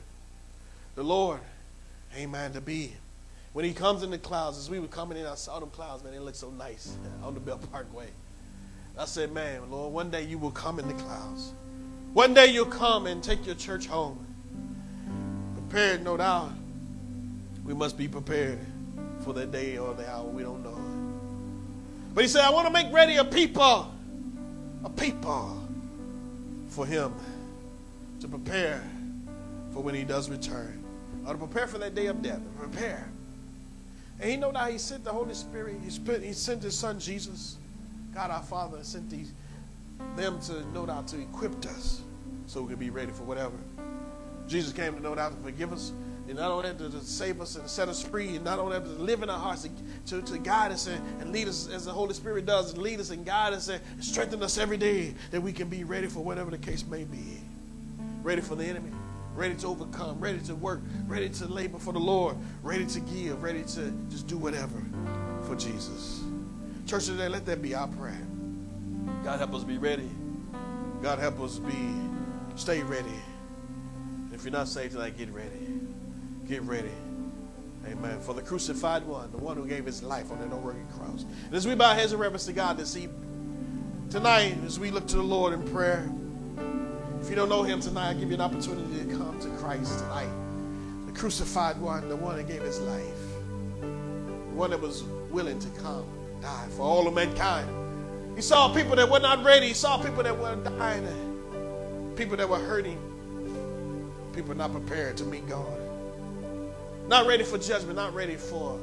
the 0.94 1.02
Lord, 1.02 1.40
amen, 2.16 2.52
to 2.52 2.60
be. 2.60 2.94
When 3.52 3.64
he 3.64 3.72
comes 3.72 4.02
in 4.02 4.10
the 4.10 4.18
clouds, 4.18 4.58
as 4.58 4.70
we 4.70 4.78
were 4.78 4.86
coming 4.86 5.18
in, 5.18 5.26
I 5.26 5.34
saw 5.34 5.58
them 5.58 5.70
clouds, 5.70 6.04
man, 6.04 6.12
they 6.12 6.18
looked 6.18 6.36
so 6.36 6.50
nice 6.50 6.96
uh, 7.22 7.26
on 7.26 7.34
the 7.34 7.40
Belt 7.40 7.70
Parkway. 7.72 8.08
I 8.96 9.04
said, 9.06 9.32
man, 9.32 9.70
Lord, 9.70 9.92
one 9.92 10.10
day 10.10 10.22
you 10.22 10.38
will 10.38 10.50
come 10.50 10.78
in 10.78 10.86
the 10.86 10.94
clouds. 10.94 11.52
One 12.12 12.34
day 12.34 12.46
you'll 12.46 12.66
come 12.66 13.06
and 13.06 13.22
take 13.22 13.46
your 13.46 13.54
church 13.54 13.86
home. 13.86 14.24
Prepared, 15.54 16.04
no 16.04 16.16
doubt. 16.16 16.52
We 17.64 17.74
must 17.74 17.96
be 17.96 18.08
prepared 18.08 18.58
for 19.20 19.32
the 19.32 19.46
day 19.46 19.78
or 19.78 19.94
the 19.94 20.08
hour. 20.10 20.24
We 20.24 20.42
don't 20.42 20.62
know. 20.62 20.78
But 22.14 22.22
he 22.22 22.28
said, 22.28 22.42
I 22.42 22.50
want 22.50 22.66
to 22.66 22.72
make 22.72 22.92
ready 22.92 23.16
a 23.16 23.24
people, 23.24 23.92
a 24.84 24.90
people 24.90 25.56
for 26.68 26.84
him 26.84 27.14
to 28.20 28.28
prepare 28.28 28.82
for 29.72 29.82
when 29.82 29.94
he 29.94 30.04
does 30.04 30.28
return 30.28 30.79
or 31.26 31.32
to 31.32 31.38
prepare 31.38 31.66
for 31.66 31.78
that 31.78 31.94
day 31.94 32.06
of 32.06 32.22
death. 32.22 32.40
Prepare. 32.58 33.10
And 34.20 34.30
he 34.30 34.36
know 34.36 34.50
now 34.50 34.66
he 34.66 34.78
sent 34.78 35.04
the 35.04 35.12
Holy 35.12 35.34
Spirit. 35.34 35.76
He, 35.82 35.90
spent, 35.90 36.22
he 36.22 36.32
sent 36.32 36.62
his 36.62 36.76
son 36.76 37.00
Jesus. 37.00 37.56
God 38.14 38.30
our 38.30 38.42
Father 38.42 38.82
sent 38.82 39.08
these, 39.08 39.32
them 40.16 40.40
to 40.40 40.66
know 40.72 40.84
how 40.86 41.02
to 41.02 41.20
equip 41.20 41.64
us 41.66 42.02
so 42.46 42.62
we 42.62 42.68
can 42.68 42.78
be 42.78 42.90
ready 42.90 43.12
for 43.12 43.22
whatever. 43.22 43.56
Jesus 44.46 44.72
came 44.72 44.94
to 44.94 45.00
know 45.00 45.14
how 45.14 45.30
to 45.30 45.36
forgive 45.36 45.72
us. 45.72 45.92
And 46.28 46.38
not 46.38 46.50
only 46.50 46.70
that, 46.70 46.78
to 46.78 47.00
save 47.00 47.40
us 47.40 47.56
and 47.56 47.68
set 47.68 47.88
us 47.88 48.02
free, 48.02 48.36
and 48.36 48.44
not 48.44 48.58
only 48.58 48.78
that, 48.78 48.84
to 48.84 48.90
live 49.02 49.22
in 49.22 49.30
our 49.30 49.38
hearts, 49.38 49.68
to, 50.06 50.22
to, 50.22 50.38
guide 50.38 50.70
us 50.70 50.86
and, 50.86 51.02
and 51.20 51.32
lead 51.32 51.48
us 51.48 51.68
as 51.68 51.84
the 51.86 51.92
Holy 51.92 52.14
Spirit 52.14 52.46
does, 52.46 52.72
and 52.72 52.82
lead 52.82 53.00
us 53.00 53.10
and 53.10 53.24
guide 53.24 53.52
us 53.52 53.68
and 53.68 53.82
strengthen 53.98 54.42
us 54.42 54.58
every 54.58 54.76
day 54.76 55.14
that 55.32 55.40
we 55.40 55.52
can 55.52 55.68
be 55.68 55.82
ready 55.82 56.06
for 56.06 56.20
whatever 56.20 56.50
the 56.50 56.58
case 56.58 56.86
may 56.86 57.02
be. 57.02 57.40
Ready 58.22 58.42
for 58.42 58.54
the 58.54 58.64
enemy, 58.64 58.92
ready 59.34 59.54
to 59.56 59.66
overcome, 59.68 60.18
ready 60.20 60.40
to 60.40 60.54
work, 60.54 60.80
ready 61.06 61.28
to 61.28 61.46
labor 61.46 61.78
for 61.78 61.92
the 61.92 61.98
Lord, 61.98 62.36
ready 62.62 62.86
to 62.86 63.00
give, 63.00 63.42
ready 63.42 63.62
to 63.62 63.90
just 64.10 64.26
do 64.26 64.36
whatever 64.36 64.82
for 65.42 65.56
Jesus. 65.56 66.22
Church 66.86 67.06
today, 67.06 67.28
let 67.28 67.46
that 67.46 67.62
be 67.62 67.74
our 67.74 67.88
prayer. 67.88 68.26
God 69.24 69.38
help 69.38 69.54
us 69.54 69.64
be 69.64 69.78
ready. 69.78 70.10
God 71.02 71.18
help 71.18 71.40
us 71.40 71.58
be 71.58 71.94
stay 72.56 72.82
ready. 72.82 73.08
If 74.32 74.44
you're 74.44 74.52
not 74.52 74.68
saved 74.68 74.92
tonight, 74.92 75.16
get 75.16 75.30
ready. 75.30 75.80
Get 76.46 76.62
ready. 76.62 76.90
Amen. 77.86 78.20
For 78.20 78.34
the 78.34 78.42
crucified 78.42 79.04
one, 79.06 79.30
the 79.30 79.38
one 79.38 79.56
who 79.56 79.66
gave 79.66 79.86
his 79.86 80.02
life 80.02 80.30
on 80.30 80.38
that 80.40 80.54
rugged 80.54 80.88
cross. 80.90 81.24
And 81.46 81.54
as 81.54 81.66
we 81.66 81.74
bow 81.74 81.94
heads 81.94 82.12
in 82.12 82.18
reverence 82.18 82.46
to 82.46 82.52
God 82.52 82.76
this 82.76 82.96
evening, 82.96 84.06
tonight, 84.10 84.58
as 84.66 84.78
we 84.78 84.90
look 84.90 85.06
to 85.08 85.16
the 85.16 85.22
Lord 85.22 85.54
in 85.54 85.62
prayer, 85.68 86.10
if 87.20 87.28
you 87.28 87.36
don't 87.36 87.48
know 87.48 87.62
him 87.62 87.80
tonight, 87.80 88.10
I 88.10 88.14
give 88.14 88.28
you 88.28 88.34
an 88.34 88.40
opportunity 88.40 89.04
to 89.04 89.16
come 89.16 89.38
to 89.40 89.48
Christ 89.58 89.98
tonight. 89.98 90.30
The 91.06 91.12
crucified 91.12 91.80
one, 91.80 92.08
the 92.08 92.16
one 92.16 92.36
that 92.36 92.48
gave 92.48 92.62
his 92.62 92.80
life, 92.80 93.04
the 93.80 93.86
one 94.54 94.70
that 94.70 94.80
was 94.80 95.02
willing 95.30 95.58
to 95.58 95.68
come, 95.80 96.04
die 96.40 96.66
for 96.76 96.82
all 96.82 97.06
of 97.06 97.14
mankind. 97.14 97.68
He 98.36 98.42
saw 98.42 98.72
people 98.72 98.96
that 98.96 99.08
were 99.08 99.18
not 99.18 99.44
ready. 99.44 99.68
He 99.68 99.74
saw 99.74 100.02
people 100.02 100.22
that 100.22 100.38
were 100.38 100.56
dying, 100.56 102.14
people 102.16 102.36
that 102.36 102.48
were 102.48 102.58
hurting, 102.58 102.98
people 104.32 104.54
not 104.54 104.72
prepared 104.72 105.16
to 105.18 105.24
meet 105.24 105.46
God. 105.48 105.78
Not 107.06 107.26
ready 107.26 107.44
for 107.44 107.58
judgment, 107.58 107.96
not 107.96 108.14
ready 108.14 108.36
for 108.36 108.78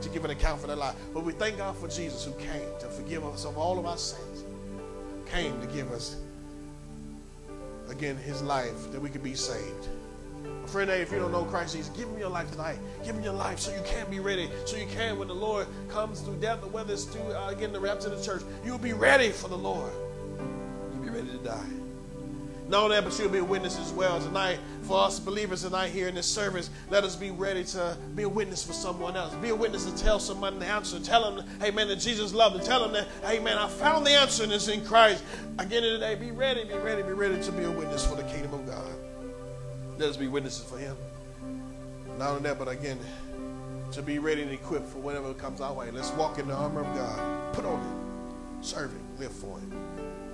to 0.00 0.08
give 0.08 0.24
an 0.24 0.30
account 0.30 0.60
for 0.60 0.66
their 0.66 0.76
life. 0.76 0.94
But 1.12 1.24
we 1.24 1.32
thank 1.32 1.58
God 1.58 1.76
for 1.76 1.88
Jesus 1.88 2.24
who 2.24 2.32
came 2.32 2.68
to 2.80 2.86
forgive 2.88 3.24
us 3.24 3.44
of 3.44 3.58
all 3.58 3.78
of 3.78 3.86
our 3.86 3.98
sins. 3.98 4.44
Came 5.26 5.60
to 5.60 5.66
give 5.66 5.90
us 5.90 6.16
again 7.90 8.16
his 8.16 8.42
life 8.42 8.90
that 8.92 9.00
we 9.00 9.08
could 9.08 9.22
be 9.22 9.34
saved. 9.34 9.88
Friend, 10.66 10.90
if 10.90 11.12
you 11.12 11.18
don't 11.18 11.30
know 11.30 11.44
Christ 11.44 11.76
Jesus, 11.76 11.96
give 11.96 12.08
him 12.08 12.18
your 12.18 12.28
life 12.28 12.50
tonight. 12.50 12.78
Give 13.04 13.14
him 13.14 13.22
your 13.22 13.32
life 13.32 13.60
so 13.60 13.72
you 13.72 13.82
can 13.84 14.10
be 14.10 14.18
ready. 14.18 14.50
So 14.64 14.76
you 14.76 14.86
can, 14.86 15.18
when 15.18 15.28
the 15.28 15.34
Lord 15.34 15.68
comes 15.88 16.20
through 16.20 16.36
death, 16.36 16.62
or 16.64 16.68
whether 16.68 16.92
it's 16.92 17.04
through, 17.04 17.32
uh, 17.32 17.48
again, 17.50 17.72
the 17.72 17.80
rapture 17.80 18.08
of 18.08 18.18
the 18.18 18.24
church, 18.24 18.42
you'll 18.64 18.78
be 18.78 18.92
ready 18.92 19.30
for 19.30 19.48
the 19.48 19.56
Lord. 19.56 19.92
You'll 20.92 21.04
be 21.04 21.10
ready 21.10 21.28
to 21.28 21.38
die. 21.38 21.85
Not 22.68 22.82
only 22.82 22.96
that, 22.96 23.04
but 23.04 23.16
you'll 23.18 23.28
be 23.28 23.38
a 23.38 23.44
witness 23.44 23.78
as 23.78 23.92
well 23.92 24.20
tonight. 24.20 24.58
For 24.82 24.98
us 25.04 25.20
believers 25.20 25.62
tonight 25.62 25.90
here 25.90 26.08
in 26.08 26.16
this 26.16 26.26
service, 26.26 26.70
let 26.90 27.04
us 27.04 27.14
be 27.14 27.30
ready 27.30 27.62
to 27.64 27.96
be 28.14 28.24
a 28.24 28.28
witness 28.28 28.64
for 28.64 28.72
someone 28.72 29.16
else. 29.16 29.34
Be 29.36 29.50
a 29.50 29.54
witness 29.54 29.84
to 29.84 29.96
tell 29.96 30.18
someone 30.18 30.58
the 30.58 30.66
answer. 30.66 30.98
Tell 30.98 31.30
them, 31.30 31.46
hey 31.60 31.70
man, 31.70 31.86
that 31.88 31.96
Jesus 31.96 32.34
loved. 32.34 32.64
Tell 32.64 32.82
them 32.82 32.92
that, 32.92 33.06
hey 33.24 33.38
man, 33.38 33.56
I 33.56 33.68
found 33.68 34.04
the 34.04 34.10
answer 34.10 34.42
and 34.42 34.52
it's 34.52 34.66
in 34.66 34.84
Christ. 34.84 35.22
Again 35.58 35.82
today, 35.82 36.16
be 36.16 36.32
ready, 36.32 36.64
be 36.64 36.74
ready, 36.74 37.02
be 37.02 37.12
ready 37.12 37.40
to 37.40 37.52
be 37.52 37.64
a 37.64 37.70
witness 37.70 38.04
for 38.04 38.16
the 38.16 38.24
kingdom 38.24 38.54
of 38.54 38.66
God. 38.66 38.92
Let 39.98 40.10
us 40.10 40.16
be 40.16 40.26
witnesses 40.26 40.64
for 40.64 40.78
Him. 40.78 40.96
Not 42.18 42.30
only 42.30 42.42
that, 42.42 42.58
but 42.58 42.68
again, 42.68 42.98
to 43.92 44.02
be 44.02 44.18
ready 44.18 44.42
and 44.42 44.50
equipped 44.50 44.88
for 44.88 44.98
whatever 44.98 45.32
comes 45.34 45.60
our 45.60 45.72
way. 45.72 45.90
Let's 45.90 46.10
walk 46.12 46.38
in 46.38 46.48
the 46.48 46.54
armor 46.54 46.80
of 46.80 46.94
God. 46.96 47.54
Put 47.54 47.64
on 47.64 47.80
it. 47.80 48.64
Serve 48.64 48.90
Him. 48.90 49.02
Live 49.18 49.32
for 49.32 49.58
Him 49.58 49.72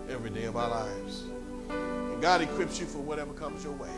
every 0.09 0.31
day 0.31 0.45
of 0.45 0.57
our 0.57 0.71
lives. 0.71 1.25
God 2.23 2.41
equips 2.41 2.79
you 2.79 2.87
for 2.87 2.99
whatever 2.99 3.33
comes 3.33 3.65
your 3.65 3.73
way. 3.73 3.91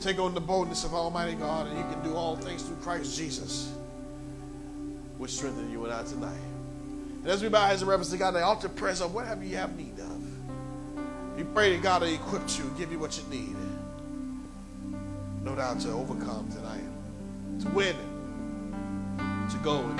Take 0.00 0.18
on 0.18 0.34
the 0.34 0.40
boldness 0.40 0.82
of 0.82 0.94
Almighty 0.94 1.34
God, 1.34 1.68
and 1.68 1.78
you 1.78 1.84
can 1.84 2.02
do 2.02 2.16
all 2.16 2.34
things 2.34 2.64
through 2.64 2.74
Christ 2.78 3.16
Jesus, 3.16 3.72
which 5.16 5.30
strengthen 5.30 5.70
you 5.70 5.84
and 5.84 5.94
I 5.94 6.02
tonight. 6.02 6.40
And 7.22 7.28
as 7.28 7.40
we 7.40 7.48
bow 7.48 7.68
as 7.68 7.82
a 7.82 7.86
reverence 7.86 8.10
to 8.10 8.16
God, 8.16 8.32
the 8.32 8.42
altar 8.42 8.68
prayers 8.68 9.00
of 9.00 9.14
whatever 9.14 9.44
you 9.44 9.56
have 9.58 9.76
need 9.76 9.96
of. 10.00 10.20
You 11.38 11.44
pray 11.54 11.76
that 11.76 11.84
God 11.84 12.02
will 12.02 12.12
equip 12.12 12.42
you, 12.58 12.68
give 12.76 12.90
you 12.90 12.98
what 12.98 13.16
you 13.16 13.22
need. 13.30 13.54
No 15.44 15.54
doubt 15.54 15.78
to 15.82 15.92
overcome 15.92 16.50
tonight, 16.50 16.82
to 17.60 17.68
win, 17.68 17.94
to 19.50 19.56
go 19.58 19.78
and 19.78 19.96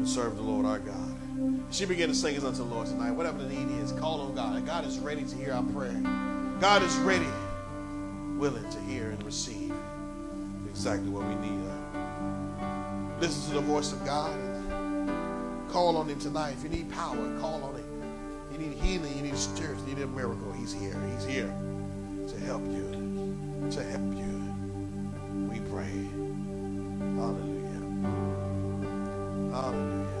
do, 0.00 0.04
to 0.04 0.10
serve 0.10 0.34
the 0.34 0.42
Lord 0.42 0.66
our 0.66 0.80
God. 0.80 0.99
She 1.70 1.84
began 1.86 2.08
to 2.08 2.14
sing 2.14 2.36
us 2.36 2.44
unto 2.44 2.58
the 2.58 2.64
Lord 2.64 2.86
tonight. 2.86 3.12
Whatever 3.12 3.38
the 3.38 3.48
need 3.48 3.70
is, 3.82 3.92
call 3.92 4.20
on 4.20 4.34
God. 4.34 4.66
God 4.66 4.84
is 4.84 4.98
ready 4.98 5.22
to 5.22 5.36
hear 5.36 5.52
our 5.52 5.62
prayer. 5.62 6.00
God 6.60 6.82
is 6.82 6.94
ready, 6.98 7.28
willing 8.36 8.68
to 8.70 8.80
hear 8.80 9.10
and 9.10 9.22
receive 9.22 9.72
exactly 10.68 11.08
what 11.08 11.24
we 11.26 11.34
need. 11.36 11.60
Listen 13.20 13.50
to 13.50 13.60
the 13.60 13.66
voice 13.66 13.92
of 13.92 14.04
God. 14.04 14.34
Call 15.70 15.96
on 15.96 16.08
Him 16.08 16.18
tonight. 16.18 16.54
If 16.58 16.64
you 16.64 16.70
need 16.70 16.90
power, 16.90 17.16
call 17.38 17.62
on 17.62 17.76
Him. 17.76 17.84
You 18.52 18.58
need 18.58 18.72
healing, 18.78 19.16
you 19.16 19.22
need 19.22 19.36
strength, 19.36 19.86
you 19.88 19.94
need 19.94 20.02
a 20.02 20.06
miracle. 20.08 20.52
He's 20.52 20.72
here. 20.72 20.96
He's 21.14 21.24
here 21.24 21.54
to 22.28 22.38
help 22.40 22.62
you. 22.66 23.68
To 23.70 23.82
help 23.84 24.14
you. 24.16 24.54
We 25.50 25.60
pray. 25.70 26.08
Hallelujah. 27.16 27.80
Hallelujah. 29.52 30.19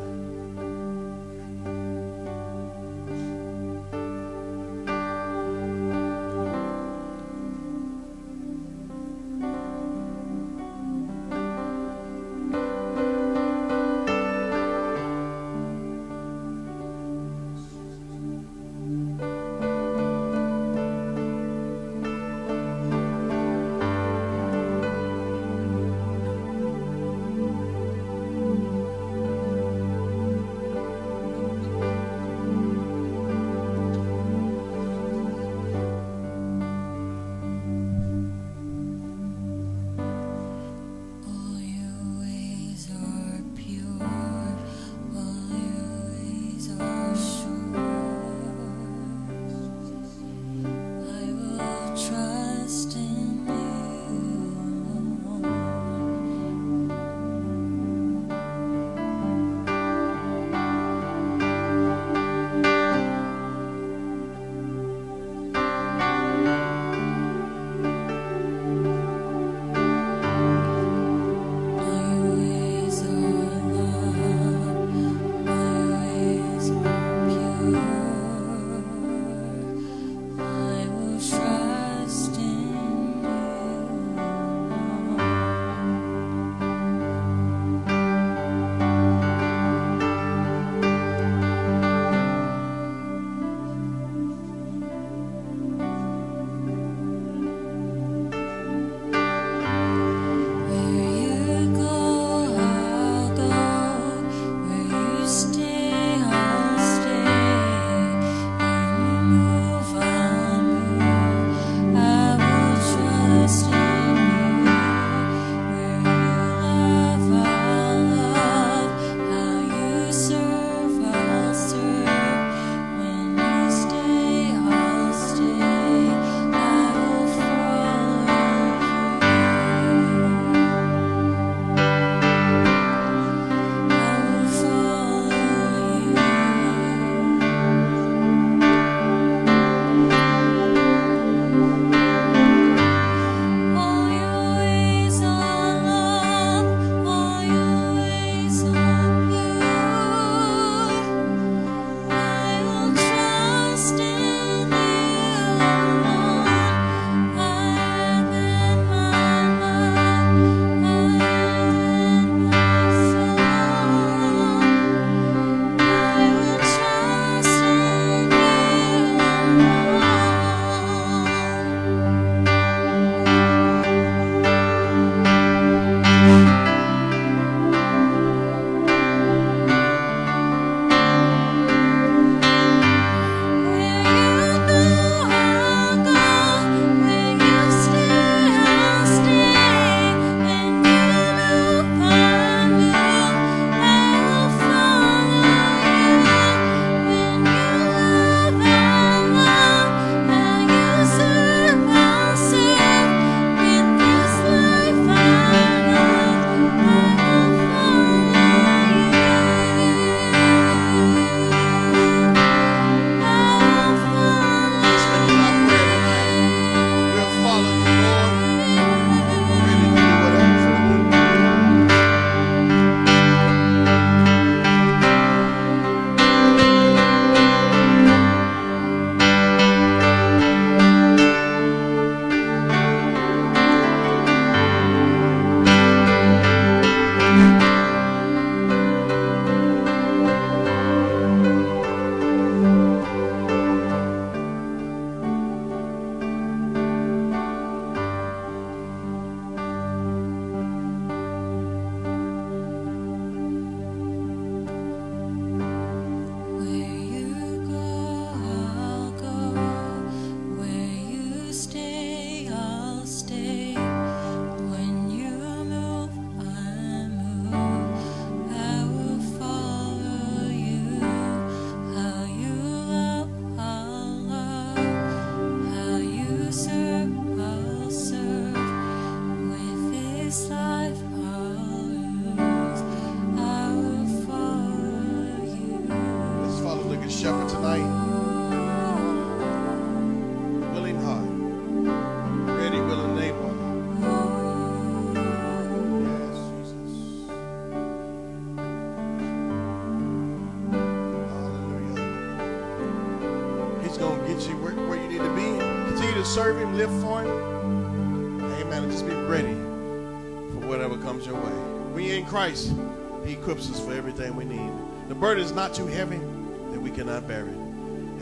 Equips 313.40 313.70
us 313.70 313.80
for 313.80 313.94
everything 313.94 314.36
we 314.36 314.44
need. 314.44 314.70
The 315.08 315.14
burden 315.14 315.42
is 315.42 315.52
not 315.52 315.72
too 315.72 315.86
heavy 315.86 316.18
that 316.18 316.80
we 316.80 316.90
cannot 316.90 317.26
bear 317.26 317.46
it. 317.46 317.56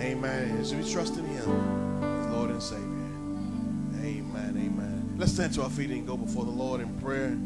Amen. 0.00 0.58
As 0.60 0.72
we 0.72 0.88
trust 0.88 1.16
in 1.16 1.24
Him 1.24 2.32
Lord 2.32 2.50
and 2.50 2.62
Savior. 2.62 2.84
Amen. 4.00 4.54
Amen. 4.56 5.14
Let's 5.18 5.32
stand 5.32 5.52
to 5.54 5.64
our 5.64 5.70
feet 5.70 5.90
and 5.90 6.06
go 6.06 6.16
before 6.16 6.44
the 6.44 6.52
Lord 6.52 6.80
in 6.80 6.88
prayer. 7.00 7.36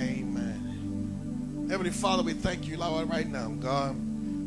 Amen. 0.00 1.68
Heavenly 1.70 1.92
Father, 1.92 2.24
we 2.24 2.32
thank 2.32 2.66
you, 2.66 2.76
Lord, 2.76 3.08
right 3.08 3.28
now, 3.28 3.50
God. 3.50 3.94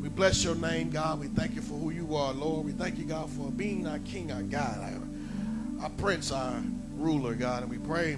We 0.02 0.10
bless 0.10 0.44
your 0.44 0.56
name, 0.56 0.90
God. 0.90 1.22
We 1.22 1.28
thank 1.28 1.56
you 1.56 1.62
for 1.62 1.76
who 1.76 1.92
you 1.92 2.14
are, 2.18 2.34
Lord. 2.34 2.66
We 2.66 2.74
thank 2.74 2.98
you, 2.98 3.06
God, 3.06 3.30
for 3.30 3.52
being 3.52 3.88
our 3.88 4.00
King, 4.00 4.34
our 4.34 4.44
God, 4.44 4.80
our, 4.80 5.84
our 5.84 5.90
Prince, 5.92 6.34
our 6.34 6.62
ruler, 6.98 7.36
God. 7.36 7.62
And 7.62 7.72
we 7.72 7.78
pray, 7.78 8.18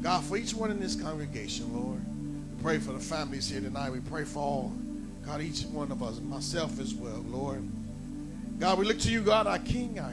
God, 0.00 0.24
for 0.24 0.38
each 0.38 0.54
one 0.54 0.70
in 0.70 0.80
this 0.80 0.94
congregation, 0.94 1.74
Lord. 1.74 2.00
Pray 2.62 2.78
for 2.78 2.92
the 2.92 2.98
families 2.98 3.48
here 3.48 3.60
tonight. 3.60 3.90
We 3.90 4.00
pray 4.00 4.24
for 4.24 4.40
all, 4.40 4.72
God, 5.24 5.40
each 5.40 5.62
one 5.62 5.92
of 5.92 6.02
us, 6.02 6.18
myself 6.20 6.80
as 6.80 6.92
well, 6.92 7.24
Lord. 7.28 7.62
God, 8.58 8.80
we 8.80 8.84
look 8.84 8.98
to 9.00 9.10
you, 9.10 9.20
God, 9.22 9.46
our 9.46 9.60
King, 9.60 10.00
our, 10.00 10.12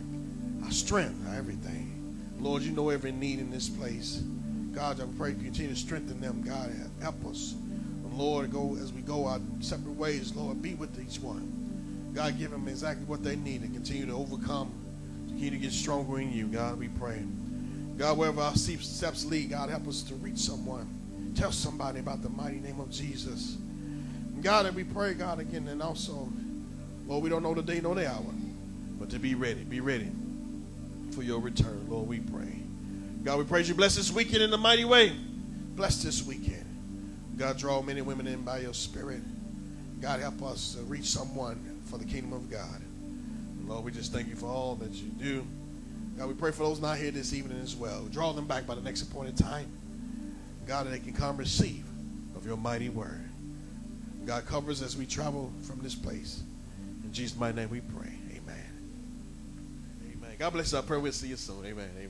our 0.63 0.71
strength, 0.71 1.27
our 1.27 1.35
everything. 1.35 1.91
Lord, 2.39 2.61
you 2.61 2.71
know 2.71 2.89
every 2.89 3.11
need 3.11 3.39
in 3.39 3.49
this 3.49 3.67
place. 3.67 4.21
God, 4.73 5.01
I 5.01 5.05
pray 5.17 5.29
you 5.31 5.37
continue 5.37 5.73
to 5.73 5.75
strengthen 5.75 6.21
them, 6.21 6.43
God. 6.43 6.71
Help 7.01 7.25
us. 7.25 7.53
And 7.53 8.13
Lord, 8.13 8.51
go 8.51 8.75
as 8.75 8.93
we 8.93 9.01
go 9.01 9.25
our 9.25 9.39
separate 9.61 9.95
ways, 9.95 10.35
Lord, 10.35 10.61
be 10.61 10.75
with 10.75 10.99
each 11.01 11.19
one. 11.19 12.11
God, 12.13 12.37
give 12.37 12.51
them 12.51 12.67
exactly 12.67 13.05
what 13.05 13.23
they 13.23 13.35
need 13.35 13.63
to 13.63 13.67
continue 13.67 14.05
to 14.05 14.13
overcome, 14.13 14.71
continue 15.27 15.49
to 15.49 15.57
get 15.57 15.71
stronger 15.71 16.19
in 16.19 16.31
you, 16.31 16.45
God, 16.45 16.77
we 16.77 16.89
pray. 16.89 17.23
God, 17.97 18.19
wherever 18.19 18.41
our 18.41 18.55
steps 18.55 19.25
lead, 19.25 19.49
God, 19.49 19.71
help 19.71 19.87
us 19.87 20.03
to 20.03 20.15
reach 20.15 20.37
someone. 20.37 20.87
Tell 21.35 21.51
somebody 21.51 21.99
about 21.99 22.21
the 22.21 22.29
mighty 22.29 22.59
name 22.59 22.79
of 22.79 22.89
Jesus. 22.89 23.57
God, 24.41 24.65
and 24.65 24.75
we 24.75 24.83
pray, 24.83 25.13
God, 25.13 25.39
again, 25.39 25.67
and 25.67 25.81
also, 25.81 26.31
Lord, 27.07 27.23
we 27.23 27.29
don't 27.29 27.43
know 27.43 27.53
the 27.53 27.61
day 27.61 27.81
nor 27.81 27.95
the 27.95 28.09
hour, 28.09 28.23
but 28.99 29.09
to 29.09 29.19
be 29.19 29.35
ready, 29.35 29.63
be 29.63 29.79
ready 29.81 30.11
for 31.11 31.23
your 31.23 31.39
return, 31.39 31.87
Lord, 31.89 32.07
we 32.07 32.19
pray. 32.19 32.59
God, 33.23 33.39
we 33.39 33.43
praise 33.45 33.67
you. 33.67 33.75
Bless 33.75 33.95
this 33.95 34.11
weekend 34.11 34.43
in 34.43 34.53
a 34.53 34.57
mighty 34.57 34.85
way. 34.85 35.13
Bless 35.75 36.03
this 36.03 36.23
weekend. 36.23 36.65
God, 37.37 37.57
draw 37.57 37.81
men 37.81 37.97
and 37.97 38.05
women 38.05 38.27
in 38.27 38.43
by 38.43 38.59
your 38.59 38.73
spirit. 38.73 39.21
God, 39.99 40.19
help 40.19 40.41
us 40.43 40.75
to 40.75 40.83
reach 40.83 41.05
someone 41.05 41.81
for 41.85 41.97
the 41.97 42.05
kingdom 42.05 42.33
of 42.33 42.49
God. 42.49 42.81
Lord, 43.65 43.83
we 43.83 43.91
just 43.91 44.13
thank 44.13 44.27
you 44.27 44.35
for 44.35 44.45
all 44.45 44.75
that 44.75 44.91
you 44.91 45.09
do. 45.09 45.45
God, 46.17 46.27
we 46.27 46.33
pray 46.33 46.51
for 46.51 46.63
those 46.63 46.79
not 46.79 46.97
here 46.97 47.11
this 47.11 47.33
evening 47.33 47.59
as 47.61 47.75
well. 47.75 48.05
Draw 48.05 48.33
them 48.33 48.45
back 48.45 48.67
by 48.67 48.75
the 48.75 48.81
next 48.81 49.01
appointed 49.01 49.37
time. 49.37 49.67
God, 50.65 50.87
that 50.87 50.91
they 50.91 50.99
can 50.99 51.13
come 51.13 51.37
receive 51.37 51.85
of 52.35 52.45
your 52.45 52.57
mighty 52.57 52.89
word. 52.89 53.21
God, 54.25 54.45
covers 54.45 54.81
us 54.81 54.87
as 54.89 54.97
we 54.97 55.05
travel 55.05 55.51
from 55.63 55.79
this 55.81 55.93
place. 55.93 56.41
In 57.03 57.13
Jesus' 57.13 57.37
mighty 57.37 57.57
name 57.57 57.69
we 57.69 57.81
pray. 57.81 58.11
Amen. 58.31 58.65
Amen. 60.11 60.31
God 60.39 60.53
bless 60.53 60.73
our 60.73 60.81
prayer. 60.81 60.99
We'll 60.99 61.11
see 61.11 61.27
you 61.27 61.37
soon. 61.37 61.63
Amen. 61.65 61.89
Amen. 61.97 62.09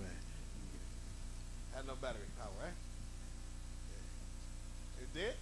Had 1.75 1.85
no 1.85 1.95
battery 2.01 2.21
power, 2.39 2.47
right? 2.61 2.71
It 5.01 5.13
did? 5.13 5.33